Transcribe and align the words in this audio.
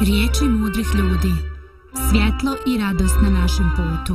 Riječi 0.00 0.44
mudrih 0.44 0.86
ljudi. 0.94 1.32
Svjetlo 2.10 2.56
i 2.66 2.78
radost 2.78 3.14
na 3.22 3.30
našem 3.30 3.70
putu. 3.76 4.14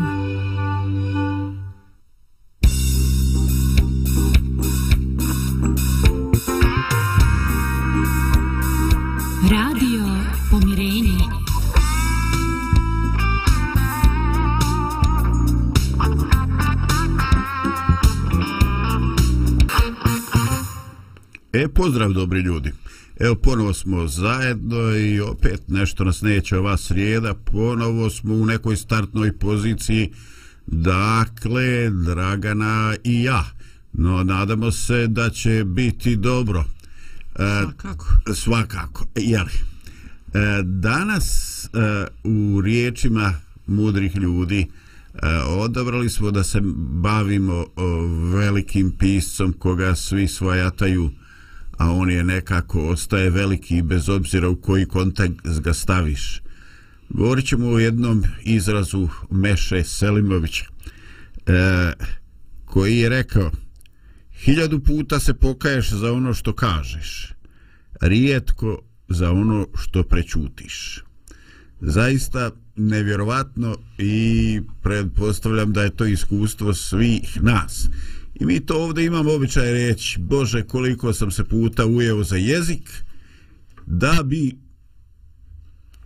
Radio 9.51 10.05
Pomirenje. 10.51 11.19
E, 21.53 21.67
pozdrav 21.67 22.11
dobri 22.11 22.39
ljudi. 22.39 22.71
Evo, 23.19 23.35
ponovo 23.35 23.73
smo 23.73 24.07
zajedno 24.07 24.95
i 24.95 25.19
opet 25.19 25.61
nešto 25.67 26.03
nas 26.03 26.21
neće 26.21 26.57
ova 26.57 26.77
srijeda. 26.77 27.33
Ponovo 27.33 28.09
smo 28.09 28.33
u 28.33 28.45
nekoj 28.45 28.75
startnoj 28.75 29.37
poziciji. 29.37 30.13
Dakle, 30.67 31.89
Dragana 31.89 32.95
i 33.03 33.23
ja. 33.23 33.45
No, 33.93 34.23
nadamo 34.23 34.71
se 34.71 35.07
da 35.07 35.29
će 35.29 35.63
biti 35.65 36.15
dobro. 36.15 36.65
E, 37.35 37.61
svakako. 37.61 38.05
Svakako. 38.33 39.05
Jeli? 39.15 39.51
E, 40.33 40.63
danas 40.63 41.65
e, 41.65 41.69
u 42.23 42.61
riječima 42.61 43.33
mudrih 43.67 44.15
ljudi 44.15 44.67
e, 45.13 45.27
odabrali 45.37 46.09
smo 46.09 46.31
da 46.31 46.43
se 46.43 46.59
bavimo 47.01 47.65
o, 47.75 47.85
velikim 48.33 48.91
piscom 48.91 49.53
koga 49.53 49.95
svi 49.95 50.27
svojataju 50.27 51.11
a 51.79 51.91
on 51.91 52.11
je 52.11 52.23
nekako 52.23 52.87
ostaje 52.87 53.29
veliki 53.29 53.81
bez 53.81 54.09
obzira 54.09 54.49
u 54.49 54.55
koji 54.55 54.85
kontekst 54.85 55.61
ga 55.61 55.73
staviš. 55.73 56.41
Govorit 57.09 57.45
ćemo 57.45 57.67
o 57.67 57.79
jednom 57.79 58.23
izrazu 58.43 59.07
Meše 59.31 59.83
Selimovića 59.83 60.65
e, 60.65 61.93
koji 62.65 62.97
je 62.97 63.09
rekao 63.09 63.51
hiljadu 64.33 64.79
puta 64.79 65.19
se 65.19 65.33
pokaješ 65.33 65.91
za 65.91 66.13
ono 66.13 66.33
što 66.33 66.53
kažeš 66.53 67.33
rijetko 68.01 68.81
za 69.09 69.31
ono 69.31 69.67
što 69.75 70.03
prećutiš. 70.03 71.03
Zaista 71.81 72.51
nevjerovatno 72.75 73.77
i 73.97 74.61
predpostavljam 74.81 75.73
da 75.73 75.83
je 75.83 75.95
to 75.95 76.05
iskustvo 76.05 76.73
svih 76.73 77.43
nas. 77.43 77.87
I 78.39 78.45
mi 78.45 78.59
to 78.59 78.83
ovdje 78.83 79.05
imamo 79.05 79.33
običaj 79.33 79.71
reći, 79.71 80.19
Bože, 80.19 80.63
koliko 80.63 81.13
sam 81.13 81.31
se 81.31 81.43
puta 81.43 81.85
ujeo 81.85 82.23
za 82.23 82.35
jezik, 82.35 82.89
da 83.85 84.23
bi 84.25 84.57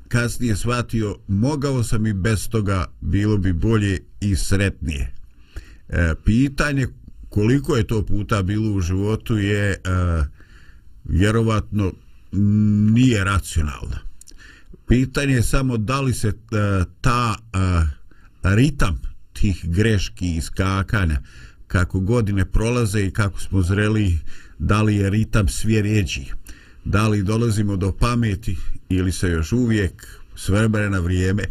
kasnije 0.08 0.56
shvatio, 0.56 1.18
mogao 1.28 1.84
sam 1.84 2.08
i 2.08 2.14
bez 2.14 2.50
toga, 2.50 2.86
bilo 3.02 3.38
bi 3.38 3.54
bolje 3.54 4.00
i 4.22 4.36
sretnije. 4.36 5.14
E, 5.90 6.14
pitanje 6.26 6.88
koliko 7.30 7.76
je 7.76 7.88
to 7.88 8.06
puta 8.06 8.44
bilo 8.44 8.72
u 8.74 8.82
životu 8.82 9.38
je 9.38 9.72
e, 9.72 9.78
vjerovatno 11.04 11.94
nije 12.94 13.24
racionalno. 13.24 13.98
Pitanje 14.88 15.34
je 15.34 15.44
samo 15.44 15.78
da 15.78 16.02
li 16.02 16.14
se 16.14 16.28
e, 16.28 16.34
ta 17.02 17.36
e, 17.36 17.58
ritam 18.56 19.02
tih 19.34 19.66
greški 19.70 20.36
i 20.36 20.42
skakanja 20.42 21.22
kako 21.74 22.00
godine 22.00 22.46
prolaze 22.46 23.06
i 23.06 23.12
kako 23.12 23.40
smo 23.40 23.62
zreli 23.62 24.20
da 24.60 24.82
li 24.82 24.96
je 24.96 25.10
ritam 25.10 25.48
sve 25.48 25.82
rijeđi 25.82 26.26
da 26.86 27.08
li 27.08 27.24
dolazimo 27.24 27.76
do 27.76 27.92
pameti 27.92 28.58
ili 28.90 29.12
se 29.12 29.30
još 29.30 29.52
uvijek 29.52 30.08
s 30.36 30.50
vremena 30.50 31.00
vrijeme 31.00 31.44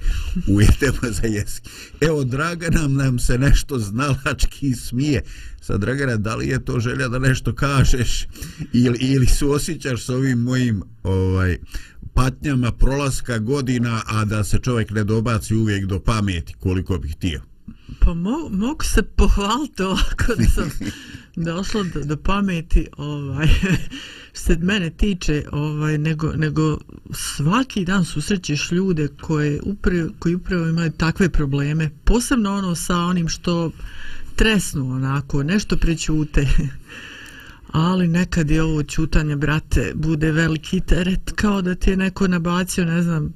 ujetemo 0.56 1.12
za 1.20 1.26
jezik. 1.26 1.62
Evo, 2.00 2.24
Dragana 2.24 2.88
nam 2.88 3.18
se 3.18 3.38
nešto 3.38 3.78
znalački 3.78 4.74
smije. 4.74 5.22
Sad, 5.60 5.80
Dragana, 5.80 6.16
da 6.16 6.36
li 6.36 6.48
je 6.48 6.64
to 6.64 6.80
želja 6.80 7.08
da 7.08 7.18
nešto 7.18 7.54
kažeš 7.54 8.26
ili, 8.72 8.98
ili 8.98 9.26
su 9.26 9.50
osjećaš 9.50 10.04
s 10.04 10.08
ovim 10.08 10.38
mojim 10.38 10.82
ovaj, 11.02 11.58
patnjama 12.14 12.72
prolaska 12.72 13.38
godina, 13.38 14.02
a 14.06 14.24
da 14.24 14.44
se 14.44 14.58
čovjek 14.58 14.90
ne 14.90 15.04
dobaci 15.04 15.54
uvijek 15.54 15.86
do 15.86 16.00
pameti 16.00 16.54
koliko 16.60 16.98
bih 16.98 17.12
htio? 17.16 17.51
Pa 18.00 18.14
mo, 18.14 18.48
mogu 18.50 18.84
se 18.84 19.02
pohvaliti 19.02 19.82
ovako 19.82 20.34
da 20.38 20.44
sam 20.44 20.70
došla 21.46 21.82
do, 21.82 22.00
do 22.04 22.16
pameti 22.16 22.86
ovaj, 22.96 23.48
što 24.32 24.44
se 24.44 24.56
mene 24.56 24.90
tiče 24.90 25.44
ovaj, 25.52 25.98
nego, 25.98 26.32
nego 26.32 26.78
svaki 27.10 27.84
dan 27.84 28.04
susrećeš 28.04 28.72
ljude 28.72 29.08
koje 29.20 29.60
upravo, 29.62 30.08
koji 30.18 30.34
upravo 30.34 30.66
imaju 30.66 30.90
takve 30.90 31.28
probleme 31.28 31.90
posebno 32.04 32.54
ono 32.54 32.74
sa 32.74 32.98
onim 32.98 33.28
što 33.28 33.70
tresnu 34.36 34.90
onako 34.90 35.42
nešto 35.42 35.76
prećute. 35.76 36.46
Ali 37.72 38.08
nekad 38.08 38.50
je 38.50 38.62
ovo 38.62 38.82
čutanje 38.82 39.36
brate 39.36 39.92
bude 39.94 40.32
veliki 40.32 40.80
teret 40.80 41.32
kao 41.34 41.62
da 41.62 41.74
ti 41.74 41.90
je 41.90 41.96
neko 41.96 42.28
nabacio 42.28 42.84
ne 42.84 43.02
znam 43.02 43.34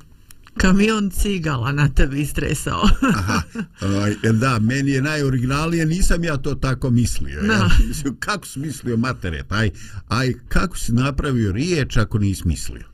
kamion 0.57 1.11
cigala 1.11 1.73
na 1.73 1.89
tebi 1.89 2.21
istresao. 2.21 2.83
Aha, 3.15 3.43
ovaj, 3.81 4.15
da, 4.33 4.59
meni 4.59 4.91
je 4.91 5.03
najoriginalnije, 5.03 5.87
nisam 5.87 6.25
ja 6.25 6.37
to 6.37 6.55
tako 6.55 6.91
mislio. 6.91 7.41
Ja, 7.41 7.69
mislim, 7.89 8.17
kako 8.17 8.47
si 8.47 8.59
mislio 8.59 8.97
materet? 8.97 9.53
Aj, 9.53 9.71
aj, 10.09 10.35
kako 10.49 10.79
si 10.79 10.93
napravio 10.93 11.53
riječ 11.53 11.97
ako 11.97 12.19
nisi 12.19 12.49
mislio? 12.49 12.85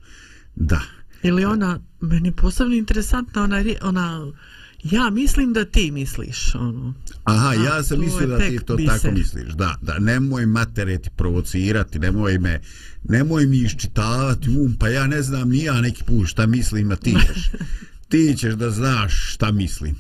Da. 0.54 0.80
Ili 1.22 1.44
ona, 1.44 1.80
meni 2.00 2.28
je 2.28 2.32
posebno 2.32 2.74
interesantna, 2.74 3.42
ona, 3.42 3.64
ona 3.82 4.32
ja 4.82 5.10
mislim 5.10 5.52
da 5.52 5.64
ti 5.64 5.90
misliš 5.90 6.54
ono. 6.54 6.94
Aha, 7.24 7.48
A, 7.48 7.54
ja 7.54 7.82
sam 7.82 8.00
mislio 8.00 8.26
da 8.26 8.38
ti 8.38 8.58
to 8.66 8.76
biser. 8.76 9.00
tako 9.00 9.14
misliš. 9.14 9.48
Da, 9.54 9.78
da, 9.82 9.98
nemoj 9.98 10.46
matereti 10.46 11.10
provocirati, 11.16 11.98
nemoj 11.98 12.38
me, 12.38 12.60
nemoj 13.04 13.46
mi 13.46 13.58
iščitavati 13.58 14.50
um, 14.50 14.76
pa 14.78 14.88
ja 14.88 15.06
ne 15.06 15.22
znam 15.22 15.48
ni 15.48 15.64
ja 15.64 15.80
neki 15.80 16.04
put 16.04 16.28
šta 16.28 16.46
mislim, 16.46 16.90
a 16.90 16.96
ti 16.96 17.16
ćeš, 17.26 17.50
ti 18.10 18.34
ćeš 18.38 18.54
da 18.54 18.70
znaš 18.70 19.34
šta 19.34 19.52
mislim. 19.52 19.96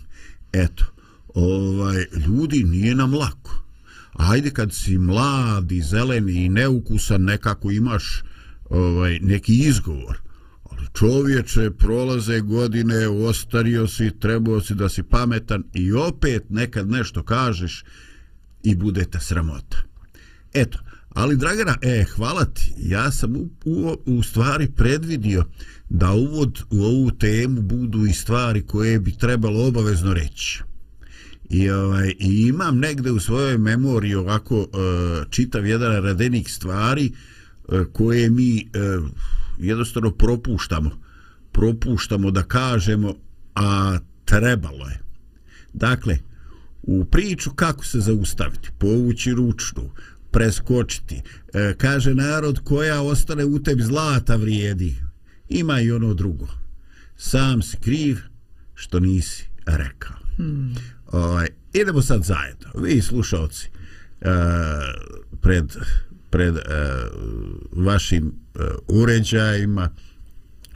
Eto, 0.52 0.84
ovaj, 1.34 2.06
ljudi, 2.26 2.64
nije 2.64 2.94
nam 2.94 3.14
lako. 3.14 3.62
Ajde 4.12 4.50
kad 4.50 4.72
si 4.72 4.98
mlad 4.98 5.72
i 5.72 5.82
zeleni 5.82 6.44
i 6.44 6.48
neukusan, 6.48 7.22
nekako 7.22 7.70
imaš 7.70 8.22
ovaj, 8.70 9.18
neki 9.18 9.54
izgovor 9.54 10.31
čovječe 10.94 11.70
prolaze 11.70 12.40
godine 12.40 13.08
ostario 13.08 13.88
si 13.88 14.10
trebao 14.20 14.60
si 14.60 14.74
da 14.74 14.88
si 14.88 15.02
pametan 15.02 15.64
i 15.74 15.92
opet 15.92 16.50
nekad 16.50 16.90
nešto 16.90 17.22
kažeš 17.22 17.84
i 18.62 18.74
bude 18.74 19.04
ta 19.04 19.20
sramota. 19.20 19.76
Eto 20.52 20.78
ali 21.14 21.36
Dragana 21.36 21.76
e 21.82 22.04
hvala 22.16 22.44
ti. 22.44 22.74
Ja 22.76 23.10
sam 23.10 23.36
u, 23.36 23.48
u, 23.64 23.96
u 24.06 24.22
stvari 24.22 24.68
predvidio 24.76 25.44
da 25.88 26.12
uvod 26.12 26.62
u 26.70 26.82
ovu 26.82 27.10
temu 27.10 27.62
budu 27.62 28.06
i 28.06 28.12
stvari 28.12 28.62
koje 28.66 29.00
bi 29.00 29.16
trebalo 29.16 29.66
obavezno 29.66 30.14
reći. 30.14 30.62
I, 31.50 31.70
ovaj, 31.70 32.14
i 32.18 32.46
imam 32.48 32.78
negde 32.78 33.10
u 33.10 33.20
svojoj 33.20 33.58
memoriji 33.58 34.14
ovako 34.14 34.56
e, 34.56 34.66
čitav 35.30 35.66
jedan 35.66 36.02
radenik 36.02 36.48
stvari 36.48 37.06
e, 37.06 37.84
koje 37.92 38.30
mi 38.30 38.58
e, 38.58 38.64
jednostavno 39.58 40.10
propuštamo 40.10 40.90
propuštamo 41.52 42.30
da 42.30 42.42
kažemo 42.42 43.14
a 43.54 43.98
trebalo 44.24 44.88
je. 44.88 45.00
Dakle 45.72 46.18
u 46.82 47.04
priču 47.04 47.50
kako 47.50 47.84
se 47.84 48.00
zaustaviti 48.00 48.70
povući 48.78 49.32
ručnu 49.32 49.90
preskočiti 50.30 51.22
e, 51.54 51.74
kaže 51.78 52.14
narod 52.14 52.60
koja 52.64 53.02
ostane 53.02 53.44
u 53.44 53.62
tebi 53.62 53.82
zlata 53.82 54.36
vrijedi. 54.36 54.96
Ima 55.48 55.80
i 55.80 55.92
ono 55.92 56.14
drugo. 56.14 56.48
Sam 57.16 57.62
si 57.62 57.76
kriv 57.76 58.18
što 58.74 59.00
nisi 59.00 59.48
rekao. 59.66 60.16
Hmm. 60.36 60.74
ovaj, 61.06 61.48
idemo 61.72 62.02
sad 62.02 62.24
zajedno. 62.24 62.68
Vi 62.74 63.02
slušalci 63.02 63.70
e, 64.20 64.28
pred 65.40 65.76
pred 66.30 66.56
e, 66.56 66.60
vašim 67.72 68.32
E, 68.54 68.58
uređajima 68.88 69.90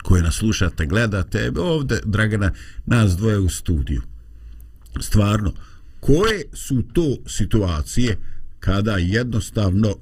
koje 0.03 0.23
nas 0.23 0.35
slušate, 0.35 0.85
gledate. 0.85 1.51
Ovde, 1.59 1.99
Dragana, 2.05 2.51
nas 2.85 3.17
dvoje 3.17 3.37
u 3.37 3.49
studiju. 3.49 4.01
Stvarno 4.99 5.53
koje 5.99 6.43
su 6.53 6.83
to 6.93 7.17
situacije 7.27 8.17
kada 8.59 8.97
jednostavno 8.97 9.95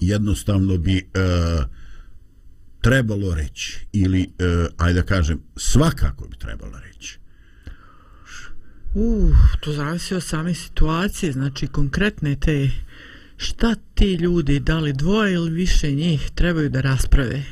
jednostavno 0.00 0.76
bi 0.78 0.96
e, 0.96 1.02
trebalo 2.80 3.34
reći 3.34 3.86
ili 3.92 4.22
e, 4.22 4.66
ajde 4.76 5.00
da 5.00 5.06
kažem 5.06 5.40
svakako 5.56 6.28
bi 6.28 6.36
trebalo 6.36 6.78
reći? 6.78 7.18
Uh, 8.94 9.36
to 9.60 9.72
zavisi 9.72 10.14
od 10.14 10.22
same 10.22 10.54
situacije, 10.54 11.32
znači 11.32 11.66
konkretne 11.66 12.36
te 12.36 12.70
šta 13.38 13.74
ti 13.94 14.14
ljudi, 14.14 14.60
da 14.60 14.78
li 14.78 14.92
dvoje 14.92 15.34
ili 15.34 15.50
više 15.50 15.92
njih, 15.92 16.30
trebaju 16.34 16.70
da 16.70 16.80
rasprave? 16.80 17.42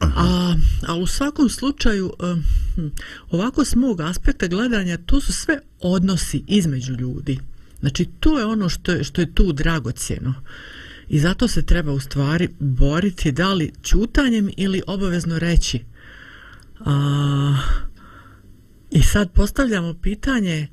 A, 0.00 0.54
a 0.86 0.96
u 0.96 1.06
svakom 1.06 1.48
slučaju, 1.48 2.12
hm, 2.74 2.86
ovako 3.30 3.64
s 3.64 3.74
mog 3.74 4.00
aspekta 4.00 4.46
gledanja, 4.46 4.96
to 4.96 5.20
su 5.20 5.32
sve 5.32 5.58
odnosi 5.80 6.44
između 6.46 6.92
ljudi. 6.92 7.38
Znači, 7.80 8.04
to 8.20 8.38
je 8.38 8.44
ono 8.44 8.68
što 8.68 8.92
je, 8.92 9.04
što 9.04 9.20
je 9.20 9.34
tu 9.34 9.52
dragocjeno. 9.52 10.34
I 11.08 11.18
zato 11.18 11.48
se 11.48 11.62
treba 11.62 11.92
u 11.92 12.00
stvari 12.00 12.48
boriti 12.58 13.32
da 13.32 13.54
li 13.54 13.72
čutanjem 13.82 14.50
ili 14.56 14.82
obavezno 14.86 15.38
reći. 15.38 15.80
A, 16.80 17.56
I 18.90 19.02
sad 19.02 19.32
postavljamo 19.32 19.94
pitanje, 19.94 20.68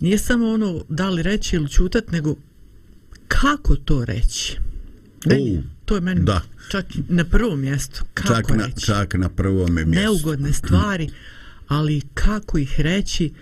nije 0.00 0.18
samo 0.18 0.48
ono 0.48 0.84
da 0.88 1.08
li 1.08 1.22
reći 1.22 1.56
ili 1.56 1.68
čutat, 1.68 2.10
nego 2.10 2.34
kako 3.28 3.76
to 3.76 4.04
reći? 4.04 4.58
Meni, 5.26 5.62
to 5.84 5.94
je 5.94 6.00
meni 6.00 6.24
da. 6.24 6.42
čak 6.70 6.86
na 7.08 7.24
prvom 7.24 7.60
mjestu. 7.60 8.04
Kako 8.14 8.34
čak 8.34 8.50
na, 8.56 8.66
reći? 8.66 8.86
Čak 8.86 9.14
na 9.14 9.28
prvom 9.28 9.74
mjestu. 9.74 9.90
Neugodne 9.90 10.52
stvari, 10.52 11.10
ali 11.68 12.02
kako 12.14 12.58
ih 12.58 12.80
reći? 12.80 13.32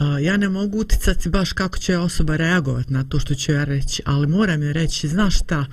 Uh, 0.00 0.22
ja 0.22 0.36
ne 0.36 0.48
mogu 0.48 0.78
uticati 0.78 1.28
baš 1.28 1.52
kako 1.52 1.78
će 1.78 1.98
osoba 1.98 2.36
reagovati 2.36 2.92
na 2.92 3.04
to 3.04 3.20
što 3.20 3.34
ću 3.34 3.52
ja 3.52 3.64
reći, 3.64 4.02
ali 4.04 4.26
moram 4.26 4.62
je 4.62 4.72
reći, 4.72 5.08
znaš 5.08 5.38
šta, 5.38 5.66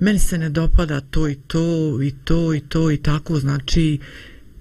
meni 0.00 0.18
se 0.18 0.38
ne 0.38 0.50
dopada 0.50 1.00
to 1.00 1.28
i 1.28 1.34
to 1.34 1.98
i 2.02 2.14
to 2.24 2.54
i 2.54 2.60
to 2.60 2.90
i 2.90 2.96
tako, 2.96 3.38
znači 3.38 3.98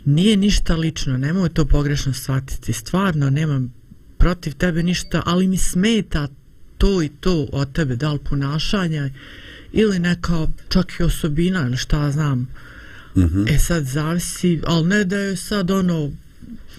nije 0.06 0.38
ništa 0.38 0.75
lično, 0.75 1.17
nemoj 1.17 1.50
to 1.50 1.65
pogrešno 1.65 2.13
shvatiti, 2.13 2.74
stvarno 2.74 3.29
nemam 3.29 3.74
protiv 4.17 4.53
tebe 4.53 4.83
ništa, 4.83 5.21
ali 5.25 5.47
mi 5.47 5.57
smeta 5.57 6.27
to 6.81 7.01
i 7.03 7.09
to 7.09 7.47
od 7.51 7.73
tebe, 7.73 7.95
da 7.95 8.13
li 8.13 8.19
ponašanja 8.19 9.09
ili 9.71 9.99
neka 9.99 10.47
čak 10.69 10.99
i 10.99 11.03
osobina 11.03 11.67
ili 11.67 11.77
šta 11.77 12.11
znam. 12.11 12.39
Mm 13.15 13.21
-hmm. 13.21 13.55
E 13.55 13.59
sad 13.59 13.85
zavisi, 13.85 14.61
ali 14.65 14.87
ne 14.87 15.03
da 15.03 15.17
je 15.17 15.35
sad 15.35 15.71
ono 15.71 16.11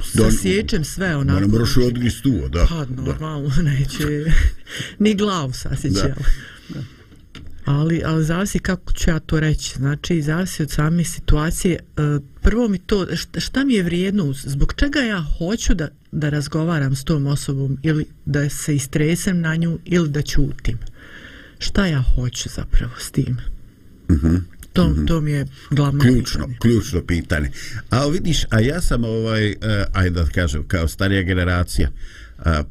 sasjećem 0.03 0.85
sve 0.85 1.17
onako. 1.17 1.41
Da 1.41 1.47
ne 1.47 1.53
moraš 1.53 1.77
odgrist 1.77 2.23
tu, 2.23 2.49
da. 2.49 2.67
Pa 2.69 2.85
normalno, 3.03 3.49
da. 3.57 3.63
neće 3.71 4.33
ni 4.99 5.15
glavu 5.15 5.53
sasjećati. 5.53 6.25
Ali, 7.65 8.03
ali 8.05 8.25
zavisi 8.25 8.59
kako 8.59 8.93
ću 8.93 9.11
ja 9.11 9.19
to 9.19 9.41
reći. 9.41 9.75
Znači, 9.79 10.23
zavisi 10.23 10.63
od 10.63 10.71
same 10.71 11.05
situacije. 11.05 11.75
E, 11.75 12.03
prvo 12.43 12.69
mi 12.69 12.79
to, 12.79 13.07
šta 13.39 13.65
mi 13.65 13.75
je 13.75 13.83
vrijedno, 13.83 14.33
zbog 14.33 14.75
čega 14.77 15.01
ja 15.01 15.25
hoću 15.39 15.75
da, 15.75 15.89
da 16.13 16.29
razgovaram 16.29 16.97
s 16.97 17.05
tom 17.05 17.27
osobom 17.27 17.79
ili 17.83 18.07
da 18.25 18.49
se 18.49 18.75
istresem 18.75 19.41
na 19.41 19.57
nju 19.57 19.79
ili 19.85 20.09
da 20.09 20.23
ćutim. 20.23 20.79
Šta 21.59 21.87
ja 21.87 22.03
hoću 22.15 22.49
zapravo 22.49 22.93
s 22.99 23.11
tim? 23.11 23.37
Mhm. 24.11 24.27
Mm 24.27 24.47
to, 24.73 24.89
mm 24.89 24.95
-hmm. 24.95 25.07
to 25.07 25.21
mi 25.21 25.31
je 25.31 25.47
glavno 25.71 26.01
ključno, 26.01 26.47
pitanje. 26.47 26.59
ključno 26.61 27.03
pitanje. 27.07 27.51
A 27.91 28.07
vidiš, 28.07 28.45
a 28.51 28.61
ja 28.61 28.81
sam 28.81 29.05
ovaj, 29.05 29.51
uh, 29.51 29.57
ajde 29.93 30.11
da 30.11 30.27
kažem, 30.27 30.65
kao 30.69 30.89
starija 30.89 31.23
generacija, 31.23 31.89
uh, 31.89 32.22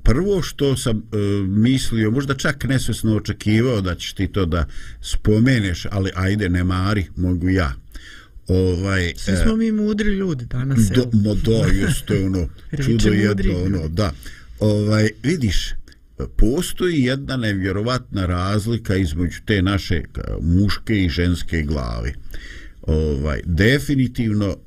prvo 0.04 0.42
što 0.42 0.78
sam 0.78 0.98
uh, 0.98 1.04
mislio, 1.48 2.12
možda 2.12 2.34
čak 2.36 2.64
nesvesno 2.64 3.16
očekivao 3.16 3.82
da 3.82 3.96
ćeš 3.96 4.14
ti 4.14 4.28
to 4.28 4.46
da 4.46 4.66
spomeneš, 5.02 5.86
ali 5.92 6.12
ajde, 6.16 6.50
ne 6.50 6.64
mari, 6.64 7.06
mogu 7.16 7.50
ja. 7.50 7.74
Ovaj, 8.48 9.14
Svi 9.18 9.36
smo 9.44 9.56
mi 9.56 9.72
mudri 9.72 10.10
ljudi 10.10 10.46
danas. 10.46 10.80
Do, 10.96 11.10
mo 11.14 11.36
do, 11.36 11.66
to 12.06 12.14
je 12.14 12.26
ono, 12.26 12.48
čudo 12.86 13.10
jedno, 13.10 13.64
ono, 13.64 13.88
da. 13.88 14.14
Ovaj, 14.60 15.10
vidiš, 15.24 15.74
postoji 16.38 17.02
jedna 17.02 17.38
nevjerovatna 17.38 18.26
razlika 18.26 18.96
između 18.96 19.40
te 19.46 19.62
naše 19.62 20.04
muške 20.42 21.04
i 21.04 21.10
ženske 21.10 21.62
glave. 21.62 22.14
Ovaj, 22.82 23.42
definitivno 23.46 24.58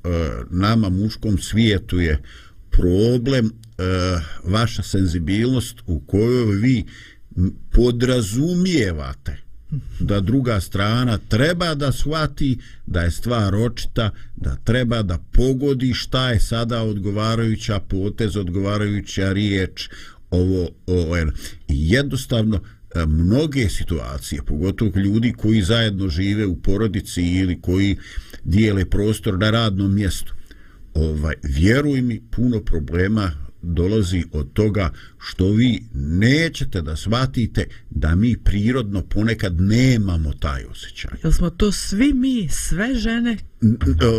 nama 0.51 0.89
muškom 0.89 1.39
svijetu 1.39 2.01
je 2.01 2.23
problem 2.71 3.51
Eh, 3.79 4.21
vaša 4.45 4.83
senzibilnost 4.83 5.77
u 5.87 6.01
kojoj 6.01 6.57
vi 6.57 6.85
podrazumijevate 7.71 9.37
da 10.01 10.21
druga 10.21 10.61
strana 10.61 11.19
treba 11.29 11.75
da 11.75 11.93
shvati 11.93 12.59
da 12.87 13.03
je 13.03 13.11
stvar 13.11 13.55
očita, 13.55 14.11
da 14.37 14.57
treba 14.65 15.03
da 15.03 15.19
pogodi 15.33 15.93
šta 15.95 16.31
je 16.31 16.41
sada 16.41 16.83
odgovarajuća 16.83 17.81
potez, 17.81 18.37
odgovarajuća 18.37 19.33
riječ, 19.33 19.89
ovo, 20.31 20.69
ovo 20.87 21.17
i 21.19 21.25
jednostavno 21.69 22.57
eh, 22.57 23.07
mnoge 23.07 23.69
situacije, 23.69 24.43
pogotovo 24.43 24.99
ljudi 24.99 25.33
koji 25.33 25.63
zajedno 25.63 26.09
žive 26.09 26.47
u 26.47 26.57
porodici 26.57 27.23
ili 27.23 27.61
koji 27.61 27.97
dijele 28.45 28.85
prostor 28.85 29.39
na 29.39 29.51
radnom 29.51 29.95
mjestu, 29.95 30.35
ovaj, 30.95 31.35
vjeruj 31.43 32.03
mi, 32.03 32.21
puno 32.31 32.61
problema 32.61 33.44
dolazi 33.65 34.25
od 34.33 34.53
toga 34.53 34.91
što 35.19 35.53
vi 35.53 35.83
nećete 35.95 36.83
da 36.83 36.97
shvatite 36.97 37.67
da 37.91 38.15
mi 38.15 38.37
prirodno 38.37 39.03
ponekad 39.03 39.61
nemamo 39.61 40.33
taj 40.33 40.65
osjećaj. 40.65 41.11
Jel 41.23 41.33
smo 41.33 41.51
to 41.51 41.73
svi 41.73 42.13
mi, 42.13 42.49
sve 42.49 42.95
žene? 42.95 43.37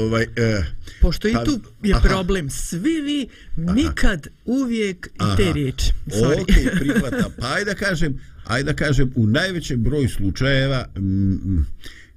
Ovaj, 0.06 0.24
eh, 0.36 0.65
Pošto 1.01 1.27
pa, 1.33 1.42
i 1.42 1.45
tu 1.45 1.59
je 1.83 1.94
aha. 1.94 2.07
problem. 2.07 2.50
Svi 2.50 3.01
vi, 3.01 3.27
nikad, 3.56 4.27
aha. 4.27 4.36
uvijek 4.45 5.07
i 5.07 5.38
te 5.38 5.53
riječi. 5.53 5.92
Sorry. 6.07 6.42
Ok, 6.42 6.80
prihvata. 6.80 7.30
Pa 7.39 7.53
ajde 7.53 7.71
da 7.71 7.75
kažem, 7.75 8.19
ajde 8.45 8.71
da 8.71 8.75
kažem, 8.75 9.12
u 9.15 9.27
najvećem 9.27 9.83
broju 9.83 10.09
slučajeva 10.09 10.86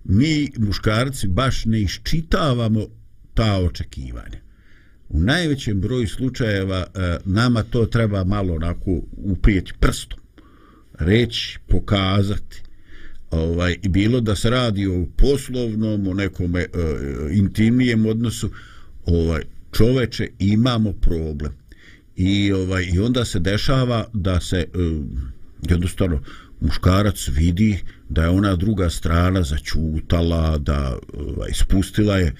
mi, 0.04 0.50
muškarci, 0.56 1.28
baš 1.28 1.64
ne 1.64 1.80
iščitavamo 1.80 2.86
ta 3.34 3.56
očekivanja 3.56 4.47
u 5.08 5.20
najvećem 5.20 5.80
broju 5.80 6.08
slučajeva 6.08 6.86
e, 6.94 7.16
nama 7.24 7.62
to 7.62 7.86
treba 7.86 8.24
malo 8.24 8.54
onako 8.54 9.00
uprijeti 9.16 9.72
prstom 9.80 10.18
reći, 10.98 11.58
pokazati. 11.68 12.62
Ovaj, 13.30 13.76
bilo 13.88 14.20
da 14.20 14.36
se 14.36 14.50
radi 14.50 14.86
o 14.86 15.06
poslovnom 15.16 16.08
o 16.08 16.14
nekom 16.14 16.56
e, 16.56 16.60
e 16.60 16.66
intimnijem 17.32 18.06
odnosu 18.06 18.50
ovaj, 19.06 19.42
čoveče 19.72 20.28
imamo 20.38 20.92
problem. 20.92 21.52
I 22.16 22.52
ovaj 22.52 22.84
i 22.94 22.98
onda 22.98 23.24
se 23.24 23.38
dešava 23.38 24.06
da 24.12 24.40
se 24.40 24.56
e, 24.56 24.66
jednostavno 25.70 26.20
muškarac 26.60 27.28
vidi 27.28 27.78
da 28.08 28.22
je 28.22 28.28
ona 28.28 28.56
druga 28.56 28.90
strana 28.90 29.42
začutala 29.42 30.58
da 30.58 30.98
ovaj, 31.14 31.50
spustila 31.52 32.16
je 32.16 32.34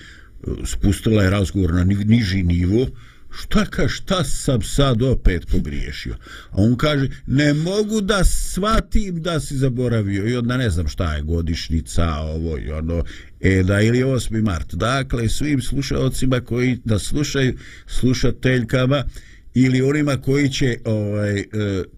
spustila 0.65 1.23
je 1.23 1.31
razgovor 1.31 1.75
na 1.75 1.85
niži 1.85 2.43
nivo. 2.43 2.87
Šta 3.31 3.65
ka 3.65 3.89
šta 3.89 4.25
sam 4.25 4.63
sad 4.63 5.03
opet 5.03 5.47
pogriješio? 5.51 6.15
A 6.51 6.55
on 6.55 6.77
kaže 6.77 7.09
ne 7.27 7.55
mogu 7.55 8.01
da 8.01 8.25
shvatim 8.25 9.23
da 9.23 9.41
si 9.41 9.57
zaboravio. 9.57 10.29
I 10.29 10.37
onda 10.37 10.57
ne 10.57 10.71
znam 10.71 10.89
šta 10.89 11.15
je 11.15 11.23
godišnica 11.23 12.15
ovo 12.15 12.59
i 12.59 12.71
ono. 12.71 13.05
E 13.41 13.63
da 13.63 13.81
ili 13.81 14.03
8. 14.03 14.43
mart. 14.43 14.75
Dakle 14.75 15.29
svim 15.29 15.63
slušalcima 15.63 16.41
koji 16.41 16.79
da 16.85 16.99
slušaju 16.99 17.59
slušateljkama 17.87 19.05
ili 19.55 19.83
onima 19.83 20.17
koji 20.17 20.51
će 20.51 20.79
ovaj, 20.85 21.39
e, 21.41 21.45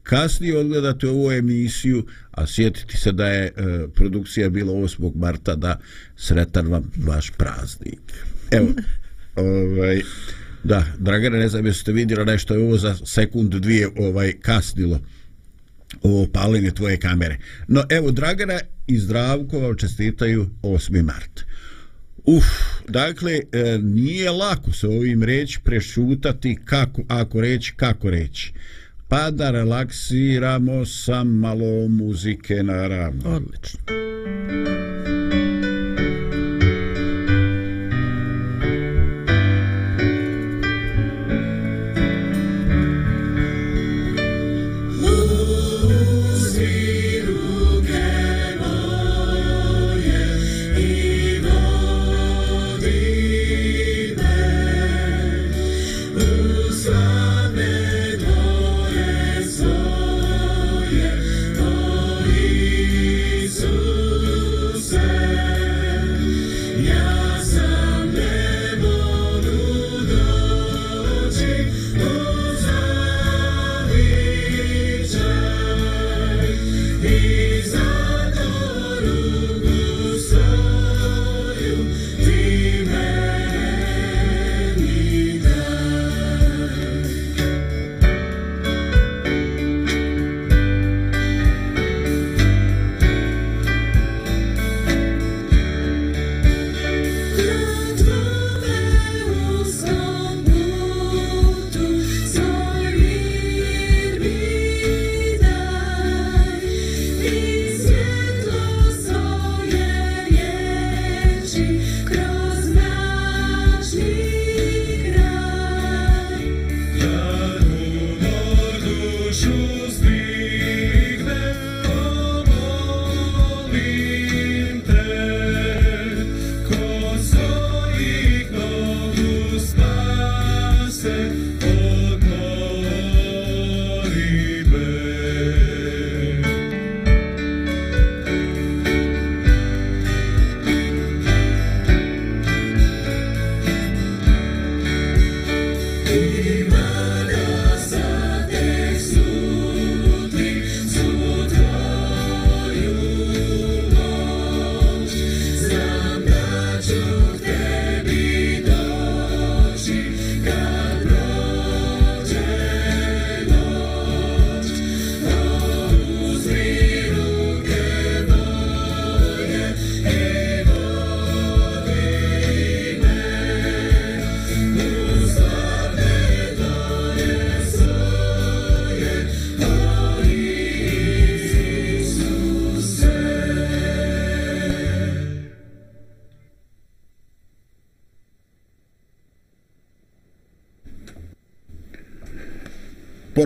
kasnije 0.03 0.59
odgledati 0.59 1.07
ovu 1.07 1.33
emisiju, 1.33 2.07
a 2.31 2.47
sjetiti 2.47 2.97
se 2.97 3.13
da 3.13 3.27
je 3.27 3.47
e, 3.47 3.53
produkcija 3.95 4.51
bila 4.51 4.73
8. 4.73 5.15
marta, 5.15 5.57
da 5.57 5.81
sretan 6.17 6.67
vam 6.67 6.91
vaš 7.07 7.31
praznik. 7.31 8.01
Evo, 8.51 8.69
ovaj, 9.37 10.03
da, 10.65 10.85
Dragana, 10.99 11.39
ne 11.39 11.49
znam 11.49 11.67
jeste 11.67 11.93
vidjela 11.93 12.25
nešto 12.25 12.55
je 12.55 12.63
ovo 12.63 12.77
za 12.77 12.97
sekund 13.05 13.55
dvije 13.55 13.89
ovaj 13.97 14.33
kasnilo 14.41 15.01
ovo 16.03 16.27
paljenje 16.33 16.71
tvoje 16.71 16.97
kamere. 16.97 17.39
No, 17.69 17.85
evo, 17.89 18.11
Dragana 18.11 18.61
i 18.87 18.99
Zdravkova 18.99 19.75
čestitaju 19.75 20.47
8. 20.63 21.03
mart. 21.03 21.41
Uf, 22.25 22.45
dakle, 22.89 23.33
e, 23.53 23.79
nije 23.83 24.31
lako 24.31 24.73
se 24.73 24.87
ovim 24.87 25.23
reći 25.23 25.61
prešutati 25.65 26.59
kako, 26.65 27.03
ako 27.09 27.41
reći, 27.41 27.73
kako 27.77 28.11
reći. 28.11 28.53
Pa 29.09 29.31
da 29.31 29.51
relaksiramo 29.51 30.87
sa 30.87 31.25
malo 31.25 31.89
muzike, 31.89 32.63
naravno. 32.63 33.31
Odlično. 33.31 33.81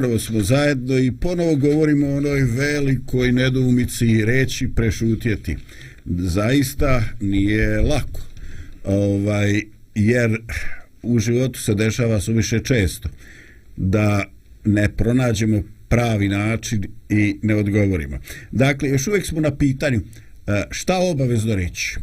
Ponovo 0.05 0.19
smo 0.19 0.41
zajedno 0.41 0.99
i 0.99 1.13
ponovo 1.13 1.57
govorimo 1.57 2.07
o 2.07 2.17
onoj 2.17 2.43
velikoj 2.43 3.33
nedoumici 3.33 4.25
reći 4.25 4.69
prešutjeti. 4.75 5.57
Zaista 6.07 7.05
nije 7.21 7.81
lako. 7.81 8.21
Ovaj, 8.85 9.63
jer 9.95 10.41
u 11.03 11.19
životu 11.19 11.61
se 11.61 11.75
dešava 11.75 12.21
su 12.21 12.33
više 12.33 12.61
često 12.61 13.09
da 13.77 14.25
ne 14.65 14.89
pronađemo 14.89 15.63
pravi 15.89 16.29
način 16.29 16.85
i 17.09 17.37
ne 17.43 17.55
odgovorimo. 17.55 18.19
Dakle, 18.51 18.89
još 18.89 19.07
uvijek 19.07 19.27
smo 19.27 19.41
na 19.41 19.57
pitanju 19.57 20.01
e, 20.47 20.63
šta 20.71 20.99
obavezno 20.99 21.55
reći. 21.55 21.97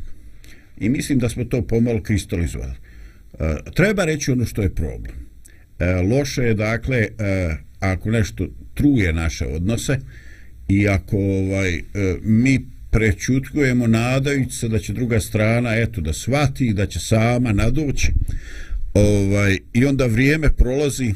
I 0.79 0.89
mislim 0.89 1.19
da 1.19 1.29
smo 1.29 1.43
to 1.43 1.61
pomalo 1.61 2.01
kristalizovali. 2.01 2.73
E, 3.39 3.55
treba 3.75 4.05
reći 4.05 4.31
ono 4.31 4.45
što 4.45 4.61
je 4.61 4.75
problem. 4.75 5.15
E, 5.79 5.93
loše 5.95 6.43
je, 6.43 6.53
dakle, 6.53 7.07
ako 7.81 8.11
nešto 8.11 8.47
truje 8.73 9.13
naše 9.13 9.45
odnose 9.45 9.99
i 10.67 10.87
ako 10.87 11.17
ovaj 11.17 11.75
e, 11.75 11.81
mi 12.21 12.65
prečutkujemo 12.91 13.87
nadajući 13.87 14.57
se 14.57 14.67
da 14.67 14.79
će 14.79 14.93
druga 14.93 15.19
strana 15.19 15.75
eto 15.75 16.01
da 16.01 16.13
svati 16.13 16.67
i 16.67 16.73
da 16.73 16.85
će 16.85 16.99
sama 16.99 17.53
nadoći 17.53 18.11
ovaj 18.93 19.57
i 19.73 19.85
onda 19.85 20.05
vrijeme 20.05 20.49
prolazi 20.49 21.07
e, 21.07 21.13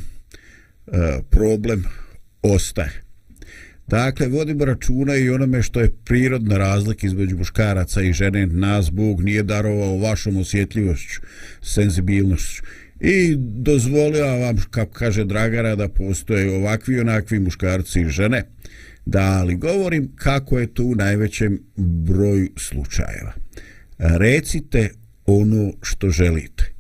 problem 1.30 1.86
ostaje 2.42 3.06
Dakle, 3.88 4.28
vodimo 4.28 4.66
računa 4.66 5.16
i 5.16 5.30
onome 5.30 5.62
što 5.62 5.80
je 5.80 5.94
prirodna 6.06 6.58
razlika 6.58 7.08
između 7.08 7.38
muškaraca 7.38 8.02
i 8.02 8.14
žene. 8.14 8.48
Nas 8.48 8.92
Bog 8.92 9.22
nije 9.22 9.44
darovao 9.44 9.98
vašom 9.98 10.38
osjetljivošću, 10.38 11.22
senzibilnošću 11.62 12.64
i 13.00 13.36
dozvolio 13.38 14.26
vam, 14.26 14.58
kako 14.70 14.92
kaže 14.92 15.26
Dragara, 15.26 15.76
da 15.76 15.90
postoje 15.90 16.58
ovakvi 16.58 16.96
i 16.96 17.00
onakvi 17.00 17.40
muškarci 17.40 18.02
i 18.02 18.10
žene, 18.10 18.44
da 19.06 19.44
li 19.44 19.56
govorim 19.56 20.12
kako 20.16 20.60
je 20.60 20.74
to 20.74 20.84
u 20.84 20.96
najvećem 20.96 21.60
broju 21.76 22.50
slučajeva. 22.58 23.34
Recite 23.98 24.90
ono 25.26 25.74
što 25.82 26.10
želite 26.10 26.72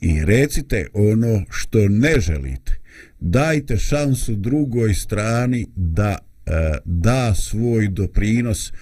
i 0.00 0.24
recite 0.24 0.86
ono 0.92 1.44
što 1.50 1.88
ne 1.88 2.20
želite. 2.20 2.80
Dajte 3.20 3.76
šansu 3.76 4.34
drugoj 4.34 4.94
strani 4.94 5.66
da 5.76 6.18
e, 6.46 6.78
da 6.84 7.34
svoj 7.34 7.88
doprinos 7.88 8.72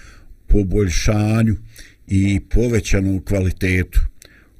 poboljšanju 0.47 1.55
i 2.07 2.39
povećanu 2.49 3.21
kvalitetu 3.25 3.99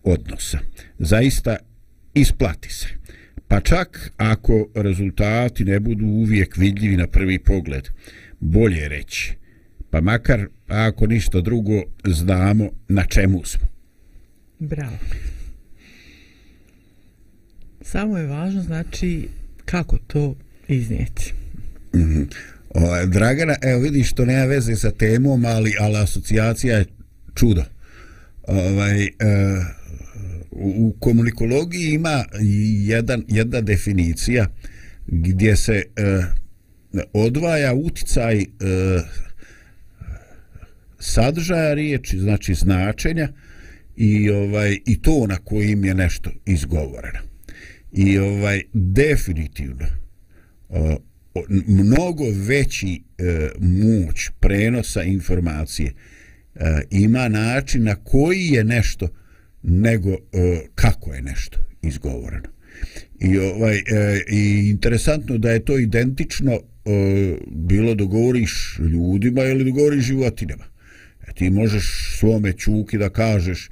odnosa. 0.04 0.60
Zaista 1.00 1.58
isplati 2.14 2.74
se. 2.74 2.88
Pa 3.48 3.60
čak 3.60 4.12
ako 4.18 4.68
rezultati 4.76 5.66
ne 5.66 5.80
budu 5.80 6.06
uvijek 6.06 6.58
vidljivi 6.58 6.98
na 6.98 7.08
prvi 7.08 7.40
pogled, 7.40 7.88
bolje 8.40 8.90
reći. 8.90 9.34
Pa 9.90 10.02
makar 10.02 10.48
ako 10.68 11.08
ništa 11.08 11.42
drugo 11.42 11.84
znamo 12.06 12.70
na 12.88 13.06
čemu 13.06 13.46
smo. 13.46 13.68
Bravo. 14.60 14.98
Samo 17.82 18.18
je 18.18 18.28
važno 18.28 18.62
znači 18.62 19.28
kako 19.66 19.98
to 19.98 20.36
iznijeti. 20.68 21.34
Mm 21.94 22.00
-hmm. 22.00 22.26
o, 22.70 23.06
Dragana, 23.06 23.56
evo 23.62 23.80
vidiš 23.80 24.10
što 24.10 24.26
nema 24.26 24.46
veze 24.46 24.76
sa 24.76 24.92
temom, 24.92 25.46
ali, 25.46 25.74
ali 25.80 25.98
asocijacija 25.98 26.78
je 26.78 26.86
čudo. 27.36 27.64
Ovaj, 28.44 29.04
uh, 29.04 29.10
u 30.60 30.96
komunikologiji 31.00 31.90
ima 31.90 32.26
jedan, 32.86 33.24
jedna 33.28 33.62
definicija 33.62 34.48
gdje 35.08 35.56
se 35.56 35.74
e, 35.74 35.84
odvaja 37.14 37.74
uticaj 37.74 38.42
e, 38.42 38.46
sadržaja 41.00 41.74
riječi, 41.74 42.20
znači 42.20 42.54
značenja 42.54 43.30
i 43.96 44.30
ovaj 44.30 44.78
i 44.86 45.02
to 45.02 45.28
na 45.28 45.38
kojim 45.38 45.86
je 45.86 45.96
nešto 45.96 46.32
izgovoreno. 46.46 47.20
I 47.92 48.18
ovaj 48.18 48.62
definitivno 48.74 49.86
o, 50.70 50.98
o, 51.34 51.44
mnogo 51.68 52.24
veći 52.48 53.02
e, 53.18 53.50
moć 53.60 54.30
prenosa 54.40 55.04
informacije 55.04 55.94
e, 56.56 56.82
ima 56.92 57.28
način 57.28 57.84
na 57.84 57.96
koji 57.96 58.48
je 58.48 58.64
nešto 58.64 59.08
nego 59.64 60.10
e, 60.10 60.18
kako 60.76 61.14
je 61.14 61.22
nešto 61.22 61.60
izgovoreno. 61.82 62.50
I 63.20 63.38
ovaj 63.38 63.78
e, 63.78 63.82
i 64.32 64.70
interesantno 64.70 65.38
da 65.38 65.52
je 65.52 65.66
to 65.66 65.78
identično 65.80 66.54
e, 66.54 66.60
bilo 67.48 67.96
da 67.96 68.04
govoriš 68.04 68.80
ljudima 68.80 69.44
ili 69.44 69.64
dogovoriš 69.64 70.06
životinjama. 70.06 70.66
E, 71.28 71.34
ti 71.34 71.50
možeš 71.50 72.16
svome 72.20 72.54
čuki 72.54 72.98
da 72.98 73.10
kažeš 73.10 73.70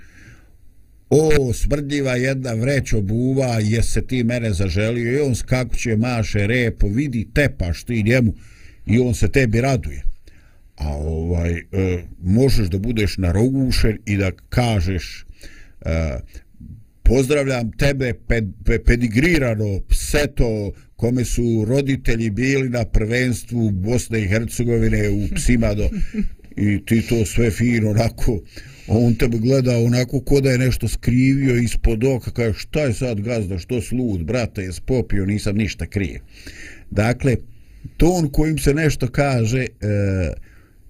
o 1.09 1.53
smrdljiva 1.53 2.15
jedna 2.15 2.53
vrećo 2.53 3.01
buva 3.01 3.59
je 3.59 3.83
se 3.83 4.07
ti 4.07 4.23
mene 4.23 4.53
zaželio 4.53 5.11
i 5.11 5.21
on 5.21 5.35
skakuće 5.35 5.95
maše 5.95 6.47
repo 6.47 6.87
vidi 6.87 7.27
tepaš 7.33 7.83
ti 7.83 8.03
njemu 8.03 8.33
i 8.85 8.99
on 8.99 9.13
se 9.13 9.31
tebi 9.31 9.61
raduje 9.61 10.03
a 10.75 10.95
ovaj 10.97 11.51
e, 11.51 11.63
možeš 12.23 12.67
da 12.67 12.79
budeš 12.79 13.17
narogušen 13.17 13.97
i 14.05 14.17
da 14.17 14.31
kažeš 14.49 15.25
pozdravljam 17.03 17.71
tebe 17.71 18.13
ped, 18.27 18.45
pedigrirano 18.85 19.81
pseto 19.89 20.71
kome 20.95 21.25
su 21.25 21.65
roditelji 21.67 22.29
bili 22.29 22.69
na 22.69 22.85
prvenstvu 22.85 23.71
Bosne 23.71 24.21
i 24.21 24.27
Hercegovine 24.27 25.09
u 25.09 25.27
Psimado 25.35 25.89
i 26.57 26.85
ti 26.85 27.01
to 27.01 27.25
sve 27.25 27.51
fino 27.51 27.89
onako 27.89 28.41
on 28.87 29.15
te 29.15 29.27
gleda 29.27 29.77
onako 29.77 30.19
ko 30.19 30.41
da 30.41 30.49
je 30.49 30.57
nešto 30.57 30.87
skrivio 30.87 31.55
ispod 31.55 32.03
oka 32.03 32.31
kaže 32.31 32.59
šta 32.59 32.81
je 32.81 32.93
sad 32.93 33.21
gazda 33.21 33.57
što 33.57 33.81
slud 33.81 34.23
brate 34.23 34.61
je 34.61 34.73
spopio 34.73 35.25
nisam 35.25 35.55
ništa 35.55 35.85
krije. 35.85 36.21
Dakle 36.91 37.35
ton 37.97 38.29
kojim 38.29 38.57
se 38.57 38.73
nešto 38.73 39.07
kaže 39.07 39.61
e, 39.61 39.67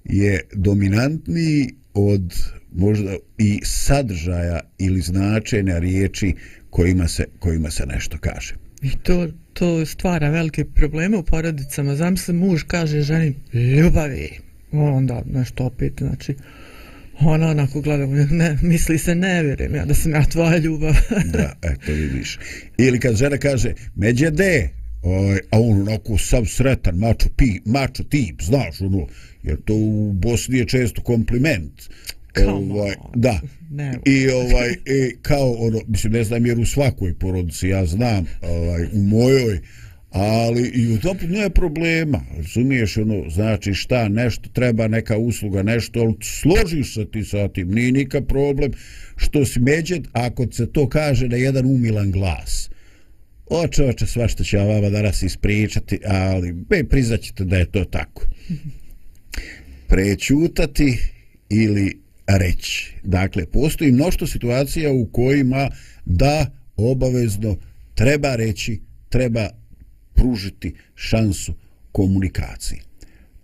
je 0.04 0.42
dominantniji 0.54 1.70
od 1.98 2.34
možda 2.72 3.16
i 3.38 3.60
sadržaja 3.64 4.60
ili 4.78 5.02
značenja 5.02 5.80
riječi 5.80 6.34
kojima 6.70 7.08
se, 7.08 7.26
kojima 7.40 7.72
se 7.72 7.86
nešto 7.86 8.18
kaže. 8.18 8.56
I 8.82 8.92
to, 9.04 9.28
to 9.54 9.86
stvara 9.86 10.30
velike 10.30 10.66
probleme 10.66 11.18
u 11.18 11.24
porodicama. 11.24 11.96
Znam 11.96 12.18
se 12.18 12.34
muž 12.34 12.64
kaže 12.64 13.02
ženi 13.02 13.36
ljubavi. 13.54 14.30
Onda 14.72 15.22
nešto 15.26 15.66
opet, 15.66 15.94
znači 15.98 16.36
ona 17.20 17.48
onako 17.48 17.82
gleda, 17.82 18.06
ne, 18.32 18.58
misli 18.62 18.98
se 18.98 19.16
ne 19.16 19.44
vjerujem 19.44 19.76
ja 19.76 19.86
da 19.86 19.94
sam 19.94 20.12
ja 20.12 20.24
tvoja 20.24 20.58
ljubav. 20.58 20.94
da, 21.34 21.54
eto 21.62 21.92
vidiš. 21.92 22.40
Ili 22.78 23.00
kad 23.00 23.16
žena 23.16 23.38
kaže, 23.38 23.74
međe 23.96 24.32
de, 24.32 24.70
Oj, 25.02 25.40
a 25.52 25.60
on 25.60 25.82
onako 25.82 26.18
sam 26.18 26.46
sretan, 26.46 26.96
mačo, 26.96 27.30
pi, 27.38 27.60
mačo 27.66 28.04
tip, 28.04 28.42
znaš, 28.42 28.82
ono, 28.82 29.08
jer 29.44 29.58
to 29.66 29.74
u 29.74 30.14
Bosni 30.14 30.58
je 30.58 30.66
često 30.66 31.02
kompliment 31.02 31.90
ovaj, 32.46 32.96
da. 33.16 33.40
Ne. 33.72 34.00
I 34.06 34.30
ovaj 34.30 34.70
i 34.70 35.16
kao 35.22 35.52
ono 35.52 35.80
mislim 35.88 36.14
ne 36.14 36.24
znam 36.24 36.46
jer 36.46 36.60
u 36.60 36.66
svakoj 36.66 37.14
porodici 37.14 37.68
ja 37.68 37.86
znam, 37.86 38.26
ovaj 38.42 38.86
u 38.94 38.98
mojoj 38.98 39.60
ali 40.12 40.68
i 40.68 40.94
u 40.94 41.00
tom 41.00 41.18
nije 41.30 41.50
problema. 41.50 42.22
Razumiješ 42.38 42.98
ono 42.98 43.30
znači 43.30 43.74
šta 43.74 44.10
nešto 44.10 44.50
treba 44.50 44.88
neka 44.88 45.18
usluga 45.18 45.64
nešto 45.64 46.00
ali 46.00 46.16
složiš 46.22 46.94
se 46.94 47.06
ti 47.06 47.24
sa 47.24 47.48
tim 47.48 47.72
nije 47.72 47.92
nikak 47.92 48.28
problem 48.28 48.72
što 49.16 49.46
si 49.46 49.60
međed 49.60 50.08
ako 50.12 50.46
se 50.52 50.72
to 50.72 50.90
kaže 50.90 51.28
na 51.28 51.36
jedan 51.38 51.66
umilan 51.66 52.12
glas. 52.12 52.70
O 53.50 53.68
čoveče, 53.68 54.06
svašta 54.06 54.44
će 54.44 54.58
vam 54.58 54.68
vama 54.68 54.90
danas 54.90 55.24
ispričati, 55.24 56.00
ali 56.06 56.54
be, 56.54 56.84
priznaćete 56.84 57.46
da 57.46 57.58
je 57.58 57.72
to 57.72 57.84
tako. 57.86 58.28
Prećutati 59.88 60.98
ili 61.50 62.02
reći. 62.28 62.94
Dakle, 63.04 63.46
postoji 63.46 63.92
mnošto 63.92 64.28
situacija 64.28 64.92
u 64.92 65.06
kojima 65.06 65.70
da 66.06 66.52
obavezno 66.76 67.58
treba 67.96 68.36
reći, 68.36 68.82
treba 69.10 69.50
pružiti 70.14 70.74
šansu 70.96 71.54
komunikaciji. 71.92 72.80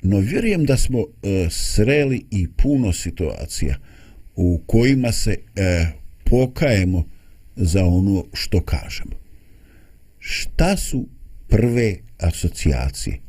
No 0.01 0.19
vjerujem 0.19 0.65
da 0.65 0.77
smo 0.77 1.00
e, 1.00 1.48
sreli 1.50 2.25
i 2.31 2.48
puno 2.48 2.93
situacija 2.93 3.75
u 4.36 4.62
kojima 4.67 5.12
se 5.12 5.31
e, 5.55 5.86
pokajemo 6.24 7.05
za 7.55 7.86
ono 7.86 8.25
što 8.33 8.62
kažemo. 8.62 9.23
Šta 10.25 10.77
su 10.77 11.08
prve 11.48 11.98
asocijacije? 12.18 13.20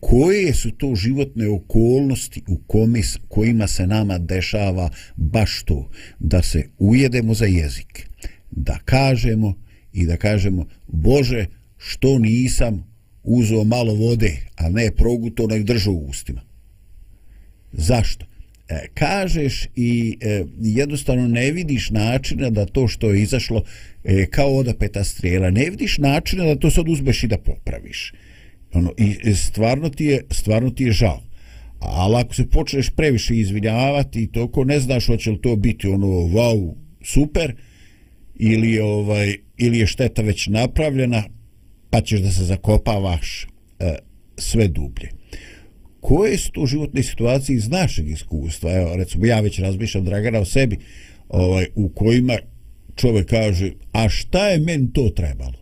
Koje 0.00 0.54
su 0.54 0.70
to 0.70 0.94
životne 0.94 1.48
okolnosti 1.48 2.42
u 2.48 2.58
kome, 2.66 3.00
kojima 3.28 3.66
se 3.66 3.86
nama 3.86 4.18
dešava 4.18 4.90
baš 5.16 5.62
to 5.64 5.90
da 6.18 6.42
se 6.42 6.68
ujedemo 6.78 7.34
za 7.34 7.44
jezik, 7.44 8.10
da 8.50 8.78
kažemo 8.84 9.54
i 9.92 10.06
da 10.06 10.16
kažemo 10.16 10.66
Bože 10.88 11.46
što 11.76 12.18
nisam 12.18 12.86
uzeo 13.22 13.64
malo 13.64 13.94
vode, 13.94 14.36
a 14.56 14.68
ne 14.68 14.90
proguto 14.90 15.46
nek 15.46 15.64
držao 15.64 15.94
u 15.94 16.06
ustima. 16.06 16.42
Zašto? 17.72 18.26
E, 18.68 18.86
kažeš 18.94 19.68
i 19.76 20.18
e, 20.20 20.44
jednostavno 20.60 21.28
ne 21.28 21.50
vidiš 21.50 21.90
načina 21.90 22.50
da 22.50 22.66
to 22.66 22.88
što 22.88 23.10
je 23.10 23.22
izašlo 23.22 23.62
e, 24.04 24.26
kao 24.26 24.56
odapeta 24.56 25.04
strela, 25.04 25.50
ne 25.50 25.70
vidiš 25.70 25.98
načina 25.98 26.44
da 26.44 26.56
to 26.56 26.70
sad 26.70 26.88
uzmeš 26.88 27.22
i 27.22 27.26
da 27.26 27.38
popraviš. 27.38 28.12
Ono, 28.72 28.92
i 28.98 29.16
e, 29.24 29.34
stvarno 29.34 29.88
ti 29.88 30.04
je, 30.04 30.24
stvarno 30.30 30.70
ti 30.70 30.84
je 30.84 30.92
žao. 30.92 31.22
Ali 31.78 32.16
ako 32.16 32.34
se 32.34 32.46
počneš 32.50 32.90
previše 32.90 33.36
izvinjavati 33.36 34.22
i 34.22 34.32
toko 34.32 34.64
ne 34.64 34.80
znaš 34.80 35.06
hoće 35.06 35.30
li 35.30 35.40
to 35.40 35.56
biti 35.56 35.88
ono 35.88 36.06
wow, 36.06 36.74
super 37.02 37.54
ili, 38.34 38.78
ovaj, 38.78 39.36
ili 39.56 39.78
je 39.78 39.86
šteta 39.86 40.22
već 40.22 40.46
napravljena 40.46 41.22
pa 41.90 42.00
ćeš 42.00 42.20
da 42.20 42.30
se 42.30 42.44
zakopavaš 42.44 43.46
e, 43.78 43.94
sve 44.36 44.68
dublje. 44.68 45.10
Koje 46.04 46.38
su 46.38 46.52
to 46.52 46.66
životne 46.66 47.02
situacije 47.02 47.56
iz 47.56 47.68
našeg 47.68 48.10
iskustva? 48.10 48.72
Evo, 48.72 48.96
recimo, 48.96 49.26
ja 49.26 49.40
već 49.40 49.58
razmišljam 49.58 50.04
Dragana 50.04 50.38
o 50.38 50.44
sebi, 50.44 50.78
ovaj, 51.28 51.66
u 51.74 51.88
kojima 51.88 52.34
čovjek 52.96 53.30
kaže, 53.30 53.72
a 53.92 54.08
šta 54.08 54.48
je 54.48 54.58
meni 54.58 54.92
to 54.92 55.08
trebalo? 55.08 55.58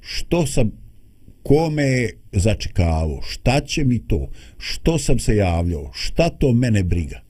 Što 0.00 0.46
sam, 0.46 0.70
kome 1.42 1.82
je 1.82 2.18
začekavo? 2.32 3.22
Šta 3.22 3.60
će 3.60 3.84
mi 3.84 3.98
to? 3.98 4.30
Što 4.58 4.98
sam 4.98 5.18
se 5.18 5.36
javljao? 5.36 5.90
Šta 5.94 6.28
to 6.28 6.52
mene 6.52 6.82
briga? 6.82 7.20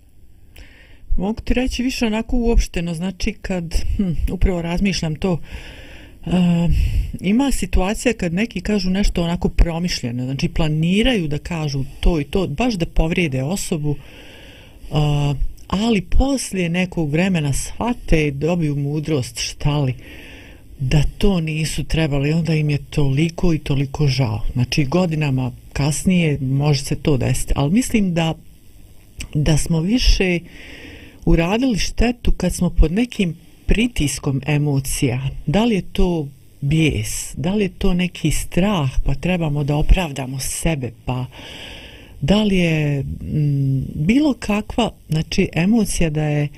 Mogu 1.16 1.40
ti 1.40 1.54
reći 1.54 1.82
više 1.82 2.06
onako 2.06 2.36
uopšteno, 2.36 2.94
znači 2.94 3.32
kad 3.32 3.74
hm, 3.96 4.32
upravo 4.32 4.62
razmišljam 4.62 5.14
to, 5.14 5.32
Uh, 5.32 5.89
ima 7.20 7.52
situacija 7.52 8.12
kad 8.12 8.34
neki 8.34 8.60
kažu 8.60 8.90
nešto 8.90 9.22
onako 9.22 9.48
promišljeno, 9.48 10.24
znači 10.24 10.48
planiraju 10.48 11.28
da 11.28 11.38
kažu 11.38 11.84
to 12.00 12.20
i 12.20 12.24
to, 12.24 12.46
baš 12.46 12.74
da 12.74 12.86
povrijede 12.86 13.42
osobu, 13.42 13.96
a, 14.90 15.34
ali 15.68 16.00
poslije 16.00 16.68
nekog 16.68 17.10
vremena 17.10 17.52
shvate 17.52 18.26
i 18.26 18.30
dobiju 18.30 18.76
mudrost 18.76 19.38
štali 19.38 19.94
da 20.78 21.02
to 21.18 21.40
nisu 21.40 21.84
trebali, 21.84 22.32
onda 22.32 22.54
im 22.54 22.70
je 22.70 22.78
toliko 22.90 23.54
i 23.54 23.58
toliko 23.58 24.06
žao. 24.06 24.40
Znači 24.52 24.84
godinama 24.84 25.52
kasnije 25.72 26.38
može 26.40 26.84
se 26.84 26.96
to 26.96 27.16
desiti, 27.16 27.52
ali 27.56 27.72
mislim 27.72 28.14
da 28.14 28.34
da 29.34 29.56
smo 29.56 29.80
više 29.80 30.38
uradili 31.24 31.78
štetu 31.78 32.32
kad 32.32 32.54
smo 32.54 32.70
pod 32.70 32.92
nekim 32.92 33.36
pritiskom 33.70 34.40
emocija, 34.46 35.20
da 35.46 35.64
li 35.64 35.74
je 35.74 35.82
to 35.92 36.28
bijes, 36.60 37.34
da 37.36 37.54
li 37.54 37.64
je 37.64 37.68
to 37.68 37.94
neki 37.94 38.30
strah, 38.30 38.90
pa 39.04 39.14
trebamo 39.14 39.64
da 39.64 39.76
opravdamo 39.76 40.38
sebe, 40.38 40.92
pa 41.04 41.26
da 42.20 42.42
li 42.42 42.56
je 42.56 42.98
m, 42.98 43.06
mm, 43.20 43.84
bilo 43.94 44.34
kakva, 44.34 44.90
znači 45.08 45.48
emocija 45.52 46.10
da 46.10 46.24
je 46.24 46.48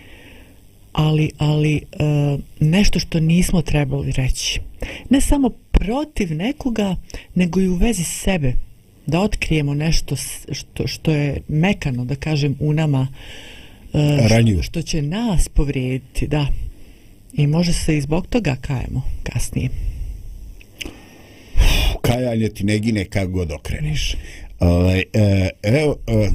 ali, 0.92 1.30
ali 1.38 1.76
e, 1.76 1.82
nešto 2.60 2.98
što 2.98 3.20
nismo 3.20 3.62
trebali 3.62 4.12
reći. 4.12 4.60
Ne 5.10 5.20
samo 5.20 5.50
protiv 5.70 6.34
nekoga, 6.34 6.96
nego 7.34 7.60
i 7.60 7.68
u 7.68 7.74
vezi 7.74 8.04
sebe, 8.04 8.52
da 9.06 9.20
otkrijemo 9.20 9.74
nešto 9.74 10.16
što, 10.52 10.86
što 10.86 11.10
je 11.10 11.40
mekano, 11.48 12.04
da 12.04 12.14
kažem, 12.14 12.56
u 12.60 12.72
nama, 12.72 13.08
e, 13.94 14.26
što, 14.26 14.62
što 14.62 14.82
će 14.82 15.02
nas 15.02 15.48
povrijediti, 15.48 16.26
da. 16.26 16.46
I 17.32 17.46
može 17.46 17.72
se 17.72 17.96
i 17.98 18.00
zbog 18.00 18.26
toga 18.26 18.56
kajemo 18.60 19.02
kasnije. 19.22 19.68
Kajanje 22.02 22.48
ti 22.48 22.64
ne 22.64 22.78
gine 22.78 23.04
kako 23.04 23.30
god 23.30 23.52
okreneš. 23.52 24.16
Ovaj, 24.60 25.04
e, 25.12 25.48
evo, 25.62 25.96
e, 26.06 26.30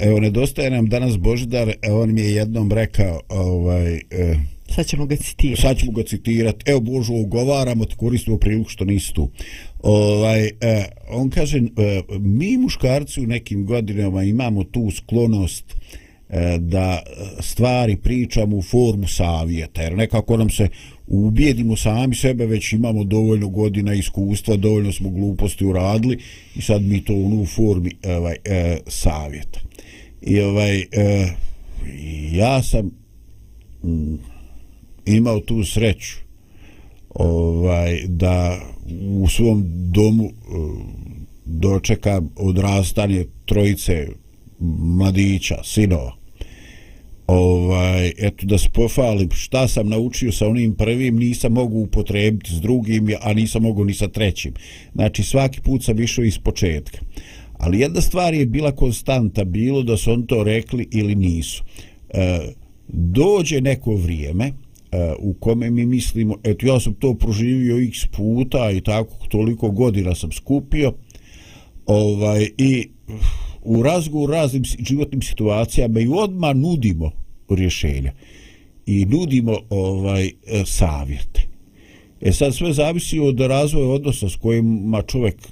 evo, 0.00 0.20
nedostaje 0.20 0.70
nam 0.70 0.88
danas 0.88 1.18
Božidar, 1.18 1.72
on 1.90 2.14
mi 2.14 2.20
je 2.20 2.34
jednom 2.34 2.72
rekao, 2.72 3.20
ovaj, 3.28 3.94
e, 3.94 4.36
Sad 4.74 4.86
ćemo 4.86 5.06
ga 5.06 5.16
citirati. 5.16 5.62
Sad 5.62 5.78
ćemo 5.78 5.92
ga 5.92 6.02
citirati. 6.02 6.70
Evo 6.70 6.80
Božo, 6.80 7.12
ugovaramo, 7.12 7.84
ti 7.84 7.96
koristimo 7.96 8.36
priliku 8.36 8.68
što 8.68 8.84
nisi 8.84 9.14
tu. 9.14 9.30
Ovaj, 9.82 10.46
eh, 10.46 10.84
on 11.08 11.30
kaže, 11.30 11.58
eh, 11.58 12.02
mi 12.18 12.56
muškarci 12.56 13.20
u 13.20 13.26
nekim 13.26 13.66
godinama 13.66 14.22
imamo 14.22 14.64
tu 14.64 14.90
sklonost 14.90 15.64
eh, 15.70 15.74
E, 15.74 16.08
E, 16.32 16.58
da 16.58 17.02
stvari 17.40 17.96
pričamo 17.96 18.56
u 18.56 18.62
formu 18.62 19.08
savjeta, 19.08 19.82
jer 19.82 19.96
nekako 19.96 20.36
nam 20.36 20.50
se 20.50 20.68
ubijedimo 21.06 21.76
sami 21.76 22.14
sebe, 22.14 22.46
već 22.46 22.72
imamo 22.72 23.04
dovoljno 23.04 23.48
godina 23.48 23.94
iskustva, 23.94 24.56
dovoljno 24.56 24.92
smo 24.92 25.10
gluposti 25.10 25.64
uradili 25.64 26.18
i 26.56 26.62
sad 26.62 26.82
mi 26.82 27.04
to 27.04 27.14
u 27.14 27.46
formi 27.46 27.90
ovaj, 28.04 28.36
e, 28.44 28.78
savjeta. 28.86 29.60
I 30.22 30.40
ovaj, 30.40 30.78
e, 30.78 30.86
ja 32.32 32.62
sam 32.62 32.90
m, 33.84 33.90
mm, 33.90 34.18
imao 35.06 35.40
tu 35.40 35.64
sreću 35.64 36.16
ovaj, 37.14 38.02
da 38.06 38.60
u 39.22 39.28
svom 39.28 39.64
domu 39.66 40.24
e, 40.24 40.30
dočekam 41.44 42.30
odrastanje 42.36 43.24
trojice 43.44 44.06
mladića, 44.60 45.60
sinova 45.64 46.19
ovaj, 47.30 48.12
eto 48.18 48.46
da 48.46 48.58
se 48.58 48.68
pofalim 48.72 49.30
šta 49.30 49.68
sam 49.68 49.88
naučio 49.88 50.32
sa 50.32 50.48
onim 50.48 50.74
prvim 50.74 51.16
nisam 51.16 51.52
mogu 51.52 51.78
upotrebiti 51.78 52.54
s 52.54 52.60
drugim 52.60 53.08
a 53.20 53.32
nisam 53.32 53.62
mogu 53.62 53.84
ni 53.84 53.94
sa 53.94 54.08
trećim. 54.08 54.54
Znači 54.94 55.22
svaki 55.22 55.60
put 55.60 55.84
sam 55.84 56.00
išao 56.00 56.24
iz 56.24 56.38
početka. 56.38 56.98
Ali 57.58 57.80
jedna 57.80 58.00
stvar 58.00 58.34
je 58.34 58.46
bila 58.46 58.72
konstanta 58.72 59.44
bilo 59.44 59.82
da 59.82 59.96
su 59.96 60.12
on 60.12 60.26
to 60.26 60.44
rekli 60.44 60.88
ili 60.90 61.14
nisu. 61.14 61.64
E, 62.08 62.38
dođe 62.88 63.60
neko 63.60 63.94
vrijeme 63.94 64.46
e, 64.46 64.52
u 65.18 65.34
kome 65.34 65.70
mi 65.70 65.86
mislimo 65.86 66.36
eto 66.44 66.66
ja 66.66 66.80
sam 66.80 66.94
to 66.94 67.14
proživio 67.14 67.78
x 67.88 68.06
puta 68.06 68.70
i 68.70 68.80
tako 68.80 69.26
toliko 69.28 69.70
godina 69.70 70.14
sam 70.14 70.32
skupio 70.32 70.92
ovaj 71.86 72.48
i 72.58 72.88
u 73.62 73.82
razgovor 73.82 74.30
raznim 74.30 74.64
životnim 74.64 75.22
situacijama 75.22 76.00
i 76.00 76.08
odma 76.08 76.52
nudimo 76.52 77.10
rješenja 77.48 78.12
i 78.86 79.04
nudimo 79.04 79.58
ovaj 79.70 80.26
e, 80.26 80.32
savjete. 80.66 81.42
E 82.20 82.32
sad 82.32 82.54
sve 82.54 82.72
zavisi 82.72 83.18
od 83.18 83.40
razvoja 83.40 83.88
odnosa 83.88 84.28
s 84.28 84.36
kojima 84.36 85.02
čovjek 85.02 85.34
e, 85.34 85.48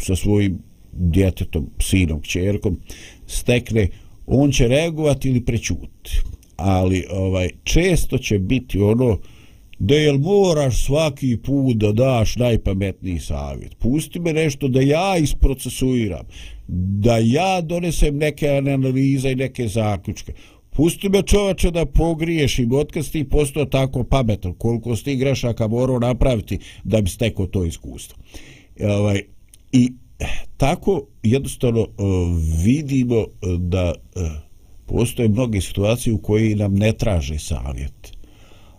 sa 0.00 0.16
svojim 0.16 0.58
djetetom, 0.92 1.70
sinom, 1.80 2.20
kćerkom 2.20 2.78
stekne, 3.26 3.88
on 4.26 4.52
će 4.52 4.68
reagovati 4.68 5.28
ili 5.28 5.44
prećuti. 5.44 6.20
Ali 6.56 7.04
ovaj 7.10 7.50
često 7.64 8.18
će 8.18 8.38
biti 8.38 8.80
ono 8.80 9.18
da 9.78 9.94
jel 9.94 10.18
moraš 10.18 10.86
svaki 10.86 11.36
put 11.36 11.76
da 11.76 11.92
daš 11.92 12.36
najpametniji 12.36 13.18
savjet. 13.18 13.78
Pusti 13.78 14.20
me 14.20 14.32
nešto 14.32 14.68
da 14.68 14.80
ja 14.80 15.16
isprocesuiram, 15.16 16.26
da 16.68 17.18
ja 17.18 17.60
donesem 17.60 18.16
neke 18.16 18.48
analize 18.48 19.32
i 19.32 19.34
neke 19.34 19.68
zaključke. 19.68 20.32
Pusti 20.70 21.08
me 21.08 21.22
čovače 21.22 21.70
da 21.70 21.86
pogriješim, 21.86 22.72
otkad 22.72 23.10
ti 23.10 23.28
postao 23.28 23.64
tako 23.64 24.04
pametan, 24.04 24.54
koliko 24.54 24.96
si 24.96 25.04
ti 25.04 25.16
grešaka 25.16 25.68
morao 25.68 25.98
napraviti 25.98 26.58
da 26.84 27.00
bi 27.00 27.10
stekao 27.10 27.46
to 27.46 27.64
iskustvo. 27.64 28.18
Ovaj, 28.80 29.22
I 29.72 29.92
eh, 30.18 30.26
tako 30.56 31.06
jednostavno 31.22 31.80
eh, 31.80 32.02
vidimo 32.64 33.16
eh, 33.16 33.26
da 33.58 33.94
postoje 34.86 35.28
mnoge 35.28 35.60
situacije 35.60 36.14
u 36.14 36.18
koji 36.18 36.54
nam 36.54 36.74
ne 36.74 36.92
traže 36.92 37.38
savjet, 37.38 38.12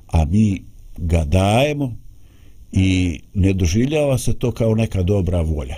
a 0.08 0.26
mi 0.26 0.64
ga 0.98 1.26
dajemo 1.26 1.98
i 2.72 3.20
ne 3.34 3.54
doživljava 3.54 4.18
se 4.18 4.40
to 4.40 4.52
kao 4.52 4.76
neka 4.76 5.04
dobra 5.04 5.42
volja, 5.42 5.76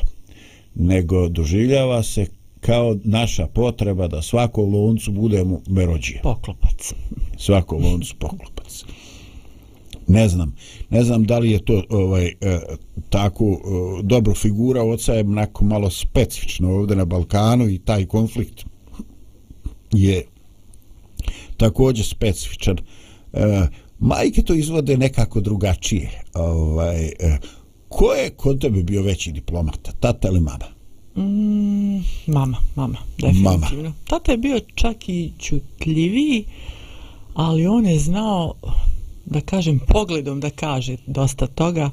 nego 0.75 1.29
doživljava 1.29 2.03
se 2.03 2.25
kao 2.59 2.97
naša 3.03 3.47
potreba 3.47 4.07
da 4.07 4.21
svako 4.21 4.61
loncu 4.61 5.11
budemo 5.11 5.61
merođije. 5.67 6.21
Poklopac. 6.23 6.93
Svako 7.37 7.77
loncu 7.77 8.15
poklopac. 8.19 8.85
Ne 10.07 10.29
znam, 10.29 10.55
ne 10.89 11.03
znam 11.03 11.23
da 11.23 11.39
li 11.39 11.51
je 11.51 11.65
to 11.65 11.83
ovaj 11.89 12.25
e, 12.25 12.59
tako 13.09 13.45
e, 13.45 13.57
dobro 14.03 14.35
figura 14.35 14.83
oca 14.83 15.13
je 15.13 15.21
onako 15.21 15.65
malo 15.65 15.89
specifično 15.89 16.75
ovdje 16.75 16.95
na 16.95 17.05
Balkanu 17.05 17.69
i 17.69 17.79
taj 17.79 18.05
konflikt 18.05 18.65
je 19.91 20.25
također 21.57 22.05
specifičan. 22.05 22.77
E, 23.33 23.67
majke 23.99 24.41
to 24.41 24.53
izvode 24.53 24.97
nekako 24.97 25.41
drugačije. 25.41 26.23
Ovaj, 26.33 27.05
e, 27.05 27.37
ko 27.91 28.13
je 28.13 28.29
kod 28.29 28.61
tebe 28.61 28.83
bio 28.83 29.01
veći 29.01 29.31
diplomata, 29.31 29.91
tata 29.99 30.27
ili 30.27 30.39
mama? 30.39 30.65
Mm, 31.15 32.03
mama, 32.27 32.57
mama, 32.75 32.97
definitivno. 33.17 33.83
Mama. 33.83 33.93
Tata 34.07 34.31
je 34.31 34.37
bio 34.37 34.59
čak 34.75 35.09
i 35.09 35.31
čutljiviji, 35.39 36.45
ali 37.33 37.67
on 37.67 37.85
je 37.85 37.99
znao, 37.99 38.53
da 39.25 39.41
kažem, 39.41 39.79
pogledom 39.87 40.39
da 40.39 40.49
kaže 40.49 40.97
dosta 41.07 41.47
toga 41.47 41.89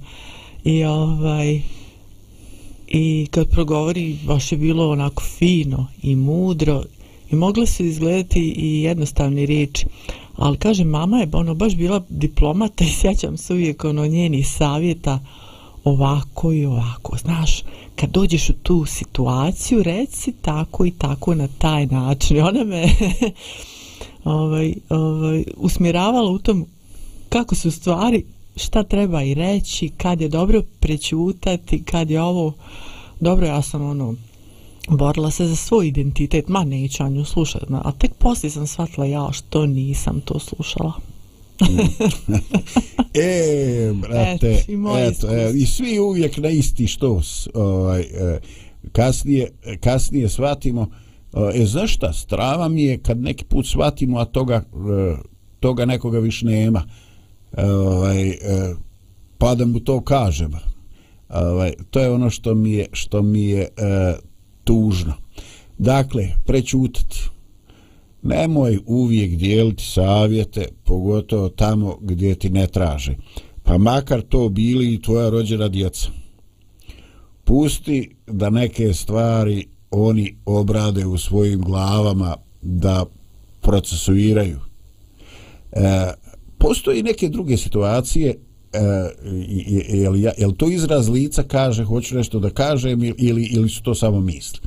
i 0.65 0.85
ovaj 0.85 1.61
i 2.89 3.27
kad 3.31 3.49
progovori 3.49 4.19
baš 4.27 4.53
je 4.53 4.59
bilo 4.59 4.91
onako 4.91 5.23
fino 5.23 5.87
i 6.03 6.17
mudro 6.17 6.83
i 7.31 7.37
mogle 7.37 7.67
su 7.67 7.85
izgledati 7.85 8.55
i 8.57 8.83
jednostavni 8.83 9.47
riječi 9.47 9.87
ali 10.37 10.57
kaže 10.57 10.85
mama 10.85 11.19
je 11.19 11.29
ono 11.33 11.55
baš 11.55 11.75
bila 11.75 12.03
diplomata 12.09 12.85
i 12.85 12.93
sjećam 13.01 13.37
se 13.37 13.53
uvijek 13.53 13.85
ono 13.85 14.07
njeni 14.07 14.43
savjeta 14.43 15.21
ovako 15.85 16.53
i 16.53 16.67
ovako. 16.67 17.17
Znaš 17.17 17.62
kad 17.97 18.11
dođeš 18.11 18.51
u 18.51 18.53
tu 18.53 18.85
situaciju 18.85 19.83
reci 19.83 20.33
tako 20.43 20.87
i 20.87 20.91
tako 20.91 21.35
na 21.35 21.49
taj 21.59 21.87
način. 21.87 22.37
I 22.37 22.41
ona 22.41 22.64
me 22.64 22.85
ovaj, 24.25 24.75
ovaj, 24.88 25.45
usmjeravala 25.57 26.31
u 26.31 26.38
tom 26.38 26.67
kako 27.29 27.55
su 27.55 27.71
stvari 27.71 28.25
šta 28.57 28.83
treba 28.83 29.23
i 29.23 29.35
reći 29.35 29.88
kad 29.88 30.21
je 30.21 30.29
dobro 30.29 30.62
prećutati 30.81 31.85
kad 31.85 32.11
je 32.11 32.23
ovo 32.23 32.53
dobro. 33.21 33.47
Ja 33.47 33.62
sam 33.62 33.83
ono 33.83 34.14
borila 34.88 35.31
se 35.31 35.47
za 35.47 35.57
svoj 35.57 35.88
identitet, 35.88 36.49
ma 36.49 36.64
neću 36.64 37.09
nju 37.09 37.25
slušati, 37.25 37.67
a 37.71 37.93
tek 37.93 38.14
poslije 38.14 38.51
sam 38.51 38.67
shvatila 38.67 39.07
ja 39.07 39.29
što 39.33 39.67
nisam 39.67 40.21
to 40.25 40.38
slušala. 40.38 40.93
e, 43.14 43.92
brate, 43.92 44.51
et, 44.51 44.68
i, 44.68 44.77
eto, 44.99 45.35
e, 45.35 45.53
i 45.55 45.66
svi 45.66 45.99
uvijek 45.99 46.37
na 46.37 46.49
isti 46.49 46.87
što 46.87 47.21
ovaj, 47.55 48.01
e, 48.01 48.40
kasnije, 48.92 49.51
kasnije 49.81 50.29
shvatimo, 50.29 50.90
e, 51.55 51.64
znaš 51.64 51.94
šta, 51.94 52.12
strava 52.12 52.68
mi 52.68 52.85
je 52.85 52.99
kad 52.99 53.21
neki 53.21 53.44
put 53.44 53.66
shvatimo, 53.66 54.18
a 54.18 54.25
toga, 54.25 54.55
e, 54.55 55.16
toga 55.61 55.85
nekoga 55.85 56.18
više 56.18 56.47
nema, 56.47 56.83
ovaj, 57.57 58.29
e, 58.29 58.37
pa 59.38 59.55
da 59.55 59.66
mu 59.66 59.81
to 59.81 60.01
kažem. 60.01 60.53
Ovaj, 61.29 61.73
to 61.90 62.01
je 62.01 62.11
ono 62.11 62.31
što 62.31 62.55
mi 62.55 62.73
je, 62.73 62.87
što 62.92 63.23
mi 63.23 63.44
je 63.44 63.62
e, 63.62 63.68
tužno. 64.64 65.14
Dakle, 65.79 66.29
prećutati. 66.47 67.29
Nemoj 68.29 68.79
uvijek 68.87 69.37
dijeliti 69.37 69.85
savjete, 69.85 70.69
pogotovo 70.85 71.49
tamo 71.49 71.99
gdje 72.01 72.35
ti 72.35 72.51
ne 72.51 72.67
traže. 72.67 73.14
Pa 73.62 73.79
makar 73.79 74.23
to 74.23 74.49
bili 74.49 74.95
i 74.95 75.03
tvoja 75.03 75.31
rođena 75.31 75.69
djeca. 75.69 76.09
Pusti 77.45 78.17
da 78.27 78.51
neke 78.51 78.95
stvari 78.95 79.67
oni 79.91 80.37
obrade 80.45 81.07
u 81.07 81.19
svojim 81.19 81.61
glavama 81.61 82.37
da 82.62 83.05
procesuiraju. 83.61 84.59
E, 85.73 86.12
postoji 86.59 87.03
neke 87.03 87.29
druge 87.29 87.57
situacije 87.57 88.35
e, 88.73 88.79
je, 89.49 90.11
je, 90.21 90.33
je 90.38 90.55
to 90.57 90.69
izraz 90.69 91.09
lica 91.09 91.43
kaže 91.43 91.85
hoću 91.85 92.17
nešto 92.17 92.38
da 92.38 92.51
kažem 92.51 93.05
ili, 93.05 93.45
ili 93.45 93.69
su 93.69 93.83
to 93.83 93.95
samo 93.95 94.21
misli 94.21 94.61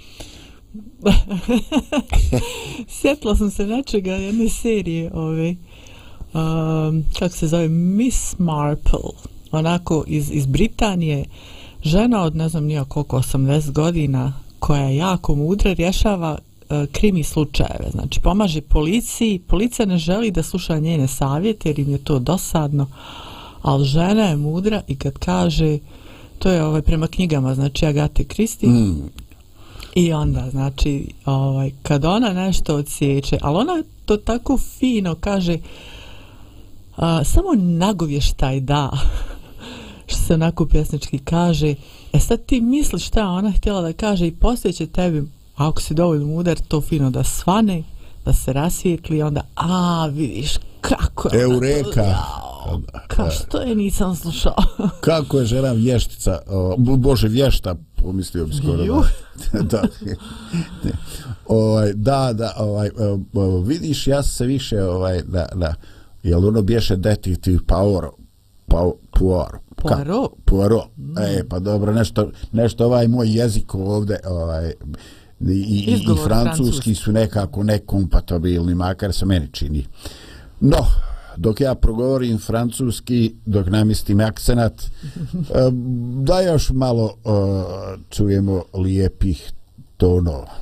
sjetila 3.00 3.36
sam 3.36 3.52
se 3.52 3.68
nečega 3.68 4.14
jedne 4.14 4.50
serije 4.50 5.12
ove 5.14 5.56
um, 6.34 7.04
kako 7.20 7.36
se 7.36 7.48
zove 7.48 7.68
Miss 7.68 8.40
Marple. 8.40 9.00
Onako 9.52 10.04
iz, 10.08 10.32
iz 10.32 10.46
Britanije. 10.46 11.26
Žena 11.84 12.24
od 12.24 12.36
ne 12.36 12.50
znam 12.50 12.64
nija 12.64 12.84
koliko 12.84 13.18
80 13.18 13.72
godina 13.72 14.34
koja 14.60 14.82
je 14.82 14.96
jako 14.96 15.36
mudra 15.36 15.74
rješava 15.74 16.38
e, 16.70 16.78
uh, 16.78 16.86
krimi 16.92 17.24
slučajeve. 17.24 17.90
Znači 17.92 18.20
pomaže 18.20 18.62
policiji. 18.62 19.40
Policija 19.40 19.86
ne 19.86 19.98
želi 19.98 20.32
da 20.32 20.44
sluša 20.44 20.80
njene 20.80 21.08
savjete 21.08 21.70
jer 21.70 21.80
im 21.80 21.90
je 21.90 21.98
to 21.98 22.20
dosadno 22.20 22.88
ali 23.62 23.86
žena 23.86 24.24
je 24.24 24.38
mudra 24.38 24.82
i 24.88 24.96
kad 24.96 25.14
kaže 25.14 25.78
to 26.40 26.50
je 26.50 26.64
ovaj 26.64 26.82
prema 26.82 27.08
knjigama 27.08 27.56
znači 27.56 27.86
Agate 27.86 28.24
Kristi 28.24 28.68
mm 28.68 29.10
i 29.96 30.14
onda 30.14 30.50
znači 30.52 31.08
ovaj 31.26 31.72
kad 31.84 32.06
ona 32.06 32.34
nešto 32.34 32.76
odsjeće 32.76 33.38
ali 33.42 33.58
ona 33.58 33.84
to 34.06 34.18
tako 34.18 34.58
fino 34.58 35.16
kaže 35.16 35.58
a, 36.98 37.24
samo 37.24 37.50
nagovještaj 37.56 38.60
da 38.60 38.92
što 40.08 40.18
se 40.18 40.34
onako 40.34 40.66
pjesnički 40.66 41.20
kaže. 41.20 41.76
E 42.14 42.20
sad 42.20 42.46
ti 42.46 42.62
misliš 42.62 43.08
šta 43.08 43.28
ona 43.28 43.52
htjela 43.52 43.82
da 43.82 43.94
kaže 43.94 44.28
i 44.28 44.36
poslije 44.36 44.74
će 44.74 44.88
tebi 44.88 45.24
ako 45.56 45.82
si 45.82 45.94
dovoljno 45.94 46.26
mudar 46.26 46.58
to 46.68 46.82
fino 46.82 47.10
da 47.10 47.24
svane 47.24 47.84
da 48.26 48.34
se 48.34 48.54
rasvijetli 48.54 49.22
onda 49.22 49.42
a 49.56 50.08
vidiš 50.08 50.54
kako 50.82 51.36
je 51.36 51.42
Eureka 51.42 52.16
Ka 53.08 53.30
što 53.30 53.62
je 53.62 53.76
nisam 53.76 54.16
slušao? 54.16 54.56
Kako 55.02 55.40
je 55.40 55.46
žena 55.46 55.72
vještica, 55.72 56.40
bože 56.78 57.28
vješta, 57.28 57.76
pomislio 58.04 58.46
bi 58.46 58.54
skoro 58.54 58.84
da. 59.54 59.62
da, 59.72 59.84
ovaj, 61.46 61.94
da, 61.94 62.34
da, 62.34 62.54
ovaj, 62.58 62.90
vidiš, 63.66 64.08
ja 64.08 64.24
se 64.24 64.46
više, 64.46 64.84
ovaj, 64.84 65.22
da, 65.22 65.48
da, 65.56 65.74
jel 66.24 66.48
ono 66.48 66.62
bješe 66.62 66.96
detektiv 66.96 67.60
Poirot, 67.68 68.16
Poirot, 68.68 69.62
Poirot, 69.76 70.32
Poirot, 70.46 70.98
mm. 70.98 71.18
e, 71.18 71.44
pa 71.50 71.60
dobro, 71.60 71.94
nešto, 71.94 72.32
nešto 72.52 72.86
ovaj 72.86 73.08
moj 73.08 73.28
jezik 73.30 73.76
ovde, 73.76 74.20
ovaj, 74.26 74.74
i, 75.40 75.54
i, 75.54 75.94
i 75.94 76.16
francuski 76.24 76.96
su 76.96 77.12
nekako 77.12 77.64
nekompatibilni, 77.64 78.76
makar 78.76 79.14
se 79.14 79.26
meni 79.26 79.48
čini. 79.52 79.86
No, 80.60 80.78
dok 81.38 81.62
ja 81.62 81.76
progovorim 81.76 82.38
francuski, 82.38 83.36
dok 83.46 83.68
namistim 83.68 84.20
akcenat, 84.20 84.82
da 86.28 86.42
još 86.42 86.70
malo 86.70 87.06
uh, 87.06 87.34
čujemo 88.10 88.64
lijepih 88.74 89.52
tonova. 89.98 90.61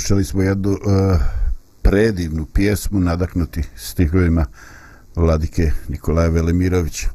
Slušali 0.00 0.24
smo 0.24 0.42
jednu 0.42 0.70
uh, 0.70 0.78
predivnu 1.82 2.46
pjesmu 2.54 3.00
nadaknuti 3.00 3.62
stihovima 3.76 4.46
Vladike 5.16 5.70
Nikolaja 5.88 6.28
Velimirovića. 6.28 7.08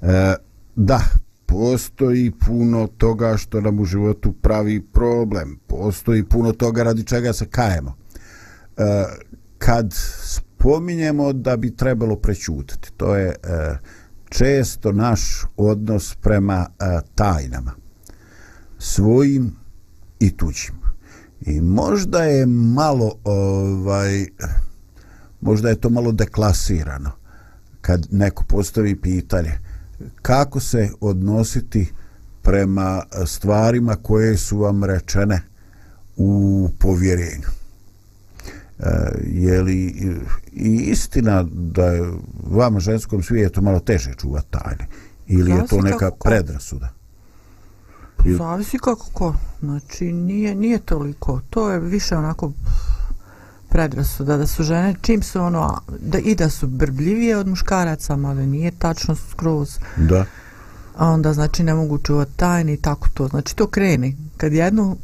Uh, 0.00 0.08
e, 0.08 0.34
da, 0.76 1.00
postoji 1.46 2.30
puno 2.46 2.86
toga 2.86 3.36
što 3.36 3.60
nam 3.60 3.80
u 3.80 3.84
životu 3.84 4.32
pravi 4.32 4.80
problem. 4.80 5.58
Postoji 5.66 6.24
puno 6.24 6.52
toga 6.52 6.82
radi 6.82 7.04
čega 7.04 7.32
se 7.32 7.46
kajemo. 7.46 7.90
Uh, 7.90 8.84
kad 9.58 9.94
spominjemo 10.24 11.32
da 11.32 11.56
bi 11.56 11.76
trebalo 11.76 12.16
prećutati, 12.16 12.92
to 12.96 13.16
je 13.16 13.28
uh, 13.28 13.76
često 14.28 14.92
naš 14.92 15.44
odnos 15.56 16.14
prema 16.14 16.66
uh, 16.68 17.08
tajnama. 17.14 17.72
Svojim 18.78 19.52
i 20.20 20.36
tuđim. 20.36 20.79
I 21.40 21.60
možda 21.60 22.22
je 22.22 22.46
malo 22.46 23.12
ovaj 23.24 24.26
možda 25.40 25.68
je 25.68 25.80
to 25.80 25.90
malo 25.90 26.12
deklasirano 26.12 27.10
kad 27.80 28.06
neko 28.10 28.44
postavi 28.44 29.00
pitanje 29.00 29.58
kako 30.22 30.60
se 30.60 30.90
odnositi 31.00 31.92
prema 32.42 33.02
stvarima 33.26 33.96
koje 33.96 34.36
su 34.36 34.58
vam 34.58 34.84
rečene 34.84 35.42
u 36.16 36.68
povjerenju. 36.78 37.48
E, 38.78 38.84
je 39.26 39.62
li 39.62 39.76
i 40.52 40.76
istina 40.76 41.46
da 41.52 41.86
je 41.86 42.10
vama 42.50 42.80
ženskom 42.80 43.22
svijetu 43.22 43.62
malo 43.62 43.80
teže 43.80 44.14
čuvati 44.18 44.46
tajne 44.50 44.86
ili 45.26 45.50
je 45.50 45.66
to 45.66 45.80
neka 45.80 46.10
predrasuda? 46.24 46.99
Zavisi 48.24 48.78
kako 48.78 49.06
ko. 49.12 49.34
Znači, 49.60 50.12
nije, 50.12 50.54
nije 50.54 50.78
toliko. 50.78 51.40
To 51.50 51.70
je 51.70 51.80
više 51.80 52.16
onako 52.16 52.52
predrasuda 53.68 54.36
da 54.36 54.46
su 54.46 54.62
žene 54.62 54.94
čim 55.00 55.22
su 55.22 55.40
ono 55.40 55.80
da 56.00 56.18
i 56.18 56.34
da 56.34 56.50
su 56.50 56.66
brbljivije 56.66 57.36
od 57.36 57.46
muškaraca 57.46 58.16
mada 58.16 58.46
nije 58.46 58.70
tačno 58.70 59.14
skroz. 59.14 59.78
Da. 59.96 60.24
A 60.96 61.08
onda 61.08 61.32
znači 61.32 61.62
ne 61.62 61.74
mogu 61.74 61.98
čuvati 61.98 62.36
tajni 62.36 62.72
i 62.72 62.76
tako 62.76 63.08
to. 63.14 63.28
Znači 63.28 63.56
to 63.56 63.66
kreni. 63.66 64.16
Kad 64.36 64.52
jednu 64.52 64.96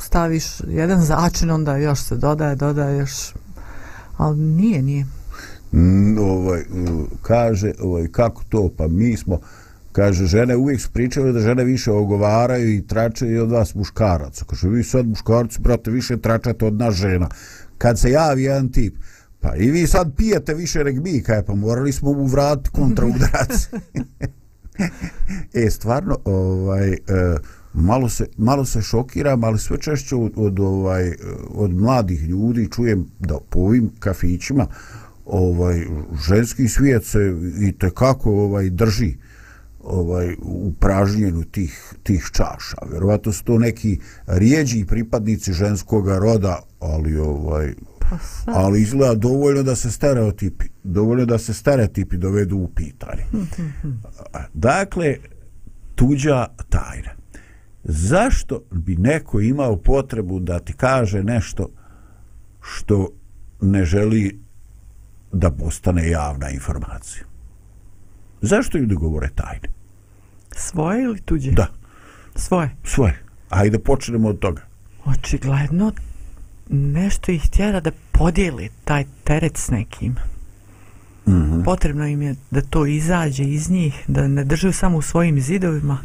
staviš 0.00 0.44
jedan 0.68 1.02
začin 1.02 1.50
onda 1.50 1.76
još 1.76 2.00
se 2.00 2.16
dodaje 2.16 2.56
dodaje 2.56 2.98
još. 2.98 3.34
Ali 4.16 4.38
nije 4.38 4.82
nije. 4.82 5.06
Mm, 5.72 6.18
ovaj 6.18 6.62
kaže 7.22 7.72
ovaj 7.80 8.08
kako 8.12 8.42
to? 8.48 8.70
Pa 8.76 8.88
mi 8.88 9.16
smo 9.16 9.38
Kaže, 9.94 10.26
žene 10.26 10.56
uvijek 10.56 10.80
su 10.80 10.90
pričale 10.92 11.32
da 11.32 11.40
žene 11.40 11.64
više 11.64 11.90
ogovaraju 11.90 12.74
i 12.74 12.86
tračaju 12.86 13.42
od 13.42 13.50
vas 13.50 13.74
muškaraca. 13.74 14.44
Kaže, 14.44 14.68
vi 14.68 14.82
sad 14.82 15.06
muškarci, 15.06 15.60
brate, 15.60 15.90
više 15.90 16.16
tračate 16.16 16.64
od 16.64 16.74
nas 16.74 16.94
žena. 16.94 17.28
Kad 17.78 17.98
se 17.98 18.10
javi 18.10 18.42
jedan 18.42 18.68
tip, 18.68 18.94
pa 19.40 19.56
i 19.56 19.70
vi 19.70 19.86
sad 19.86 20.16
pijete 20.16 20.54
više 20.54 20.84
nek 20.84 20.96
mi, 21.04 21.22
kaj 21.22 21.42
pa 21.42 21.54
morali 21.54 21.92
smo 21.92 22.12
mu 22.12 22.26
vratiti 22.26 22.70
kontra 22.70 23.06
udraci. 23.06 23.68
e, 25.64 25.70
stvarno, 25.70 26.18
ovaj, 26.24 26.92
e, 26.92 26.98
malo, 27.74 28.08
se, 28.08 28.26
malo 28.36 28.64
se 28.64 28.82
šokiram, 28.82 29.44
ali 29.44 29.58
sve 29.58 29.78
češće 29.78 30.16
od, 30.16 30.32
od, 30.36 30.60
ovaj, 30.60 31.12
od 31.48 31.70
mladih 31.70 32.22
ljudi 32.22 32.70
čujem 32.70 33.06
da 33.18 33.38
po 33.50 33.60
ovim 33.60 33.90
kafićima 33.98 34.66
ovaj, 35.24 35.86
ženski 36.28 36.68
svijet 36.68 37.04
se 37.04 37.34
i 37.60 37.72
tekako 37.72 38.30
ovaj, 38.30 38.70
drži 38.70 39.16
ovaj 39.84 40.36
u 40.42 40.72
pražnjenju 40.80 41.44
tih, 41.44 41.94
tih 42.02 42.30
čaša. 42.32 42.76
Vjerovatno 42.90 43.32
su 43.32 43.44
to 43.44 43.58
neki 43.58 43.98
rijeđi 44.26 44.84
pripadnici 44.84 45.52
ženskog 45.52 46.08
roda, 46.08 46.62
ali 46.80 47.16
ovaj 47.16 47.74
pa 48.10 48.16
ali 48.46 48.82
izgleda 48.82 49.14
dovoljno 49.14 49.62
da 49.62 49.76
se 49.76 49.90
stereotipi, 49.90 50.64
dovoljno 50.84 51.24
da 51.24 51.38
se 51.38 51.54
stereotipi 51.54 52.16
dovedu 52.16 52.56
u 52.56 52.68
pitanje. 52.68 53.24
dakle, 54.54 55.16
tuđa 55.94 56.46
tajna. 56.68 57.10
Zašto 57.84 58.62
bi 58.70 58.96
neko 58.96 59.40
imao 59.40 59.76
potrebu 59.76 60.40
da 60.40 60.58
ti 60.58 60.72
kaže 60.72 61.22
nešto 61.22 61.70
što 62.60 63.08
ne 63.60 63.84
želi 63.84 64.40
da 65.32 65.50
postane 65.50 66.10
javna 66.10 66.50
informacija? 66.50 67.24
Zašto 68.46 68.78
ljudi 68.78 68.94
govore 68.94 69.28
tajne? 69.34 69.68
Svoje 70.56 71.02
ili 71.02 71.20
tuđe? 71.20 71.50
Da. 71.50 71.66
Svoje? 72.36 72.70
Svoje. 72.84 73.22
Ajde 73.48 73.78
počnemo 73.78 74.28
od 74.28 74.38
toga. 74.38 74.62
Očigledno 75.04 75.92
nešto 76.70 77.32
ih 77.32 77.50
tjera 77.50 77.80
da 77.80 77.90
podijeli 78.12 78.68
taj 78.84 79.04
teret 79.24 79.56
s 79.56 79.70
nekim. 79.70 80.16
Mm 81.26 81.32
-hmm. 81.32 81.64
Potrebno 81.64 82.06
im 82.06 82.22
je 82.22 82.34
da 82.50 82.60
to 82.60 82.86
izađe 82.86 83.44
iz 83.44 83.70
njih, 83.70 84.04
da 84.06 84.28
ne 84.28 84.44
držaju 84.44 84.72
samo 84.72 84.98
u 84.98 85.02
svojim 85.02 85.40
zidovima, 85.40 85.98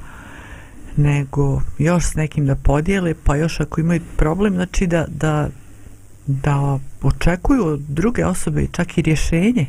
nego 0.97 1.61
još 1.77 2.05
s 2.05 2.15
nekim 2.15 2.45
da 2.45 2.55
podijele, 2.55 3.13
pa 3.23 3.35
još 3.35 3.59
ako 3.59 3.81
imaju 3.81 4.01
problem, 4.17 4.53
znači 4.53 4.87
da, 4.87 5.05
da, 5.07 5.49
da 6.27 6.79
očekuju 7.01 7.65
od 7.65 7.79
druge 7.79 8.25
osobe 8.25 8.67
čak 8.71 8.97
i 8.97 9.01
rješenje. 9.01 9.67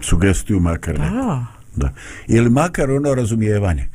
Sugestiju 0.00 0.60
makar. 0.60 0.98
Da. 0.98 1.46
Da. 1.76 1.92
Ili 2.26 2.50
makar 2.50 2.90
ono 2.90 3.14
razumijevanje. 3.14 3.88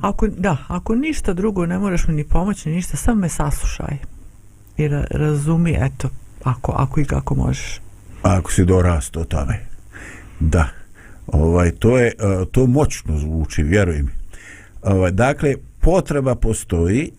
Ako, 0.00 0.26
da, 0.26 0.56
ako 0.68 0.94
ništa 0.94 1.32
drugo 1.32 1.66
ne 1.66 1.78
moraš 1.78 2.08
mi 2.08 2.14
ni 2.14 2.24
pomoći, 2.24 2.70
ništa, 2.70 2.96
samo 2.96 3.20
me 3.20 3.28
saslušaj. 3.28 3.96
I 4.76 4.88
ra 4.88 5.04
razumi, 5.10 5.76
eto, 5.80 6.08
ako, 6.44 6.72
ako 6.72 7.00
i 7.00 7.04
kako 7.04 7.34
možeš. 7.34 7.80
Ako 8.22 8.52
si 8.52 8.64
dorasto 8.64 9.20
o 9.20 9.24
tome. 9.24 9.58
Da. 10.40 10.68
Ovaj, 11.26 11.70
to, 11.70 11.98
je, 11.98 12.06
e, 12.06 12.12
to 12.52 12.66
moćno 12.66 13.18
zvuči, 13.18 13.62
vjeruj 13.62 14.02
mi. 14.02 14.10
Ovaj, 14.82 15.10
dakle, 15.10 15.54
potreba 15.80 16.34
postoji, 16.34 17.10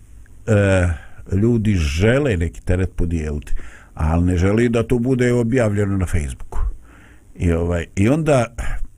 e, 0.46 0.88
ljudi 1.36 1.74
žele 1.74 2.36
neki 2.36 2.60
teret 2.60 2.90
podijeliti, 2.96 3.52
ali 3.94 4.24
ne 4.24 4.36
želi 4.36 4.68
da 4.68 4.82
to 4.82 4.98
bude 4.98 5.32
objavljeno 5.32 5.96
na 5.96 6.06
Facebooku. 6.06 6.58
I, 7.36 7.52
ovaj, 7.52 7.86
i 7.96 8.08
onda... 8.08 8.46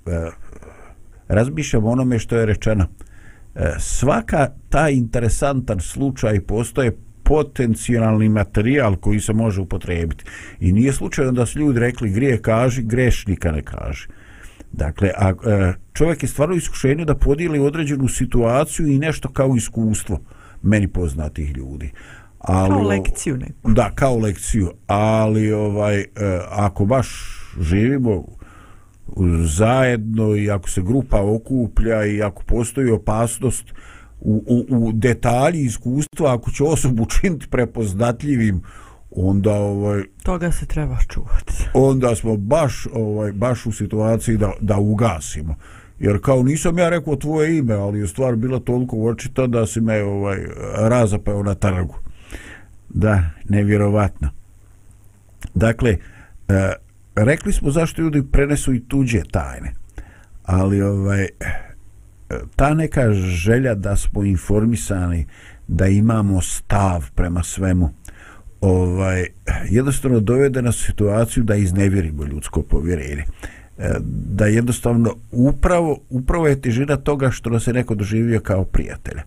E, 0.07 0.46
razmišljam 1.29 1.85
onome 1.85 2.19
što 2.19 2.37
je 2.37 2.47
rečeno. 2.47 2.87
E, 3.55 3.75
svaka 3.79 4.49
ta 4.69 4.89
interesantan 4.89 5.81
slučaj 5.81 6.41
postoje 6.41 6.97
potencijalni 7.23 8.29
materijal 8.29 8.97
koji 8.97 9.21
se 9.21 9.33
može 9.33 9.61
upotrebiti. 9.61 10.25
I 10.61 10.73
nije 10.73 10.93
slučajno 10.93 11.33
da 11.33 11.47
su 11.47 11.59
ljudi 11.59 11.81
rekli 11.81 12.11
grije 12.11 12.43
kaži, 12.43 12.83
grešnika 12.83 13.53
ne 13.53 13.63
kaži. 13.63 14.07
Dakle, 14.73 15.11
a, 15.17 15.29
e, 15.29 15.73
čovjek 15.93 16.23
je 16.23 16.29
stvarno 16.29 16.55
iskušenio 16.55 17.05
da 17.05 17.15
podijeli 17.15 17.59
određenu 17.59 18.09
situaciju 18.09 18.87
i 18.87 18.99
nešto 18.99 19.29
kao 19.29 19.57
iskustvo 19.57 20.21
meni 20.63 20.89
poznatih 20.89 21.57
ljudi. 21.57 21.91
Ali, 22.39 22.71
kao 22.71 22.83
lekciju 22.83 23.37
neku. 23.37 23.73
Da, 23.73 23.91
kao 23.95 24.19
lekciju. 24.19 24.71
Ali 24.87 25.53
ovaj, 25.53 26.01
e, 26.01 26.07
ako 26.51 26.85
baš 26.85 27.09
živimo 27.61 28.25
zajedno 29.45 30.37
i 30.37 30.51
ako 30.51 30.71
se 30.71 30.83
grupa 30.83 31.21
okuplja 31.23 32.07
i 32.07 32.23
ako 32.23 32.43
postoji 32.43 32.91
opasnost 32.91 33.65
u, 34.21 34.45
u, 34.47 34.87
u 34.87 34.93
detalji 34.93 35.61
iskustva, 35.61 36.35
ako 36.35 36.51
će 36.51 36.65
osobu 36.65 37.07
činiti 37.07 37.47
prepoznatljivim, 37.51 38.63
onda 39.11 39.55
ovaj 39.55 40.03
toga 40.23 40.53
se 40.53 40.67
treba 40.67 40.97
čuvati. 41.09 41.69
Onda 41.75 42.15
smo 42.15 42.37
baš 42.37 42.87
ovaj 42.93 43.33
baš 43.33 43.67
u 43.67 43.73
situaciji 43.73 44.37
da 44.37 44.53
da 44.61 44.79
ugasimo. 44.79 45.55
Jer 45.99 46.21
kao 46.23 46.43
nisam 46.43 46.79
ja 46.79 46.89
rekao 46.89 47.17
tvoje 47.17 47.59
ime, 47.59 47.75
ali 47.75 47.99
je 47.99 48.07
stvar 48.07 48.37
bila 48.37 48.61
toliko 48.61 48.97
očita 48.97 49.47
da 49.47 49.67
si 49.67 49.81
me 49.81 50.03
ovaj 50.03 50.39
razapeo 50.75 51.43
na 51.43 51.55
trgu. 51.55 51.95
Da, 52.89 53.31
nevjerovatno. 53.49 54.29
Dakle, 55.55 55.97
e, 56.49 56.73
rekli 57.17 57.53
smo 57.53 57.71
zašto 57.71 58.03
ljudi 58.03 58.23
prenesu 58.33 58.75
i 58.75 58.81
tuđe 58.89 59.23
tajne. 59.31 59.73
Ali 60.43 60.83
ovaj 60.83 61.29
ta 62.57 62.75
neka 62.75 63.13
želja 63.13 63.75
da 63.75 63.97
smo 63.97 64.25
informisani, 64.25 65.27
da 65.69 65.87
imamo 65.87 66.41
stav 66.41 67.11
prema 67.15 67.43
svemu, 67.43 67.91
ovaj 68.61 69.27
jednostavno 69.71 70.21
dovede 70.21 70.63
nas 70.63 70.81
u 70.81 70.85
situaciju 70.85 71.45
da 71.45 71.55
iznevjerimo 71.55 72.25
ljudsko 72.25 72.63
povjerenje. 72.63 73.25
E, 73.79 73.91
da 74.37 74.47
jednostavno 74.47 75.15
upravo, 75.31 75.99
upravo 76.11 76.49
je 76.49 76.61
težina 76.61 76.97
toga 76.97 77.31
što 77.31 77.51
nas 77.51 77.67
je 77.67 77.73
neko 77.73 77.95
doživio 77.95 78.41
kao 78.41 78.65
prijatelja. 78.65 79.23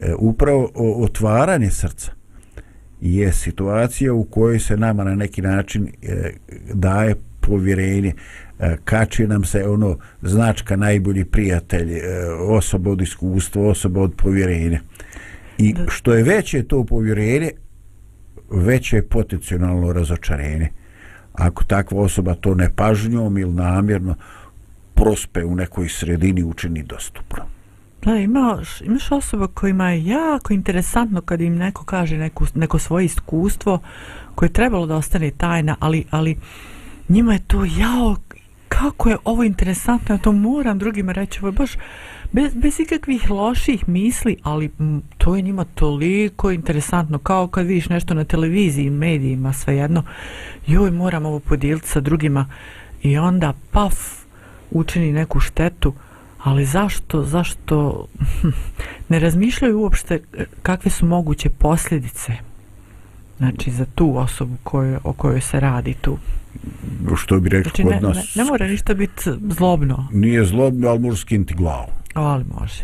E, 0.00 0.14
upravo 0.18 0.70
otvaranje 0.76 1.70
srca 1.70 2.19
je 3.00 3.32
situacija 3.32 4.12
u 4.12 4.24
kojoj 4.24 4.58
se 4.58 4.76
nama 4.76 5.04
na 5.04 5.14
neki 5.14 5.42
način 5.42 5.88
e, 6.02 6.32
daje 6.74 7.14
povjerenje. 7.40 8.14
E, 8.58 8.76
kači 8.84 9.26
nam 9.26 9.44
se 9.44 9.68
ono 9.68 9.98
značka 10.22 10.76
najbolji 10.76 11.24
prijatelj 11.24 11.92
e, 11.92 12.00
osoba 12.32 12.90
od 12.90 13.00
iskustva 13.00 13.68
osoba 13.68 14.00
od 14.00 14.14
povjerenja. 14.16 14.80
I 15.58 15.74
što 15.88 16.14
je 16.14 16.22
veće 16.22 16.62
to 16.62 16.84
povjerenje 16.84 17.50
veće 18.50 19.02
potencijalno 19.02 19.92
razočarenje. 19.92 20.68
Ako 21.32 21.64
takva 21.64 22.02
osoba 22.02 22.34
to 22.34 22.54
nepažnjom 22.54 23.38
ili 23.38 23.52
namjerno 23.52 24.14
prospe 24.94 25.44
u 25.44 25.54
nekoj 25.54 25.88
sredini 25.88 26.42
učini 26.42 26.82
dostupno. 26.82 27.59
Da, 28.04 28.16
imaš, 28.16 28.80
imaš 28.80 29.12
osoba 29.12 29.46
kojima 29.46 29.90
je 29.90 30.04
jako 30.04 30.52
interesantno 30.52 31.20
kad 31.20 31.40
im 31.40 31.56
neko 31.56 31.84
kaže 31.84 32.16
neku, 32.16 32.46
neko 32.54 32.78
svoje 32.78 33.04
iskustvo 33.04 33.78
koje 34.34 34.46
je 34.46 34.52
trebalo 34.52 34.86
da 34.86 34.96
ostane 34.96 35.30
tajna, 35.30 35.76
ali, 35.80 36.04
ali 36.10 36.38
njima 37.08 37.32
je 37.32 37.46
to 37.46 37.64
jao, 37.64 38.16
kako 38.68 39.08
je 39.08 39.16
ovo 39.24 39.44
interesantno, 39.44 40.14
ja 40.14 40.18
to 40.18 40.32
moram 40.32 40.78
drugima 40.78 41.12
reći, 41.12 41.38
ovo 41.38 41.48
je 41.48 41.52
baš 41.52 41.72
bez, 42.32 42.54
bez 42.54 42.80
ikakvih 42.80 43.30
loših 43.30 43.88
misli, 43.88 44.36
ali 44.42 44.70
m, 44.80 45.02
to 45.18 45.36
je 45.36 45.42
njima 45.42 45.64
toliko 45.64 46.50
interesantno, 46.50 47.18
kao 47.18 47.48
kad 47.48 47.66
vidiš 47.66 47.88
nešto 47.88 48.14
na 48.14 48.24
televiziji, 48.24 48.90
medijima, 48.90 49.52
svejedno, 49.52 50.02
joj, 50.66 50.90
moram 50.90 51.26
ovo 51.26 51.38
podijeliti 51.38 51.88
sa 51.88 52.00
drugima 52.00 52.46
i 53.02 53.18
onda, 53.18 53.52
paf, 53.70 53.94
učini 54.70 55.12
neku 55.12 55.40
štetu, 55.40 55.94
ali 56.42 56.64
zašto, 56.64 57.22
zašto 57.22 58.06
ne 59.08 59.18
razmišljaju 59.18 59.80
uopšte 59.80 60.20
kakve 60.62 60.90
su 60.90 61.06
moguće 61.06 61.50
posljedice 61.50 62.32
znači 63.38 63.70
za 63.70 63.84
tu 63.94 64.16
osobu 64.16 64.56
koje, 64.62 64.98
o 65.04 65.12
kojoj 65.12 65.40
se 65.40 65.60
radi 65.60 65.94
tu? 66.00 66.18
Što 67.16 67.40
bi 67.40 67.48
rekao 67.48 67.70
znači, 67.70 67.82
kod 67.82 67.92
ne, 67.92 68.00
nas? 68.00 68.16
ne, 68.16 68.42
ne 68.42 68.50
mora 68.50 68.66
ništa 68.66 68.94
biti 68.94 69.30
zlobno. 69.48 70.08
Nije 70.12 70.44
zlobno, 70.44 70.88
ali 70.88 70.98
može 70.98 71.20
skinti 71.20 71.54
glavu. 71.54 71.92
Ali 72.14 72.44
može. 72.60 72.82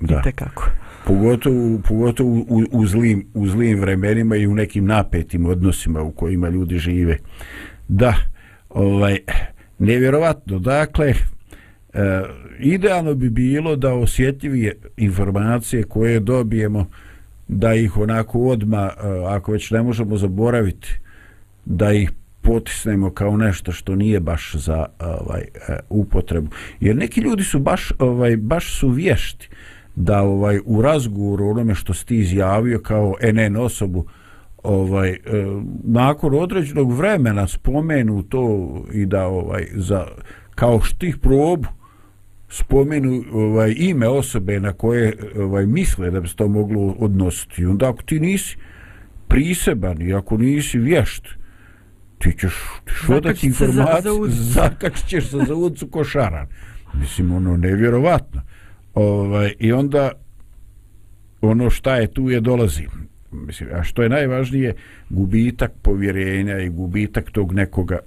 Da. 0.00 0.22
i 0.28 0.32
kako 0.32 0.70
pogotovo, 1.06 1.78
pogotovo 1.88 2.30
u, 2.30 2.62
u, 2.70 2.86
zlim, 2.86 3.26
u 3.34 3.48
zlim 3.48 3.80
vremenima 3.80 4.36
i 4.36 4.46
u 4.46 4.54
nekim 4.54 4.86
napetim 4.86 5.46
odnosima 5.46 6.02
u 6.02 6.10
kojima 6.10 6.48
ljudi 6.48 6.78
žive. 6.78 7.18
Da 7.88 8.14
ovaj 8.68 9.18
nevjerovatno. 9.78 10.58
Dakle 10.58 11.14
e, 11.96 12.22
idealno 12.58 13.14
bi 13.14 13.30
bilo 13.30 13.76
da 13.76 13.94
osjetljivije 13.94 14.76
informacije 14.96 15.82
koje 15.82 16.20
dobijemo 16.20 16.86
da 17.48 17.74
ih 17.74 17.96
onako 17.96 18.40
odma 18.40 18.90
e, 18.90 19.08
ako 19.26 19.52
već 19.52 19.70
ne 19.70 19.82
možemo 19.82 20.16
zaboraviti 20.16 20.88
da 21.64 21.92
ih 21.92 22.10
potisnemo 22.40 23.10
kao 23.10 23.36
nešto 23.36 23.72
što 23.72 23.94
nije 23.94 24.20
baš 24.20 24.54
za 24.54 24.86
ovaj 24.98 25.40
e, 25.40 25.78
upotrebu. 25.88 26.50
Jer 26.80 26.96
neki 26.96 27.20
ljudi 27.20 27.44
su 27.44 27.58
baš 27.58 27.92
ovaj 27.98 28.36
baš 28.36 28.78
su 28.78 28.88
vješti 28.88 29.48
da 29.96 30.22
ovaj 30.22 30.60
u 30.64 30.82
razgovoru 30.82 31.48
onome 31.48 31.74
što 31.74 31.94
ste 31.94 32.16
izjavio 32.16 32.80
kao 32.80 33.14
NN 33.32 33.56
osobu 33.56 34.06
ovaj 34.62 35.10
e, 35.10 35.18
nakon 35.84 36.34
određenog 36.34 36.92
vremena 36.92 37.48
spomenu 37.48 38.22
to 38.22 38.74
i 38.92 39.06
da 39.06 39.26
ovaj 39.26 39.66
za 39.74 40.06
kao 40.54 40.80
štih 40.80 41.16
probu 41.18 41.68
spomenu 42.48 43.24
ovaj 43.32 43.74
ime 43.76 44.08
osobe 44.08 44.60
na 44.60 44.72
koje 44.72 45.16
ovaj 45.38 45.66
misle 45.66 46.10
da 46.10 46.20
bi 46.20 46.28
se 46.28 46.36
to 46.36 46.48
moglo 46.48 46.96
odnositi. 46.98 47.66
Onda 47.66 47.88
ako 47.90 48.02
ti 48.02 48.20
nisi 48.20 48.56
priseban 49.28 50.02
i 50.02 50.14
ako 50.14 50.36
nisi 50.36 50.78
vješt, 50.78 51.28
ti 52.18 52.32
ćeš 52.40 52.54
šodati 52.86 53.46
informaciju, 53.46 54.26
zakačit 54.54 55.06
ćeš 55.06 55.30
se 55.30 55.38
za 55.46 55.54
ulicu 55.54 55.86
košaran. 55.86 56.46
Mislim, 56.94 57.32
ono, 57.32 57.56
nevjerovatno. 57.56 58.42
Ovaj, 58.94 59.54
I 59.58 59.72
onda 59.72 60.12
ono 61.40 61.70
šta 61.70 61.96
je 61.96 62.06
tu 62.06 62.30
je 62.30 62.40
dolazi. 62.40 62.86
Mislim, 63.32 63.68
a 63.72 63.82
što 63.82 64.02
je 64.02 64.08
najvažnije, 64.08 64.74
gubitak 65.10 65.72
povjerenja 65.82 66.58
i 66.58 66.68
gubitak 66.68 67.30
tog 67.30 67.52
nekoga 67.52 67.98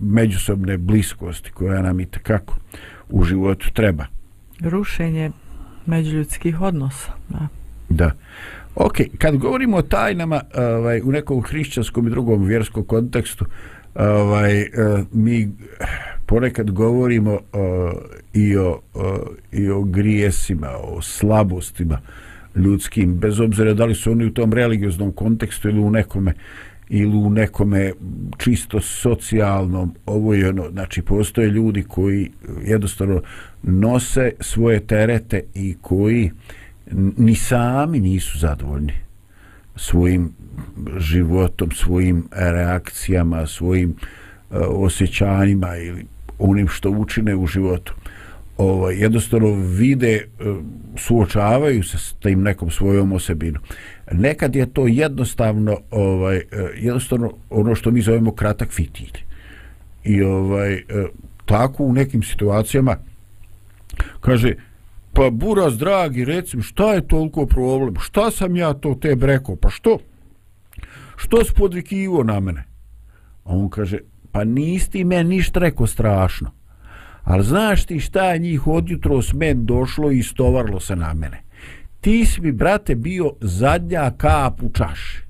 međusobne 0.00 0.76
bliskosti 0.76 1.50
koja 1.50 1.82
nam 1.82 2.00
i 2.00 2.06
kako 2.06 2.58
u 3.10 3.24
životu 3.24 3.70
treba. 3.72 4.04
Rušenje 4.60 5.30
međuljudskih 5.86 6.60
odnosa. 6.60 7.12
Da. 7.28 7.48
da. 7.88 8.12
Ok, 8.74 8.96
kad 9.18 9.36
govorimo 9.36 9.76
o 9.76 9.82
tajnama 9.82 10.40
ovaj, 10.54 11.00
u 11.00 11.12
nekom 11.12 11.42
hrišćanskom 11.42 12.06
i 12.06 12.10
drugom 12.10 12.44
vjerskom 12.44 12.84
kontekstu, 12.84 13.44
ovaj, 13.94 14.60
eh, 14.60 14.68
mi 15.12 15.48
ponekad 16.26 16.70
govorimo 16.70 17.32
uh, 17.32 17.40
i, 18.32 18.56
o, 18.56 18.80
uh, 18.94 19.02
i 19.52 19.70
o 19.70 19.82
grijesima, 19.82 20.68
o 20.82 21.02
slabostima 21.02 22.00
ljudskim, 22.56 23.14
bez 23.14 23.40
obzira 23.40 23.74
da 23.74 23.84
li 23.84 23.94
su 23.94 24.12
oni 24.12 24.24
u 24.24 24.34
tom 24.34 24.52
religioznom 24.52 25.12
kontekstu 25.12 25.68
ili 25.68 25.80
u 25.80 25.90
nekome 25.90 26.34
ili 26.88 27.16
u 27.16 27.30
nekome 27.30 27.92
čisto 28.38 28.80
socijalnom 28.80 29.94
ovo 30.06 30.34
je 30.34 30.48
ono, 30.48 30.70
znači 30.70 31.02
postoje 31.02 31.50
ljudi 31.50 31.82
koji 31.82 32.30
jednostavno 32.64 33.22
nose 33.62 34.32
svoje 34.40 34.86
terete 34.86 35.42
i 35.54 35.76
koji 35.80 36.30
ni 37.16 37.34
sami 37.34 38.00
nisu 38.00 38.38
zadovoljni 38.38 38.92
svojim 39.76 40.32
životom, 40.98 41.70
svojim 41.70 42.24
reakcijama, 42.32 43.46
svojim 43.46 43.90
uh, 43.90 44.56
osjećanjima 44.68 45.76
ili 45.76 46.06
onim 46.38 46.68
što 46.68 46.90
učine 46.90 47.36
u 47.36 47.46
životu. 47.46 47.94
Ovaj, 48.56 48.96
jednostavno 48.96 49.54
vide, 49.54 50.24
uh, 50.40 50.56
suočavaju 50.96 51.82
se 51.82 51.98
s 51.98 52.12
tim 52.12 52.42
nekom 52.42 52.70
svojom 52.70 53.12
osebinom 53.12 53.62
nekad 54.12 54.56
je 54.56 54.72
to 54.72 54.86
jednostavno 54.86 55.76
ovaj 55.90 56.36
e, 56.36 56.42
jednostavno 56.76 57.32
ono 57.50 57.74
što 57.74 57.90
mi 57.90 58.00
zovemo 58.00 58.32
kratak 58.32 58.70
fitilj. 58.70 59.12
I 60.04 60.22
ovaj 60.22 60.72
e, 60.74 60.82
tako 61.44 61.84
u 61.84 61.92
nekim 61.92 62.22
situacijama 62.22 62.96
kaže 64.20 64.54
pa 65.12 65.30
buraz 65.30 65.78
dragi 65.78 66.24
recim 66.24 66.62
šta 66.62 66.94
je 66.94 67.08
toliko 67.08 67.46
problem? 67.46 67.94
Šta 68.00 68.30
sam 68.30 68.56
ja 68.56 68.74
to 68.74 68.94
te 68.94 69.16
rekao? 69.20 69.56
Pa 69.56 69.70
što? 69.70 69.98
Što 71.16 71.44
spodvikivo 71.44 72.22
na 72.22 72.40
mene? 72.40 72.64
A 73.44 73.56
on 73.56 73.68
kaže 73.68 73.98
pa 74.32 74.44
nisti 74.44 75.04
me 75.04 75.24
ništa 75.24 75.60
rekao 75.60 75.86
strašno. 75.86 76.50
Ali 77.24 77.44
znaš 77.44 77.84
ti 77.84 78.00
šta 78.00 78.32
je 78.32 78.38
njih 78.38 78.66
odjutro 78.66 79.22
s 79.22 79.32
men 79.32 79.66
došlo 79.66 80.10
i 80.10 80.22
stovarlo 80.22 80.80
se 80.80 80.96
na 80.96 81.14
mene? 81.14 81.42
Ti 82.00 82.26
si 82.26 82.40
mi, 82.40 82.52
brate, 82.52 82.94
bio 82.94 83.32
zadnja 83.40 84.10
kap 84.16 84.62
u 84.62 84.70
čaši. 84.72 85.22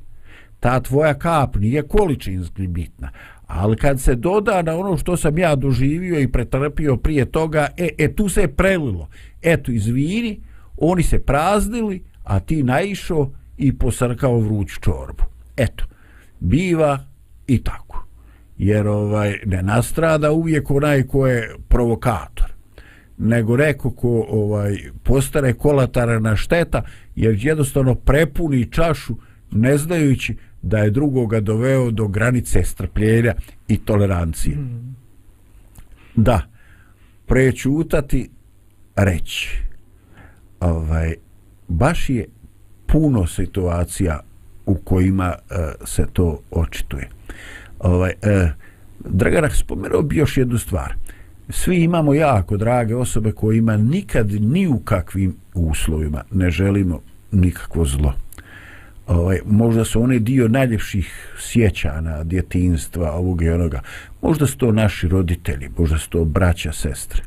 Ta 0.61 0.81
tvoja 0.81 1.15
kap 1.15 1.57
nije 1.57 1.83
količinski 1.83 2.67
bitna, 2.67 3.11
ali 3.47 3.77
kad 3.77 4.01
se 4.01 4.15
doda 4.15 4.63
na 4.63 4.77
ono 4.77 4.97
što 4.97 5.17
sam 5.17 5.39
ja 5.39 5.55
doživio 5.57 6.21
i 6.21 6.33
pretrpio 6.33 6.97
prije 6.97 7.25
toga, 7.25 7.69
e, 7.77 7.89
e 7.99 8.15
tu 8.15 8.29
se 8.29 8.41
je 8.41 8.55
prelilo. 8.55 9.09
Eto, 9.43 9.73
izvini, 9.73 10.41
oni 10.77 11.03
se 11.03 11.19
praznili, 11.19 12.05
a 12.25 12.41
ti 12.41 12.63
naišao 12.63 13.33
i 13.57 13.79
posrkao 13.79 14.41
vruću 14.41 14.81
čorbu. 14.81 15.25
Eto, 15.57 15.85
biva 16.41 16.99
i 17.47 17.63
tako. 17.63 18.05
Jer 18.59 18.89
ovaj 18.89 19.39
ne 19.47 19.63
nastrada 19.63 20.33
uvijek 20.33 20.71
onaj 20.71 21.03
ko 21.03 21.27
je 21.27 21.55
provokator 21.69 22.58
nego 23.19 23.57
neko 23.57 23.91
ko 23.91 24.27
ovaj 24.29 24.79
postane 25.03 25.53
kolatarna 25.53 26.37
šteta 26.37 26.83
jer 27.17 27.47
jednostavno 27.47 27.95
prepuni 27.95 28.73
čašu 28.73 29.15
ne 29.51 29.79
znajući 29.79 30.37
da 30.63 30.79
je 30.79 30.91
drugoga 30.91 31.41
doveo 31.41 31.91
do 31.91 32.09
granice 32.09 32.63
strpljenja 32.65 33.35
i 33.69 33.79
tolerancije. 33.79 34.57
Mm. 34.57 34.97
Da, 36.17 36.43
prečutati 37.27 38.31
reći. 38.97 39.63
Ovaj, 40.61 41.15
baš 41.69 42.11
je 42.11 42.27
puno 42.87 43.27
situacija 43.27 44.21
u 44.67 44.75
kojima 44.75 45.35
uh, 45.39 45.57
se 45.85 46.07
to 46.13 46.41
očituje. 46.51 47.09
Ovaj, 47.79 48.13
uh, 48.23 48.51
Dragana, 49.05 49.51
spomenuo 49.51 50.03
bi 50.03 50.17
još 50.17 50.37
jednu 50.37 50.59
stvar. 50.59 50.91
Uh, 50.91 51.18
svi 51.51 51.77
imamo 51.83 52.15
jako 52.15 52.57
drage 52.57 52.97
osobe 52.97 53.33
kojima 53.33 53.77
nikad 53.77 54.31
ni 54.31 54.69
u 54.69 54.79
kakvim 54.79 55.37
uslovima 55.55 56.25
ne 56.31 56.51
želimo 56.51 57.01
nikakvo 57.33 57.85
zlo. 57.85 58.15
Ovaj, 59.07 59.41
možda 59.47 59.85
su 59.85 60.03
oni 60.03 60.19
dio 60.19 60.49
najljepših 60.49 61.37
sjećana 61.39 62.25
djetinstva 62.25 63.13
ovog 63.13 63.43
i 63.43 63.49
onoga. 63.49 63.81
Možda 64.23 64.47
su 64.47 64.59
to 64.59 64.73
naši 64.73 65.09
roditelji, 65.09 65.69
možda 65.79 65.99
su 65.99 66.11
to 66.11 66.25
braća, 66.25 66.73
sestre. 66.73 67.23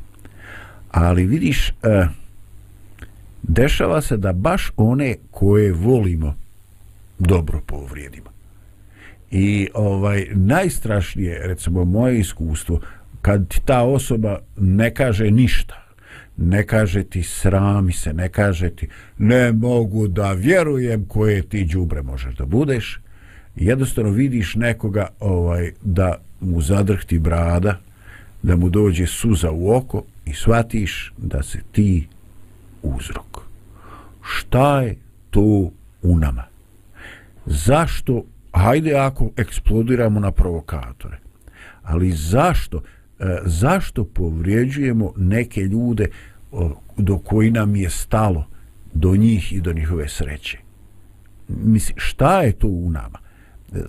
Ali 0.90 1.26
vidiš, 1.26 1.68
eh, 1.68 2.06
dešava 3.42 4.00
se 4.00 4.16
da 4.16 4.32
baš 4.32 4.70
one 4.76 5.16
koje 5.30 5.72
volimo 5.72 6.34
dobro 7.18 7.60
povrijedimo. 7.66 8.30
I 9.30 9.68
ovaj 9.74 10.26
najstrašnije, 10.32 11.46
recimo 11.46 11.84
moje 11.84 12.20
iskustvo, 12.20 12.80
kad 13.22 13.48
ti 13.48 13.60
ta 13.64 13.82
osoba 13.82 14.38
ne 14.56 14.94
kaže 14.94 15.30
ništa, 15.30 15.82
ne 16.36 16.66
kaže 16.66 17.04
ti 17.04 17.22
srami 17.22 17.92
se, 17.92 18.12
ne 18.12 18.28
kaže 18.28 18.70
ti 18.70 18.88
ne 19.18 19.52
mogu 19.52 20.08
da 20.08 20.32
vjerujem 20.32 21.04
koje 21.04 21.42
ti 21.42 21.64
đubre 21.64 22.02
možeš 22.02 22.34
da 22.34 22.44
budeš, 22.44 23.00
jednostavno 23.56 24.10
vidiš 24.10 24.54
nekoga 24.54 25.08
ovaj 25.20 25.72
da 25.82 26.14
mu 26.40 26.60
zadrhti 26.60 27.18
brada 27.18 27.78
da 28.42 28.56
mu 28.56 28.68
dođe 28.68 29.06
suza 29.06 29.50
u 29.50 29.74
oko 29.76 30.04
i 30.24 30.34
shvatiš 30.34 31.12
da 31.16 31.42
se 31.42 31.58
ti 31.72 32.08
uzrok. 32.82 33.38
Šta 34.22 34.80
je 34.80 34.96
to 35.30 35.70
u 36.02 36.18
nama? 36.18 36.44
Zašto 37.46 38.24
hajde 38.52 38.94
ako 38.94 39.30
eksplodiramo 39.36 40.20
na 40.20 40.30
provokatore 40.30 41.22
ali 41.82 42.12
zašto 42.12 42.82
zašto 43.44 44.04
povrijeđujemo 44.04 45.12
neke 45.16 45.60
ljude 45.60 46.06
do 46.96 47.18
koji 47.18 47.50
nam 47.50 47.76
je 47.76 47.90
stalo 47.90 48.46
do 48.94 49.16
njih 49.16 49.52
i 49.52 49.60
do 49.60 49.72
njihove 49.72 50.08
sreće 50.08 50.58
misli 51.48 51.94
šta 51.96 52.42
je 52.42 52.52
to 52.52 52.68
u 52.68 52.90
nama 52.90 53.18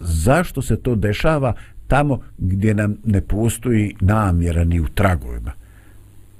zašto 0.01 0.61
se 0.61 0.75
to 0.75 0.95
dešava 0.95 1.53
tamo 1.87 2.19
gdje 2.37 2.73
nam 2.73 2.97
ne 3.05 3.21
postoji 3.21 3.95
namjera 3.99 4.63
ni 4.63 4.79
u 4.79 4.87
tragovima 4.87 5.51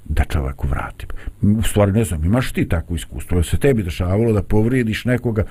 da 0.04 0.24
čovjeku 0.24 0.68
vrati. 0.68 1.06
U 1.42 1.62
stvari 1.62 1.92
ne 1.92 2.04
znam, 2.04 2.24
imaš 2.24 2.52
ti 2.52 2.68
takvo 2.68 2.96
iskustvo? 2.96 3.42
Se 3.42 3.58
tebi 3.58 3.82
dešavalo 3.82 4.32
da 4.32 4.42
povrijediš 4.42 5.04
nekoga 5.04 5.44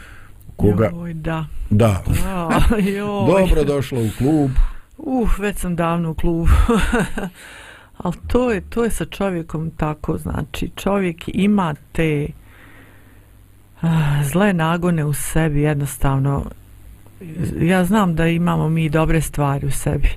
koga... 0.55 0.89
Joj, 0.93 1.13
da. 1.13 1.45
Da. 1.69 2.03
Dobro 3.27 3.63
došlo 3.63 4.01
u 4.01 4.09
klub. 4.17 4.51
Uh, 4.97 5.39
već 5.39 5.57
sam 5.57 5.75
davno 5.75 6.11
u 6.11 6.13
klubu. 6.13 6.47
Ali 7.97 8.15
to 8.27 8.51
je, 8.51 8.61
to 8.61 8.83
je 8.83 8.91
sa 8.91 9.05
čovjekom 9.05 9.71
tako, 9.77 10.17
znači 10.17 10.71
čovjek 10.75 11.23
ima 11.27 11.75
te 11.91 12.27
uh, 13.81 13.89
zle 14.23 14.53
nagone 14.53 15.05
u 15.05 15.13
sebi, 15.13 15.61
jednostavno 15.61 16.45
ja 17.59 17.85
znam 17.85 18.15
da 18.15 18.27
imamo 18.27 18.69
mi 18.69 18.89
dobre 18.89 19.21
stvari 19.21 19.67
u 19.67 19.71
sebi 19.71 20.09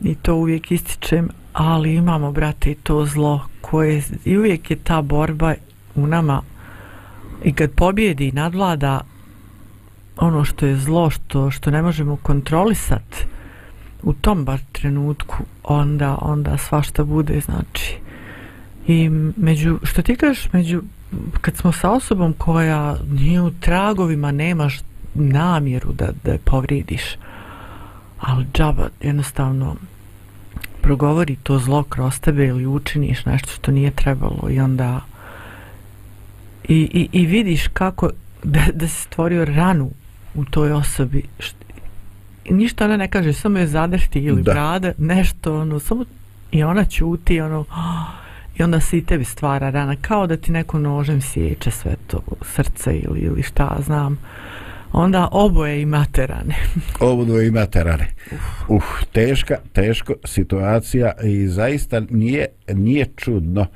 i 0.00 0.14
to 0.14 0.34
uvijek 0.34 0.72
ističem, 0.72 1.28
ali 1.52 1.94
imamo, 1.94 2.32
brate, 2.32 2.70
i 2.70 2.74
to 2.74 3.06
zlo 3.06 3.46
koje 3.60 4.02
i 4.24 4.38
uvijek 4.38 4.70
je 4.70 4.76
ta 4.76 5.02
borba 5.02 5.54
u 5.94 6.06
nama 6.06 6.42
i 7.44 7.52
kad 7.52 7.70
pobjedi 7.70 8.28
i 8.28 8.32
nadvlada 8.32 9.00
ono 10.16 10.44
što 10.44 10.66
je 10.66 10.76
zlo, 10.76 11.10
što, 11.10 11.50
što 11.50 11.70
ne 11.70 11.82
možemo 11.82 12.16
kontrolisati 12.16 13.26
u 14.02 14.12
tom 14.12 14.44
bar 14.44 14.58
trenutku, 14.72 15.36
onda, 15.64 16.18
onda 16.22 16.58
svašta 16.58 17.04
bude, 17.04 17.40
znači. 17.40 17.96
I 18.86 19.08
među, 19.36 19.78
što 19.82 20.02
ti 20.02 20.16
kažeš, 20.16 20.52
među, 20.52 20.82
kad 21.40 21.56
smo 21.56 21.72
sa 21.72 21.90
osobom 21.90 22.32
koja 22.32 22.96
nije 23.10 23.42
u 23.42 23.50
tragovima, 23.50 24.32
nemaš 24.32 24.78
namjeru 25.14 25.92
da, 25.92 26.08
da 26.24 26.32
je 26.32 26.38
povridiš 26.38 27.02
ali 28.20 28.46
džaba 28.54 28.88
jednostavno 29.00 29.76
progovori 30.80 31.36
to 31.42 31.58
zlo 31.58 31.82
kroz 31.82 32.20
tebe 32.20 32.46
ili 32.46 32.66
učiniš 32.66 33.24
nešto 33.24 33.50
što 33.50 33.70
nije 33.72 33.90
trebalo 33.90 34.50
i 34.50 34.60
onda 34.60 35.00
i, 36.68 36.74
i, 36.74 37.08
i 37.12 37.26
vidiš 37.26 37.68
kako 37.72 38.10
da, 38.44 38.60
da 38.74 38.88
se 38.88 39.02
stvorio 39.02 39.44
ranu 39.44 39.90
u 40.34 40.44
toj 40.44 40.72
osobi 40.72 41.22
što, 41.38 41.59
ništa 42.50 42.84
ona 42.84 42.96
ne 42.96 43.08
kaže 43.08 43.32
samo 43.32 43.58
je 43.58 43.66
zadrti 43.66 44.20
ili 44.20 44.42
da. 44.42 44.52
brada 44.52 44.92
nešto 44.98 45.60
ono 45.60 45.78
samo 45.78 46.04
i 46.52 46.62
ona 46.62 46.84
ćuti 46.84 47.40
ono 47.40 47.64
i 48.58 48.62
onda 48.62 48.80
se 48.80 48.98
i 48.98 49.04
tebi 49.04 49.24
stvara 49.24 49.70
rana 49.70 49.96
kao 50.00 50.26
da 50.26 50.36
ti 50.36 50.52
neko 50.52 50.78
nožem 50.78 51.20
sjeće 51.20 51.70
sve 51.70 51.96
to 52.06 52.20
srce 52.42 52.96
ili, 52.96 53.20
ili 53.20 53.42
šta 53.42 53.76
znam 53.86 54.18
onda 54.92 55.28
oboje 55.32 55.82
imate 55.82 56.26
rane. 56.26 56.54
oboje 57.00 57.48
imate 57.48 57.84
rane. 57.84 58.06
Uh, 58.68 58.82
teška, 59.12 59.56
teško 59.72 60.14
situacija 60.24 61.12
i 61.24 61.48
zaista 61.48 62.00
nije, 62.10 62.46
nije 62.68 63.06
čudno 63.16 63.66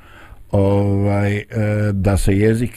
ovaj, 0.51 1.37
e, 1.37 1.45
da 1.93 2.17
se 2.17 2.37
jezik 2.37 2.71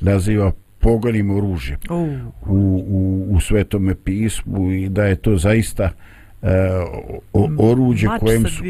naziva 0.00 0.52
pogonim 0.84 1.30
oružjem 1.30 1.78
uh. 1.90 2.08
u, 2.46 2.84
u, 2.88 3.26
u 3.30 3.40
svetome 3.40 3.94
pismu 3.94 4.72
i 4.72 4.88
da 4.88 5.04
je 5.04 5.16
to 5.16 5.36
zaista 5.36 5.90
uh, 6.42 6.48
o, 7.32 7.48
oruđe 7.58 8.08
kojem 8.20 8.46
su, 8.46 8.64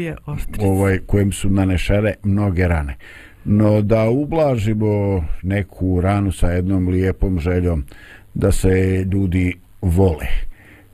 ovaj, 0.61 0.99
kojem 1.05 1.31
su 1.31 1.49
nanešene 1.49 2.13
mnoge 2.23 2.67
rane. 2.67 2.95
No 3.45 3.81
da 3.81 4.09
ublažimo 4.09 5.23
neku 5.41 6.01
ranu 6.01 6.31
sa 6.31 6.47
jednom 6.51 6.87
lijepom 6.87 7.39
željom 7.39 7.83
da 8.33 8.51
se 8.51 9.05
ljudi 9.11 9.53
vole. 9.81 10.27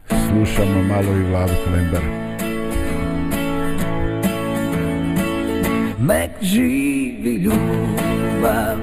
Slušamo 0.08 0.84
malo 0.84 1.18
i 1.18 1.24
Vladu 1.24 1.54
Kalembar. 1.66 2.02
Nek 6.08 6.32
živi 6.42 7.36
ljubav, 7.36 8.78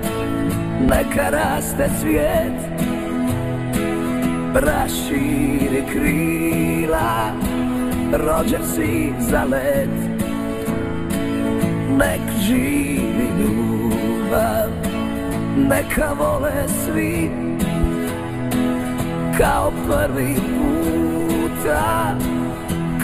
neka 0.81 1.31
raste 1.31 1.89
svijet, 2.01 2.59
raširi 4.55 5.83
krila, 5.93 7.33
rođen 8.13 8.63
si 8.75 9.13
za 9.19 9.45
let. 9.45 9.91
Nek 11.99 12.21
živi 12.41 13.29
ljubav, 13.41 14.71
neka 15.57 16.13
vole 16.19 16.69
svi, 16.69 17.31
kao 19.39 19.73
prvi 19.89 20.35
puta 20.35 22.15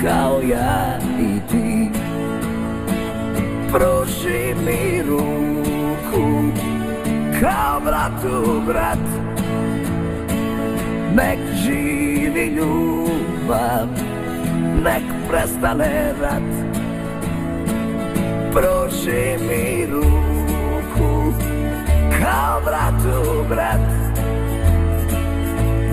kao 0.04 0.40
ja 0.50 0.98
i 1.20 1.40
ti 1.50 1.90
pruži 3.72 4.54
mi 4.66 5.02
ruku 5.02 5.63
kao 7.40 7.80
bratu 7.80 8.60
brat 8.66 8.98
nek 11.14 11.38
živi 11.54 12.46
ljubav 12.56 13.88
nek 14.84 15.02
prestane 15.30 16.12
rat. 16.22 16.74
Pruži 18.52 19.38
mi 19.48 19.86
ruku 19.86 21.32
kao 22.22 22.60
bratu 22.64 23.44
brat 23.48 23.80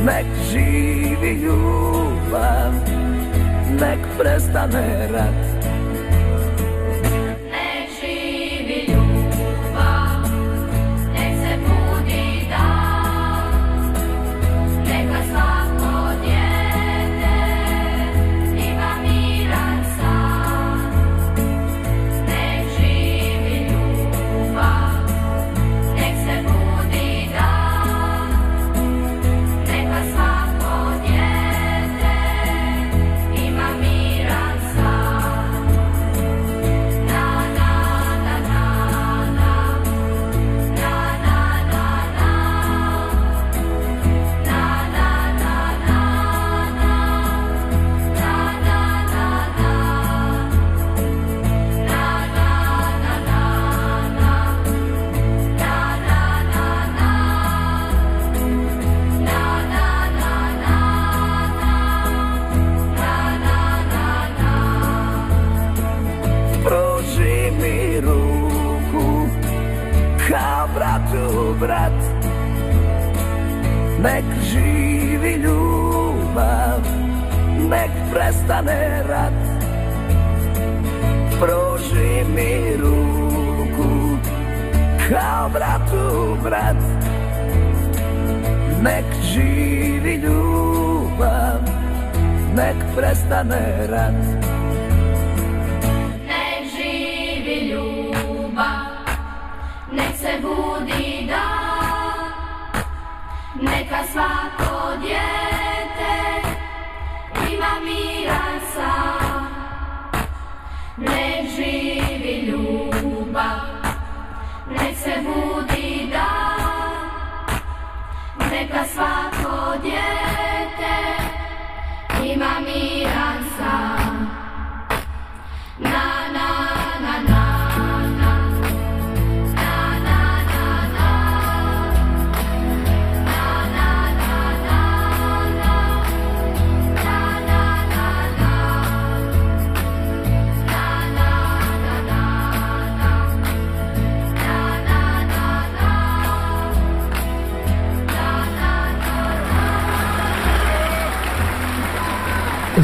Nek 0.06 0.26
živi 0.52 1.32
ljubav 1.44 2.74
Nek 3.80 4.00
prestane 4.18 5.08
rat. 5.14 5.51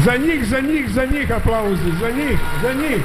Za 0.04 0.16
njih, 0.16 0.48
za 0.48 0.60
njih, 0.60 0.90
za 0.90 1.04
njih 1.04 1.32
aplauzi, 1.32 1.90
za 2.00 2.10
njih, 2.10 2.38
za 2.62 2.72
njih. 2.72 3.02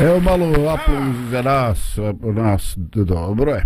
Evo 0.00 0.20
malo 0.20 0.46
aplauz 0.46 1.30
za 1.30 1.42
nas, 1.42 1.98
nas 2.22 2.74
dobro 2.94 3.52
je. 3.52 3.64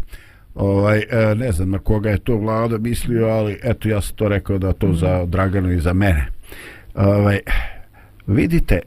Ovaj, 0.54 0.98
e, 0.98 1.34
ne 1.34 1.52
znam 1.52 1.70
na 1.70 1.78
koga 1.78 2.10
je 2.10 2.18
to 2.18 2.36
vlada 2.36 2.78
mislio, 2.78 3.26
ali 3.26 3.60
eto 3.62 3.88
ja 3.88 4.00
sam 4.00 4.16
to 4.16 4.28
rekao 4.28 4.58
da 4.58 4.72
to 4.72 4.92
za 4.92 5.26
Draganu 5.26 5.72
i 5.72 5.80
za 5.80 5.92
mene. 5.92 6.26
Ovaj, 6.94 7.38
vidite, 8.26 8.80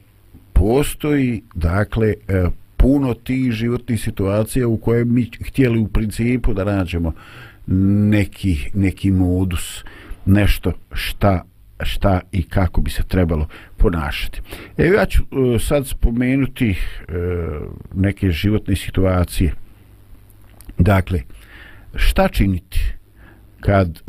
postoji 0.54 1.44
dakle 1.56 2.14
e, 2.28 2.46
puno 2.78 3.14
tih 3.14 3.52
životnih 3.52 4.02
situacija 4.02 4.68
u 4.68 4.78
koje 4.78 5.06
mi 5.06 5.30
htjeli 5.48 5.80
u 5.80 5.88
principu 5.88 6.54
da 6.54 6.64
nađemo 6.64 7.14
neki, 7.68 8.70
neki 8.74 9.12
modus, 9.12 9.84
nešto 10.26 10.72
šta 10.94 11.44
šta 11.84 12.20
i 12.32 12.44
kako 12.44 12.82
bi 12.82 12.90
se 12.90 13.04
trebalo 13.04 13.48
ponašati. 13.78 14.42
Evo 14.78 14.96
ja 14.96 15.06
ću 15.06 15.24
e, 15.24 15.60
sad 15.60 15.88
spomenuti 15.88 16.70
e, 16.70 16.76
neke 17.94 18.32
životne 18.32 18.76
situacije. 18.76 19.54
Dakle, 20.78 21.22
šta 21.96 22.28
činiti 22.28 22.80
kad 23.60 23.90
e, 23.98 24.02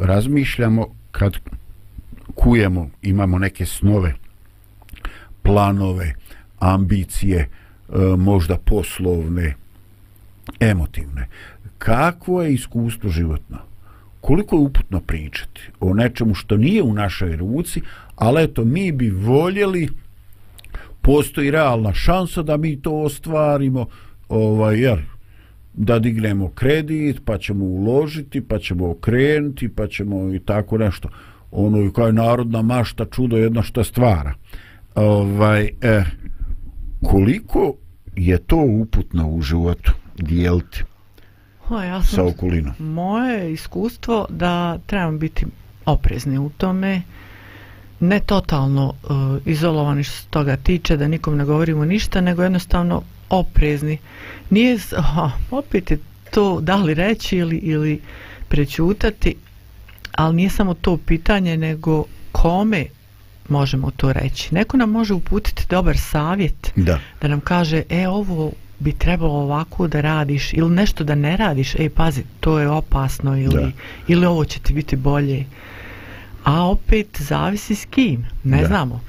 razmišljamo, 0.00 0.86
kad 1.10 1.32
kujemo, 2.34 2.90
imamo 3.02 3.38
neke 3.38 3.66
snove, 3.66 4.14
planove, 5.42 6.14
ambicije, 6.58 7.48
možda 8.18 8.56
poslovne, 8.56 9.54
emotivne. 10.60 11.28
Kako 11.78 12.42
je 12.42 12.54
iskustvo 12.54 13.10
životno? 13.10 13.58
Koliko 14.22 14.56
je 14.56 14.60
uputno 14.60 15.00
pričati 15.00 15.60
o 15.80 15.94
nečemu 15.94 16.34
što 16.34 16.56
nije 16.56 16.82
u 16.82 16.94
našoj 16.94 17.36
ruci, 17.36 17.80
ali 18.16 18.42
eto, 18.42 18.64
mi 18.64 18.92
bi 18.92 19.10
voljeli, 19.10 19.88
postoji 21.00 21.50
realna 21.50 21.92
šansa 21.94 22.42
da 22.42 22.56
mi 22.56 22.82
to 22.82 22.92
ostvarimo, 22.92 23.86
ovaj, 24.28 24.80
jer 24.80 25.02
da 25.74 25.98
dignemo 25.98 26.48
kredit, 26.48 27.20
pa 27.24 27.38
ćemo 27.38 27.64
uložiti, 27.64 28.40
pa 28.40 28.58
ćemo 28.58 28.90
okrenuti, 28.90 29.68
pa 29.68 29.86
ćemo 29.86 30.34
i 30.34 30.38
tako 30.38 30.78
nešto. 30.78 31.08
Ono 31.50 31.78
je 31.78 31.92
kao 31.92 32.06
je 32.06 32.12
narodna 32.12 32.62
mašta, 32.62 33.04
čudo 33.04 33.36
jedno 33.36 33.62
što 33.62 33.84
stvara. 33.84 34.34
Ovaj, 34.94 35.70
eh, 35.80 36.04
koliko 37.02 37.74
je 38.16 38.38
to 38.38 38.56
uputno 38.56 39.28
u 39.28 39.42
životu 39.42 39.92
dijeliti? 40.16 40.84
Ha, 41.68 41.84
ja 41.84 42.02
sa 42.02 42.24
okolinom. 42.24 42.74
Moje 42.78 43.52
iskustvo 43.52 44.26
da 44.28 44.78
trebamo 44.86 45.18
biti 45.18 45.46
oprezni 45.86 46.38
u 46.38 46.50
tome, 46.58 47.02
ne 48.00 48.20
totalno 48.20 48.86
uh, 49.02 49.46
izolovani 49.46 50.04
što 50.04 50.16
se 50.16 50.26
toga 50.30 50.56
tiče, 50.56 50.96
da 50.96 51.08
nikom 51.08 51.36
ne 51.36 51.44
govorimo 51.44 51.84
ništa, 51.84 52.20
nego 52.20 52.42
jednostavno 52.42 53.02
oprezni. 53.30 53.98
Nije, 54.50 54.78
ha, 55.14 55.30
opet 55.50 55.90
je 55.90 55.98
to 56.30 56.60
da 56.60 56.76
li 56.76 56.94
reći 56.94 57.36
ili, 57.36 57.56
ili 57.56 58.00
prećutati, 58.48 59.34
ali 60.12 60.36
nije 60.36 60.50
samo 60.50 60.74
to 60.74 60.96
pitanje, 60.96 61.56
nego 61.56 62.04
kome 62.32 62.86
možemo 63.48 63.90
to 63.90 64.12
reći. 64.12 64.54
Neko 64.54 64.76
nam 64.76 64.90
može 64.90 65.14
uputiti 65.14 65.66
dobar 65.70 65.98
savjet, 65.98 66.72
da, 66.76 66.98
da 67.20 67.28
nam 67.28 67.40
kaže, 67.40 67.82
e, 67.88 68.08
ovo 68.08 68.52
bi 68.82 68.92
trebalo 68.92 69.32
ovako 69.34 69.88
da 69.88 70.00
radiš 70.00 70.52
ili 70.52 70.70
nešto 70.70 71.04
da 71.04 71.14
ne 71.14 71.36
radiš, 71.36 71.74
ej 71.74 71.88
pazi, 71.88 72.22
to 72.40 72.58
je 72.58 72.68
opasno 72.68 73.36
ili, 73.36 73.54
Da. 73.54 73.70
ili 74.08 74.26
ovo 74.26 74.44
će 74.44 74.60
ti 74.60 74.72
biti 74.72 74.96
bolje. 74.96 75.44
A 76.44 76.68
opet 76.68 77.06
zavisi 77.20 77.74
s 77.74 77.84
kim, 77.84 78.24
ne 78.44 78.60
Da. 78.60 78.66
znamo. 78.66 79.00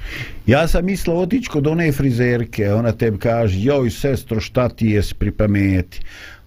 Ja 0.46 0.68
sam 0.68 0.84
mislio 0.84 1.16
otići 1.16 1.48
kod 1.48 1.66
one 1.66 1.92
frizerke, 1.92 2.72
ona 2.72 2.92
tebi 2.92 3.18
kaže, 3.18 3.58
joj 3.60 3.90
sestro, 3.90 4.40
šta 4.40 4.68
ti 4.68 4.86
je 4.86 5.02
pri 5.18 5.30
pameti? 5.30 6.00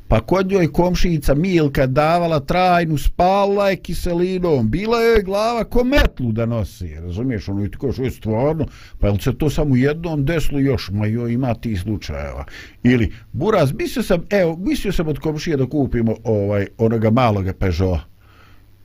Pa 0.08 0.20
kod 0.20 0.52
njoj 0.52 0.72
komšinica 0.72 1.34
Milka 1.34 1.86
davala 1.86 2.40
trajnu, 2.40 2.98
spala 2.98 3.70
je 3.70 3.76
kiselinom, 3.76 4.70
bila 4.70 5.02
je 5.02 5.24
glava 5.24 5.64
ko 5.64 5.84
metlu 5.84 6.32
da 6.32 6.46
nosi, 6.46 6.96
razumiješ, 6.96 7.50
ono 7.50 7.66
i 7.66 7.72
tako 7.72 7.92
što 7.92 8.04
je 8.04 8.12
stvarno, 8.12 8.68
pa 9.00 9.08
jel 9.08 9.18
se 9.18 9.38
to 9.38 9.50
samo 9.50 9.76
jednom 9.76 10.26
deslo 10.26 10.60
još, 10.60 10.90
ma 10.90 11.06
joj 11.06 11.34
ima 11.34 11.54
ti 11.54 11.76
slučajeva. 11.76 12.46
Ili, 12.84 13.14
Buraz, 13.32 13.74
mislio 13.74 14.04
sam, 14.04 14.24
evo, 14.30 14.58
mislio 14.58 14.92
sam 14.92 15.08
od 15.08 15.20
komšije 15.20 15.58
da 15.58 15.70
kupimo 15.70 16.16
ovaj, 16.24 16.68
onoga 16.78 17.10
maloga 17.10 17.54
Peugeota. 17.54 18.17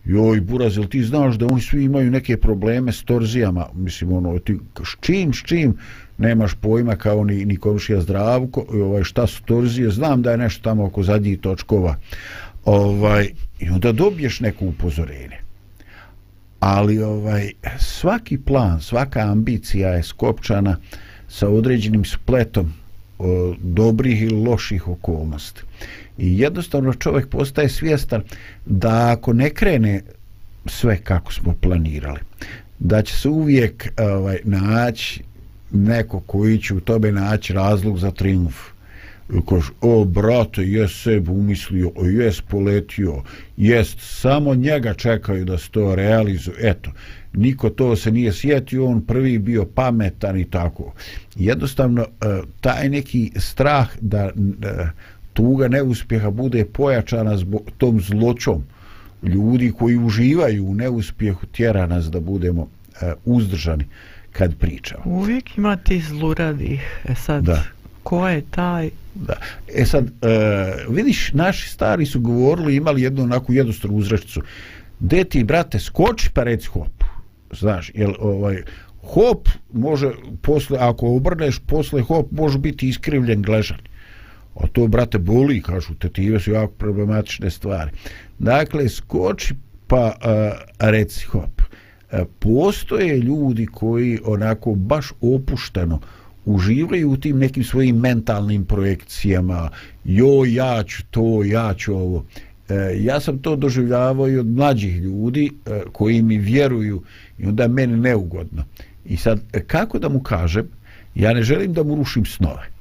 Joj, 0.05 0.41
Buraz, 0.41 0.77
jel 0.77 0.87
ti 0.89 1.05
znaš 1.05 1.37
da 1.37 1.47
oni 1.47 1.61
svi 1.61 1.85
imaju 1.85 2.11
neke 2.11 2.37
probleme 2.37 2.93
s 2.93 3.03
torzijama? 3.05 3.67
Mislim, 3.75 4.13
ono, 4.13 4.39
ti, 4.39 4.59
s 4.85 4.97
čim, 5.01 5.33
s 5.33 5.43
čim? 5.45 5.77
Nemaš 6.19 6.55
pojma 6.55 6.97
kao 6.97 7.25
ni, 7.25 7.45
ni 7.45 7.57
komšija 7.57 8.01
zdravko, 8.01 8.65
i 8.75 8.81
ovaj, 8.81 9.03
šta 9.05 9.27
su 9.27 9.43
torzije? 9.43 9.91
Znam 9.91 10.23
da 10.23 10.31
je 10.31 10.39
nešto 10.39 10.63
tamo 10.63 10.85
oko 10.85 11.03
zadnjih 11.03 11.39
točkova. 11.39 11.97
Ovaj, 12.65 13.29
I 13.61 13.71
onda 13.71 13.93
dobiješ 13.93 14.41
neko 14.41 14.65
upozorenje. 14.65 15.39
Ali 16.61 17.03
ovaj 17.03 17.51
svaki 17.79 18.39
plan, 18.39 18.81
svaka 18.81 19.21
ambicija 19.21 19.89
je 19.89 20.03
skopčana 20.03 20.77
sa 21.29 21.49
određenim 21.49 22.05
spletom 22.05 22.73
o, 23.19 23.55
dobrih 23.59 24.23
ili 24.23 24.45
loših 24.45 24.89
okolnosti. 24.89 25.63
I 26.19 26.39
jednostavno 26.39 26.95
čovjek 26.95 27.29
postaje 27.29 27.69
svjestan 27.69 28.23
da 28.67 29.13
ako 29.13 29.33
ne 29.33 29.51
krene 29.51 30.03
sve 30.67 30.97
kako 30.97 31.33
smo 31.33 31.55
planirali, 31.61 32.21
da 32.79 33.03
će 33.03 33.17
se 33.17 33.29
uvijek 33.29 33.93
ovaj, 33.99 34.39
naći 34.45 35.23
neko 35.71 36.21
koji 36.21 36.59
će 36.59 36.75
u 36.75 36.81
tobe 36.81 37.13
naći 37.13 37.53
razlog 37.53 37.99
za 37.99 38.11
triumf. 38.11 38.57
Koš, 39.45 39.73
o 39.81 40.05
brate, 40.05 40.63
jes 40.63 41.03
se 41.03 41.23
umislio, 41.29 41.93
o 41.97 42.05
jes 42.05 42.41
poletio, 42.41 43.23
jest, 43.57 43.97
samo 44.01 44.55
njega 44.55 44.95
čekaju 44.95 45.45
da 45.45 45.59
se 45.59 45.71
to 45.71 45.95
realizuje, 45.95 46.57
eto, 46.61 46.91
niko 47.33 47.71
to 47.71 47.97
se 47.97 48.11
nije 48.11 48.33
sjetio, 48.33 48.87
on 48.87 49.07
prvi 49.07 49.39
bio 49.39 49.65
pametan 49.65 50.39
i 50.39 50.45
tako. 50.45 50.93
Jednostavno, 51.37 52.03
eh, 52.03 52.41
taj 52.61 52.89
neki 52.89 53.33
strah 53.37 53.89
da 54.01 54.25
eh, 54.25 54.91
tuga 55.33 55.69
neuspjeha 55.69 56.31
bude 56.31 56.65
pojačana 56.65 57.37
zbog 57.37 57.63
tom 57.79 58.01
zločom 58.01 58.65
ljudi 59.23 59.73
koji 59.79 59.97
uživaju 59.97 60.67
u 60.67 60.75
neuspjehu 60.75 61.47
tjera 61.47 61.87
nas 61.87 62.11
da 62.11 62.21
budemo 62.21 62.69
e, 63.03 63.13
uzdržani 63.25 63.85
kad 64.33 64.57
pričamo. 64.57 65.03
Uvijek 65.05 65.59
ima 65.59 65.77
ti 65.77 66.01
zluradih. 66.01 67.03
E 67.05 67.15
sad, 67.15 67.45
Da. 67.45 67.63
ko 68.03 68.29
je 68.29 68.43
taj? 68.51 68.91
Da. 69.15 69.35
E 69.75 69.85
sad, 69.85 70.07
e, 70.07 70.11
vidiš, 70.89 71.33
naši 71.33 71.69
stari 71.69 72.07
su 72.07 72.21
govorili, 72.21 72.77
imali 72.77 73.03
jednu 73.03 73.23
onako 73.23 73.53
jednostranu 73.53 73.97
uzrečicu. 73.97 74.43
De 75.01 75.25
ti, 75.25 75.45
brate, 75.45 75.79
skoči 75.79 76.31
pa 76.35 76.43
reci 76.43 76.67
hop. 76.67 77.05
Znaš, 77.53 77.91
jel, 77.95 78.13
ovaj, 78.19 78.63
hop 79.03 79.49
može, 79.73 80.11
posle, 80.43 80.79
ako 80.81 81.17
obrneš 81.17 81.59
posle 81.59 82.03
hop, 82.03 82.31
može 82.31 82.59
biti 82.59 82.89
iskrivljen 82.89 83.43
gležan. 83.43 83.79
A 84.55 84.67
to, 84.67 84.87
brate, 84.87 85.19
boli, 85.19 85.63
kažu, 85.63 85.95
tetive 85.95 86.41
su 86.41 86.51
jako 86.51 86.73
problematične 86.73 87.51
stvari. 87.51 87.91
Dakle, 88.39 88.89
skoči 88.89 89.55
pa 89.87 90.07
uh, 90.07 90.89
reci 90.91 91.27
hop. 91.27 91.63
e, 92.13 92.25
postoje 92.39 93.19
ljudi 93.19 93.67
koji 93.67 94.19
onako 94.25 94.75
baš 94.75 95.13
opušteno 95.21 96.01
uživaju 96.45 97.11
u 97.11 97.17
tim 97.17 97.39
nekim 97.39 97.65
svojim 97.65 97.97
mentalnim 97.97 98.65
projekcijama 98.65 99.71
jo 100.05 100.45
ja 100.45 100.83
ću 100.83 101.03
to, 101.11 101.45
ja 101.45 101.75
ću 101.75 101.95
ovo 101.95 102.25
e, 102.69 102.75
ja 102.97 103.21
sam 103.21 103.39
to 103.39 103.57
doživljavao 103.57 104.29
i 104.29 104.39
od 104.39 104.47
mlađih 104.47 104.97
ljudi 104.97 105.53
e, 105.67 105.81
koji 105.93 106.23
mi 106.23 106.39
vjeruju 106.39 107.03
i 107.39 107.47
onda 107.47 107.69
meni 107.69 107.97
neugodno 107.97 108.65
i 109.05 109.17
sad 109.17 109.41
e, 109.53 109.61
kako 109.61 109.99
da 109.99 110.09
mu 110.09 110.21
kažem 110.21 110.69
ja 111.15 111.33
ne 111.33 111.43
želim 111.43 111.73
da 111.73 111.83
mu 111.83 111.95
rušim 111.95 112.25
snove 112.25 112.72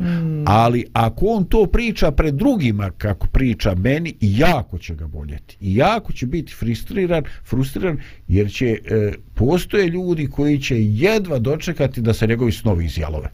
Mm. 0.00 0.44
Ali 0.46 0.84
ako 0.92 1.26
on 1.26 1.44
to 1.44 1.66
priča 1.66 2.10
pred 2.10 2.34
drugima 2.34 2.90
kako 2.90 3.26
priča 3.26 3.74
meni, 3.74 4.14
jako 4.20 4.78
će 4.78 4.94
ga 4.94 5.06
boljeti. 5.06 5.56
I 5.60 5.76
jako 5.76 6.12
će 6.12 6.26
biti 6.26 6.54
frustriran, 6.54 7.24
frustriran 7.44 7.98
jer 8.28 8.50
će 8.50 8.66
e, 8.66 9.12
postoje 9.34 9.88
ljudi 9.88 10.26
koji 10.26 10.60
će 10.60 10.76
jedva 10.78 11.38
dočekati 11.38 12.00
da 12.00 12.14
se 12.14 12.26
njegovi 12.26 12.52
snovi 12.52 12.84
izjalove. 12.84 13.30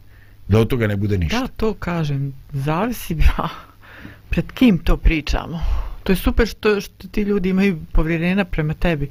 Da 0.49 0.61
od 0.61 0.69
toga 0.69 0.87
ne 0.87 0.97
bude 0.97 1.19
ništa. 1.19 1.41
Da, 1.41 1.47
to 1.47 1.75
kažem. 1.75 2.33
Zavisi 2.53 3.17
ja, 3.39 3.49
pred 4.31 4.53
kim 4.53 4.79
to 4.79 4.97
pričamo. 4.97 5.61
To 6.03 6.13
je 6.13 6.17
super 6.17 6.47
što, 6.47 6.81
što 6.81 7.09
ti 7.09 7.23
ljudi 7.23 7.49
imaju 7.49 7.79
povjerenja 7.93 8.45
prema 8.45 8.75
tebi. 8.75 9.11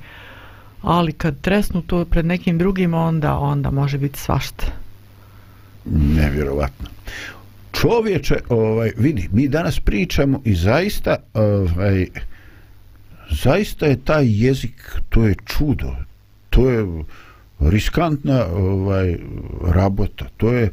Ali 0.81 1.13
kad 1.13 1.41
tresnu 1.41 1.81
to 1.81 2.05
pred 2.05 2.25
nekim 2.25 2.57
drugim, 2.57 2.93
onda 2.93 3.37
onda 3.37 3.71
može 3.71 3.97
biti 3.97 4.19
svašta. 4.19 4.82
Nevjerovatno 5.85 6.87
čovječe, 7.83 8.35
ovaj, 8.49 8.91
vidi, 8.97 9.29
mi 9.31 9.47
danas 9.47 9.79
pričamo 9.79 10.41
i 10.45 10.55
zaista, 10.55 11.15
ovaj, 11.33 12.07
zaista 13.29 13.85
je 13.85 14.03
taj 14.03 14.25
jezik, 14.27 14.99
to 15.09 15.27
je 15.27 15.35
čudo, 15.45 15.95
to 16.49 16.69
je 16.69 17.03
riskantna 17.59 18.45
ovaj, 18.45 19.17
rabota, 19.67 20.25
to 20.37 20.53
je, 20.53 20.69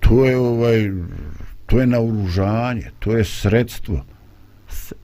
to 0.00 0.24
je, 0.24 0.36
ovaj, 0.36 0.90
to 1.66 1.80
je 1.80 1.86
naoružanje, 1.86 2.90
to 2.98 3.16
je 3.16 3.24
sredstvo. 3.24 4.04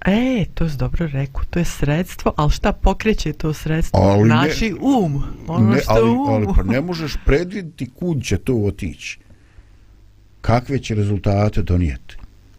E, 0.07 0.45
to 0.55 0.65
je 0.65 0.71
dobro 0.79 1.09
rekao, 1.13 1.45
to 1.51 1.59
je 1.59 1.65
sredstvo, 1.65 2.33
ali 2.37 2.51
šta 2.51 2.73
pokreće 2.73 3.33
to 3.33 3.53
sredstvo? 3.53 4.01
Ali 4.01 4.29
znači 4.29 4.71
ne, 4.71 4.77
um, 4.81 5.23
ono 5.47 5.71
ne, 5.71 5.81
što 5.81 5.93
ali, 5.93 6.11
um. 6.11 6.29
Ali 6.29 6.47
pa 6.57 6.63
ne 6.63 6.81
možeš 6.81 7.17
predviditi 7.25 7.91
kud 7.91 8.23
će 8.25 8.39
to 8.39 8.55
otići 8.57 9.19
kakve 10.41 10.79
će 10.79 10.95
rezultate 10.95 11.63
donijeti. 11.63 12.17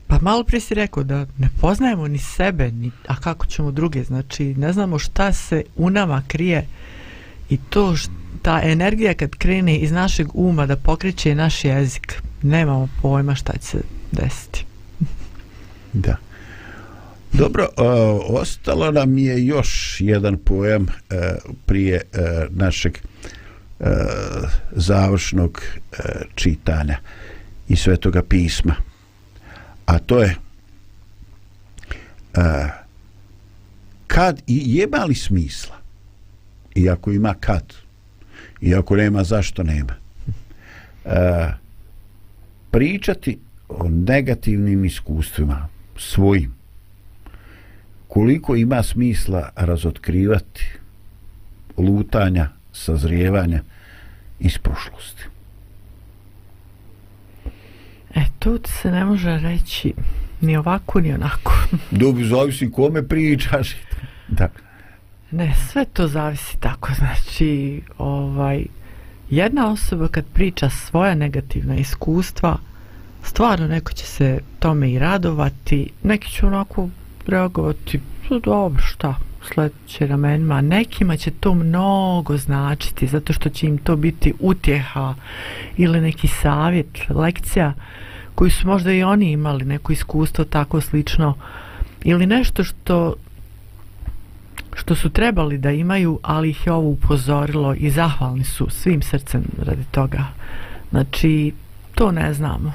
Pa 0.07 0.17
malo 0.21 0.43
prije 0.43 0.61
si 0.61 0.73
rekao 0.73 1.03
da 1.03 1.25
ne 1.37 1.49
poznajemo 1.61 2.07
ni 2.07 2.17
sebe, 2.17 2.71
ni, 2.71 2.91
a 3.07 3.15
kako 3.15 3.45
ćemo 3.45 3.71
druge, 3.71 4.03
znači 4.03 4.43
ne 4.43 4.73
znamo 4.73 4.99
šta 4.99 5.33
se 5.33 5.63
u 5.75 5.89
nama 5.89 6.23
krije 6.27 6.67
i 7.49 7.57
to 7.69 7.95
ta 8.41 8.61
energija 8.63 9.13
kad 9.13 9.35
krene 9.35 9.77
iz 9.77 9.91
našeg 9.91 10.27
uma 10.33 10.65
da 10.65 10.75
pokreće 10.75 11.35
naš 11.35 11.65
jezik, 11.65 12.21
nemamo 12.41 12.89
pojma 13.01 13.35
šta 13.35 13.53
će 13.53 13.67
se 13.67 13.77
desiti. 14.11 14.65
Da. 15.93 16.15
Dobro, 17.33 17.67
uh, 17.77 18.41
ostalo 18.41 18.91
nam 18.91 19.17
je 19.17 19.45
još 19.45 19.97
jedan 19.99 20.37
pojam 20.37 20.81
uh, 20.83 20.87
prije 21.65 22.01
uh, 22.13 22.19
našeg 22.57 22.97
uh, 23.79 23.87
završnog 24.71 25.61
uh, 25.91 25.97
čitanja. 26.35 26.97
Uh, 27.01 27.20
i 27.71 27.75
svetoga 27.75 28.23
pisma. 28.23 28.75
A 29.85 29.99
to 29.99 30.21
je 30.23 30.35
a, 32.35 32.67
kad 34.07 34.41
i 34.47 34.77
jema 34.77 35.05
li 35.05 35.15
smisla? 35.15 35.75
Iako 36.75 37.11
ima 37.11 37.33
kad 37.39 37.73
iako 38.61 38.95
nema 38.95 39.23
zašto 39.23 39.63
nema? 39.63 39.93
A, 41.05 41.51
pričati 42.71 43.39
o 43.69 43.89
negativnim 43.89 44.85
iskustvima 44.85 45.67
svojim. 45.97 46.53
Koliko 48.07 48.55
ima 48.55 48.83
smisla 48.83 49.49
razotkrivati 49.55 50.65
lutanja 51.77 52.49
sazrijevanja 52.73 53.63
iz 54.39 54.57
prošlosti? 54.57 55.30
E, 58.15 58.21
tu 58.39 58.59
se 58.65 58.91
ne 58.91 59.05
može 59.05 59.37
reći 59.37 59.93
ni 60.41 60.57
ovako, 60.57 61.01
ni 61.01 61.13
onako. 61.13 61.53
Dobro, 61.91 62.25
zavisi 62.25 62.71
kome 62.71 63.07
pričaš. 63.07 63.75
Da. 64.27 64.49
Ne, 65.31 65.53
sve 65.71 65.85
to 65.85 66.07
zavisi 66.07 66.57
tako. 66.59 66.89
Znači, 66.93 67.81
ovaj, 67.97 68.65
jedna 69.29 69.71
osoba 69.71 70.07
kad 70.07 70.25
priča 70.33 70.69
svoja 70.69 71.15
negativna 71.15 71.75
iskustva, 71.75 72.57
stvarno 73.23 73.67
neko 73.67 73.93
će 73.93 74.05
se 74.05 74.39
tome 74.59 74.91
i 74.91 74.99
radovati, 74.99 75.89
neki 76.03 76.31
će 76.31 76.45
onako 76.45 76.89
reagovati, 77.27 77.99
dobro, 78.43 78.83
šta, 78.83 79.15
sledeće 79.47 80.07
ramenima, 80.07 80.61
nekima 80.61 81.17
će 81.17 81.31
to 81.31 81.53
mnogo 81.53 82.37
značiti, 82.37 83.07
zato 83.07 83.33
što 83.33 83.49
će 83.49 83.67
im 83.67 83.77
to 83.77 83.95
biti 83.95 84.33
utjeha 84.39 85.15
ili 85.77 86.01
neki 86.01 86.27
savjet, 86.27 87.09
lekcija, 87.09 87.73
koji 88.35 88.51
su 88.51 88.67
možda 88.67 88.91
i 88.91 89.03
oni 89.03 89.31
imali 89.31 89.65
neko 89.65 89.93
iskustvo 89.93 90.45
tako 90.45 90.81
slično, 90.81 91.35
ili 92.03 92.25
nešto 92.25 92.63
što 92.63 93.15
što 94.73 94.95
su 94.95 95.09
trebali 95.09 95.57
da 95.57 95.71
imaju, 95.71 96.19
ali 96.21 96.49
ih 96.49 96.67
je 96.67 96.73
ovo 96.73 96.89
upozorilo 96.89 97.73
i 97.73 97.89
zahvalni 97.89 98.43
su 98.43 98.69
svim 98.69 99.01
srcem 99.01 99.43
radi 99.65 99.83
toga. 99.91 100.23
Znači, 100.89 101.53
to 101.95 102.11
ne 102.11 102.33
znamo. 102.33 102.73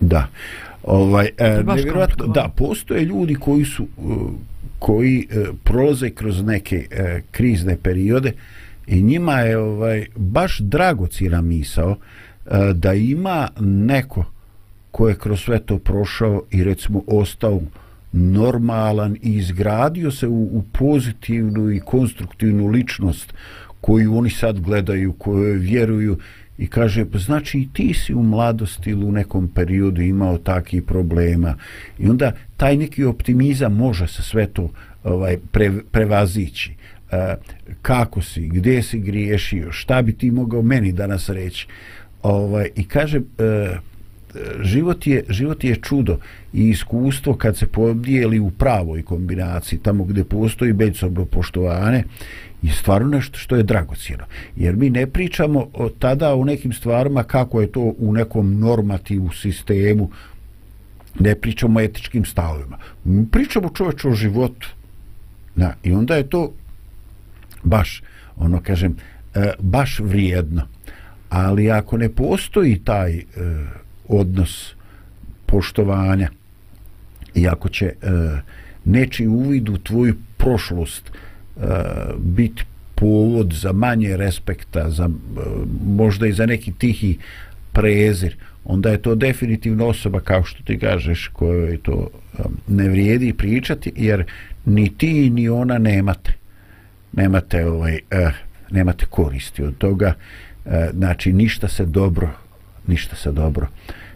Da. 0.00 0.26
Ovaj, 0.82 1.28
e, 1.38 1.62
nevjerojatno, 1.66 2.26
da, 2.26 2.48
postoje 2.56 3.04
ljudi 3.04 3.34
koji 3.34 3.64
su 3.64 3.86
koji 4.78 5.26
e, 5.30 5.44
prolaze 5.64 6.10
kroz 6.10 6.42
neke 6.42 6.86
e, 6.90 7.20
krizne 7.30 7.76
periode 7.76 8.32
i 8.86 9.02
njima 9.02 9.40
je 9.40 9.58
ovaj 9.58 10.06
baš 10.16 10.58
dragocina 10.58 11.40
misao 11.40 11.96
e, 12.46 12.72
da 12.74 12.94
ima 12.94 13.48
neko 13.60 14.24
ko 14.90 15.08
je 15.08 15.14
kroz 15.14 15.40
sve 15.40 15.58
to 15.58 15.78
prošao 15.78 16.42
i 16.50 16.64
recimo 16.64 17.02
ostao 17.06 17.60
normalan 18.12 19.16
i 19.22 19.36
izgradio 19.36 20.10
se 20.10 20.26
u, 20.28 20.42
u 20.42 20.62
pozitivnu 20.72 21.70
i 21.70 21.80
konstruktivnu 21.80 22.66
ličnost 22.66 23.34
koju 23.80 24.16
oni 24.16 24.30
sad 24.30 24.60
gledaju, 24.60 25.12
koju 25.12 25.58
vjeruju 25.58 26.18
i 26.58 26.66
kaže, 26.66 27.04
pa 27.04 27.18
znači 27.18 27.68
ti 27.72 27.94
si 27.94 28.14
u 28.14 28.22
mladosti 28.22 28.90
ili 28.90 29.04
u 29.04 29.12
nekom 29.12 29.48
periodu 29.48 30.02
imao 30.02 30.38
takih 30.38 30.82
problema 30.82 31.54
i 31.98 32.08
onda 32.08 32.32
taj 32.56 32.76
neki 32.76 33.04
optimizam 33.04 33.74
može 33.74 34.06
se 34.06 34.22
sve 34.22 34.46
to 34.46 34.70
ovaj 35.04 35.38
pre, 35.52 35.72
prevazići. 35.90 36.74
E, 37.10 37.34
kako 37.82 38.22
si, 38.22 38.48
gdje 38.48 38.82
si 38.82 38.98
griješio, 38.98 39.72
šta 39.72 40.02
bi 40.02 40.12
ti 40.12 40.30
mogao 40.30 40.62
meni 40.62 40.92
danas 40.92 41.28
reći? 41.28 41.66
Ovaj, 42.22 42.68
I 42.76 42.84
kaže, 42.84 43.18
e, 43.18 43.76
život, 44.62 45.06
je, 45.06 45.24
život 45.28 45.64
je 45.64 45.76
čudo 45.76 46.18
i 46.52 46.68
iskustvo 46.68 47.34
kad 47.34 47.56
se 47.56 47.66
podijeli 47.66 48.40
u 48.40 48.50
pravoj 48.50 49.02
kombinaciji, 49.02 49.78
tamo 49.78 50.04
gdje 50.04 50.24
postoji 50.24 50.72
međusobno 50.72 51.24
poštovane, 51.24 52.04
je 52.62 52.72
stvarno 52.72 53.08
nešto 53.08 53.38
što 53.38 53.56
je 53.56 53.62
dragocijeno. 53.62 54.24
Jer 54.56 54.76
mi 54.76 54.90
ne 54.90 55.06
pričamo 55.06 55.68
o, 55.74 55.88
tada 55.88 56.34
o 56.34 56.44
nekim 56.44 56.72
stvarima 56.72 57.22
kako 57.22 57.60
je 57.60 57.72
to 57.72 57.94
u 57.98 58.12
nekom 58.12 58.58
normativu 58.60 59.30
sistemu, 59.32 60.10
ne 61.18 61.34
pričamo 61.34 61.78
o 61.78 61.82
etičkim 61.82 62.24
stavima. 62.24 62.78
Mi 63.04 63.26
pričamo 63.30 63.68
čovječe 63.68 64.08
o 64.08 64.14
životu. 64.14 64.68
Na, 65.54 65.74
I 65.82 65.92
onda 65.92 66.16
je 66.16 66.28
to 66.28 66.52
baš, 67.62 68.02
ono 68.36 68.60
kažem, 68.60 68.96
e, 69.34 69.52
baš 69.58 70.00
vrijedno. 70.00 70.62
Ali 71.28 71.70
ako 71.70 71.96
ne 71.96 72.08
postoji 72.08 72.80
taj 72.84 73.18
e, 73.18 73.24
odnos 74.08 74.74
poštovanja. 75.46 76.28
I 77.34 77.48
ako 77.48 77.68
će 77.68 77.86
e, 77.86 77.94
neči 78.84 79.26
uvid 79.26 79.68
u 79.68 79.78
tvoju 79.78 80.14
prošlost 80.36 81.10
e, 81.10 81.60
biti 82.18 82.64
povod 82.94 83.52
za 83.52 83.72
manje 83.72 84.16
respekta, 84.16 84.90
za, 84.90 85.04
e, 85.04 85.40
možda 85.86 86.26
i 86.26 86.32
za 86.32 86.46
neki 86.46 86.72
tihi 86.72 87.18
prezir, 87.72 88.36
onda 88.64 88.90
je 88.90 89.02
to 89.02 89.14
definitivno 89.14 89.86
osoba, 89.86 90.20
kao 90.20 90.44
što 90.44 90.62
ti 90.62 90.78
kažeš, 90.78 91.28
kojoj 91.32 91.78
to 91.82 92.08
e, 92.38 92.42
ne 92.68 92.88
vrijedi 92.88 93.32
pričati, 93.32 93.92
jer 93.96 94.24
ni 94.64 94.88
ti 94.98 95.30
ni 95.30 95.48
ona 95.48 95.78
nemate. 95.78 96.32
Nemate 97.12 97.66
ovaj 97.66 97.98
e, 98.10 98.30
nemate 98.70 99.06
koristi 99.06 99.62
od 99.62 99.78
toga. 99.78 100.14
E, 100.64 100.90
znači 100.94 101.32
ništa 101.32 101.68
se 101.68 101.84
dobro 101.84 102.45
ništa 102.86 103.16
se 103.16 103.32
dobro 103.32 103.66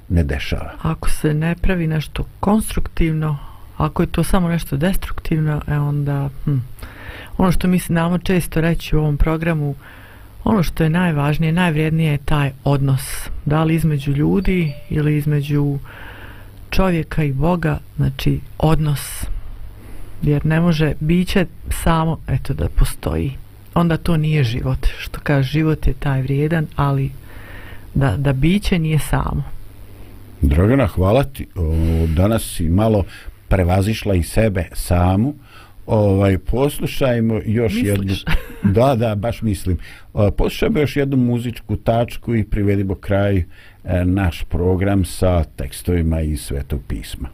ne 0.08 0.24
dešava 0.24 0.72
ako 0.82 1.10
se 1.10 1.34
ne 1.34 1.54
pravi 1.54 1.86
nešto 1.86 2.24
konstruktivno 2.40 3.50
ako 3.80 4.02
je 4.02 4.06
to 4.06 4.24
samo 4.24 4.48
nešto 4.48 4.76
destruktivno, 4.76 5.62
e 5.68 5.78
onda 5.78 6.28
hm, 6.44 6.56
ono 7.38 7.52
što 7.52 7.68
mi 7.68 7.78
se 7.78 7.92
namo 7.92 8.18
često 8.18 8.60
reći 8.60 8.96
u 8.96 9.00
ovom 9.00 9.16
programu, 9.16 9.74
ono 10.44 10.62
što 10.62 10.84
je 10.84 10.90
najvažnije, 10.90 11.52
najvrijednije 11.52 12.12
je 12.12 12.18
taj 12.18 12.52
odnos. 12.64 13.28
Da 13.44 13.64
li 13.64 13.74
između 13.74 14.12
ljudi 14.12 14.72
ili 14.90 15.16
između 15.16 15.78
čovjeka 16.70 17.24
i 17.24 17.32
Boga, 17.32 17.78
znači 17.96 18.40
odnos. 18.58 19.24
Jer 20.22 20.46
ne 20.46 20.60
može 20.60 20.92
biće 21.00 21.46
samo, 21.70 22.18
eto 22.28 22.54
da 22.54 22.68
postoji. 22.68 23.32
Onda 23.74 23.96
to 23.96 24.16
nije 24.16 24.44
život. 24.44 24.86
Što 24.98 25.20
kaže, 25.22 25.52
život 25.52 25.86
je 25.86 25.92
taj 25.92 26.22
vrijedan, 26.22 26.66
ali 26.76 27.10
da, 27.94 28.16
da 28.16 28.32
biće 28.32 28.78
nije 28.78 28.98
samo. 28.98 29.42
Dragana, 30.40 30.86
hvala 30.86 31.24
ti. 31.24 31.46
O, 31.54 32.06
danas 32.16 32.42
si 32.56 32.68
malo 32.68 33.04
prevazišla 33.48 34.14
i 34.14 34.22
sebe 34.22 34.68
samu. 34.72 35.34
Ovaj 35.86 36.38
poslušajmo 36.38 37.40
još 37.46 37.74
Misliš? 37.74 37.88
jednu 37.88 38.14
Da, 38.62 38.94
da, 38.94 39.14
baš 39.14 39.42
mislim. 39.42 39.78
O, 40.12 40.30
poslušajmo 40.30 40.78
još 40.78 40.96
jednu 40.96 41.16
muzičku 41.16 41.76
tačku 41.76 42.34
i 42.34 42.44
privedimo 42.44 42.94
kraj 42.94 43.36
e, 43.36 43.44
naš 44.04 44.44
program 44.44 45.04
sa 45.04 45.44
tekstovima 45.44 46.20
iz 46.20 46.40
Svetog 46.40 46.80
pisma. 46.88 47.28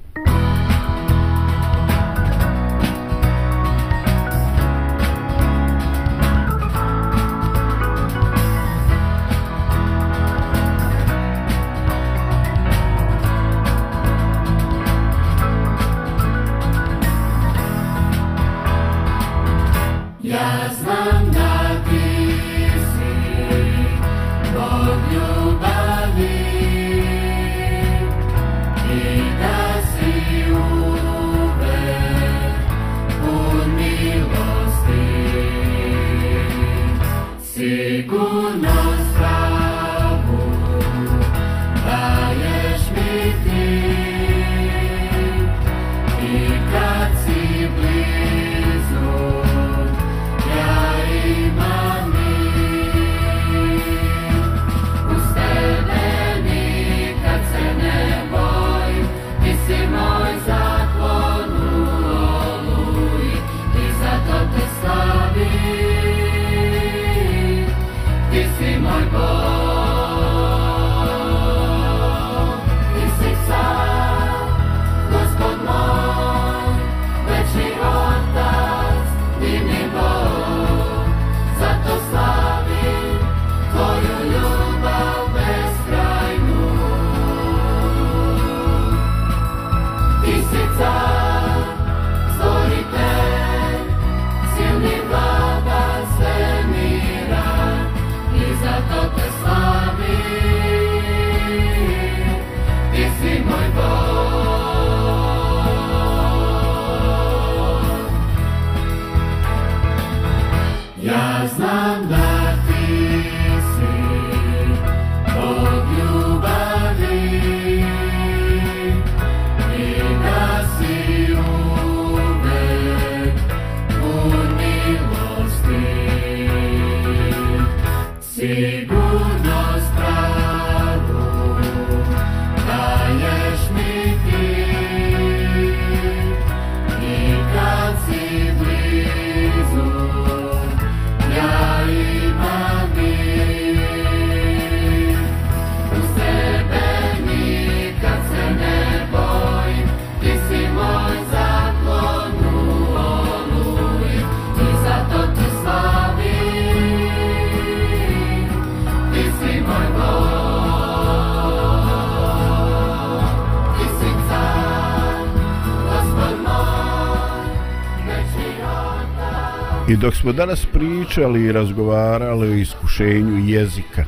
Dok 170.07 170.15
smo 170.15 170.33
danas 170.33 170.67
pričali 170.73 171.43
i 171.43 171.53
razgovarali 171.53 172.49
o 172.49 172.55
iskušenju 172.55 173.49
jezika, 173.49 174.05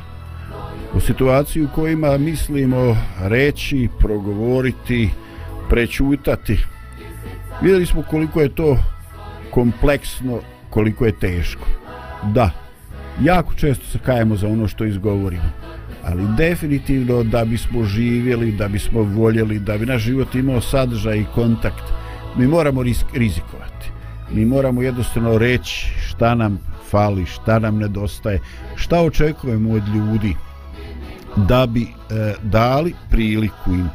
u 0.93 0.99
situaciji 0.99 1.63
u 1.63 1.67
kojima 1.75 2.17
mislimo 2.17 2.97
reći, 3.21 3.89
progovoriti, 3.99 5.09
prećutati, 5.69 6.59
vidjeli 7.61 7.85
smo 7.85 8.03
koliko 8.09 8.41
je 8.41 8.55
to 8.55 8.77
kompleksno, 9.51 10.39
koliko 10.69 11.05
je 11.05 11.19
teško. 11.19 11.67
Da, 12.33 12.51
jako 13.21 13.53
često 13.53 13.85
se 13.85 13.99
kajemo 14.05 14.35
za 14.35 14.47
ono 14.47 14.67
što 14.67 14.85
izgovorimo, 14.85 15.51
ali 16.03 16.23
definitivno 16.37 17.23
da 17.23 17.45
bismo 17.45 17.83
živjeli, 17.83 18.51
da 18.51 18.67
bismo 18.67 19.01
voljeli, 19.01 19.59
da 19.59 19.77
bi 19.77 19.85
naš 19.85 20.01
život 20.01 20.35
imao 20.35 20.61
sadržaj 20.61 21.17
i 21.17 21.25
kontakt, 21.35 21.83
mi 22.37 22.47
moramo 22.47 22.83
rizikovati 23.13 23.88
mi 24.31 24.45
moramo 24.45 24.81
jednostavno 24.81 25.37
reći 25.37 25.87
šta 26.07 26.35
nam 26.35 26.59
fali, 26.89 27.25
šta 27.25 27.59
nam 27.59 27.77
nedostaje, 27.77 28.39
šta 28.75 29.01
očekujemo 29.01 29.73
od 29.73 29.87
ljudi 29.87 30.35
da 31.35 31.65
bi 31.65 31.81
e, 31.81 31.87
dali 32.43 32.93
priliku 33.09 33.71
im 33.73 33.89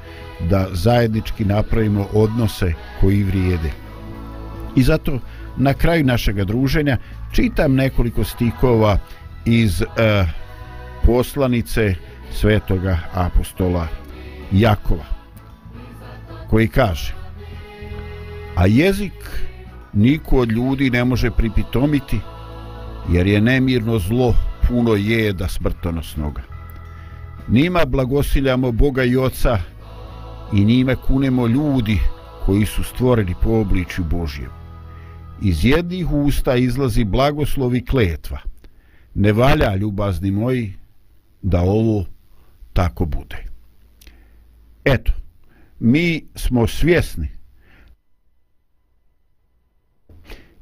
da 0.50 0.68
zajednički 0.72 1.44
napravimo 1.44 2.06
odnose 2.12 2.72
koji 3.00 3.22
vrijede. 3.22 3.70
I 4.76 4.82
zato 4.82 5.18
na 5.56 5.74
kraju 5.74 6.04
našeg 6.04 6.44
druženja 6.44 6.98
čitam 7.32 7.74
nekoliko 7.74 8.24
stikova 8.24 8.98
iz 9.44 9.82
e, 9.82 9.86
poslanice 11.04 11.94
svetoga 12.32 12.98
apostola 13.14 13.88
Jakova 14.52 15.04
koji 16.50 16.68
kaže 16.68 17.14
a 18.56 18.66
jezik 18.66 19.12
niko 19.94 20.36
od 20.36 20.52
ljudi 20.52 20.90
ne 20.90 21.04
može 21.04 21.30
pripitomiti, 21.30 22.20
jer 23.12 23.26
je 23.26 23.40
nemirno 23.40 23.98
zlo 23.98 24.34
puno 24.68 24.94
jeda 24.94 25.48
smrtonosnoga. 25.48 26.42
Nima 27.48 27.84
blagosiljamo 27.84 28.72
Boga 28.72 29.04
i 29.04 29.16
Oca 29.16 29.58
i 30.52 30.64
njime 30.64 30.96
kunemo 30.96 31.46
ljudi 31.46 31.98
koji 32.46 32.66
su 32.66 32.82
stvoreni 32.82 33.34
po 33.42 33.50
obličju 33.50 34.04
Božjem. 34.04 34.50
Iz 35.42 35.64
jednih 35.64 36.12
usta 36.12 36.56
izlazi 36.56 37.04
blagoslovi 37.04 37.84
kletva. 37.84 38.38
Ne 39.14 39.32
valja, 39.32 39.76
ljubazni 39.76 40.30
moji, 40.30 40.72
da 41.42 41.60
ovo 41.60 42.04
tako 42.72 43.04
bude. 43.04 43.44
Eto, 44.84 45.12
mi 45.80 46.24
smo 46.34 46.66
svjesni 46.66 47.28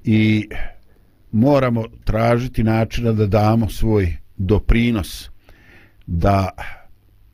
i 0.04 0.48
moramo 1.32 1.84
tražiti 2.04 2.62
načina 2.62 3.12
da 3.12 3.26
damo 3.26 3.68
svoj 3.68 4.16
doprinos 4.36 5.30
da 6.06 6.48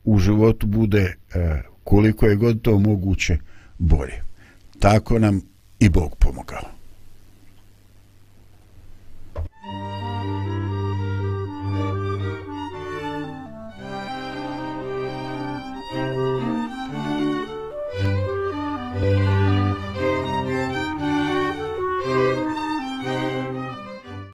u 0.03 0.19
životu 0.19 0.67
bude 0.67 1.15
e, 1.33 1.61
koliko 1.83 2.25
je 2.25 2.35
god 2.35 2.61
to 2.61 2.79
moguće 2.79 3.37
bolje. 3.77 4.21
Tako 4.79 5.19
nam 5.19 5.41
i 5.79 5.89
Bog 5.89 6.15
pomogao. 6.19 6.78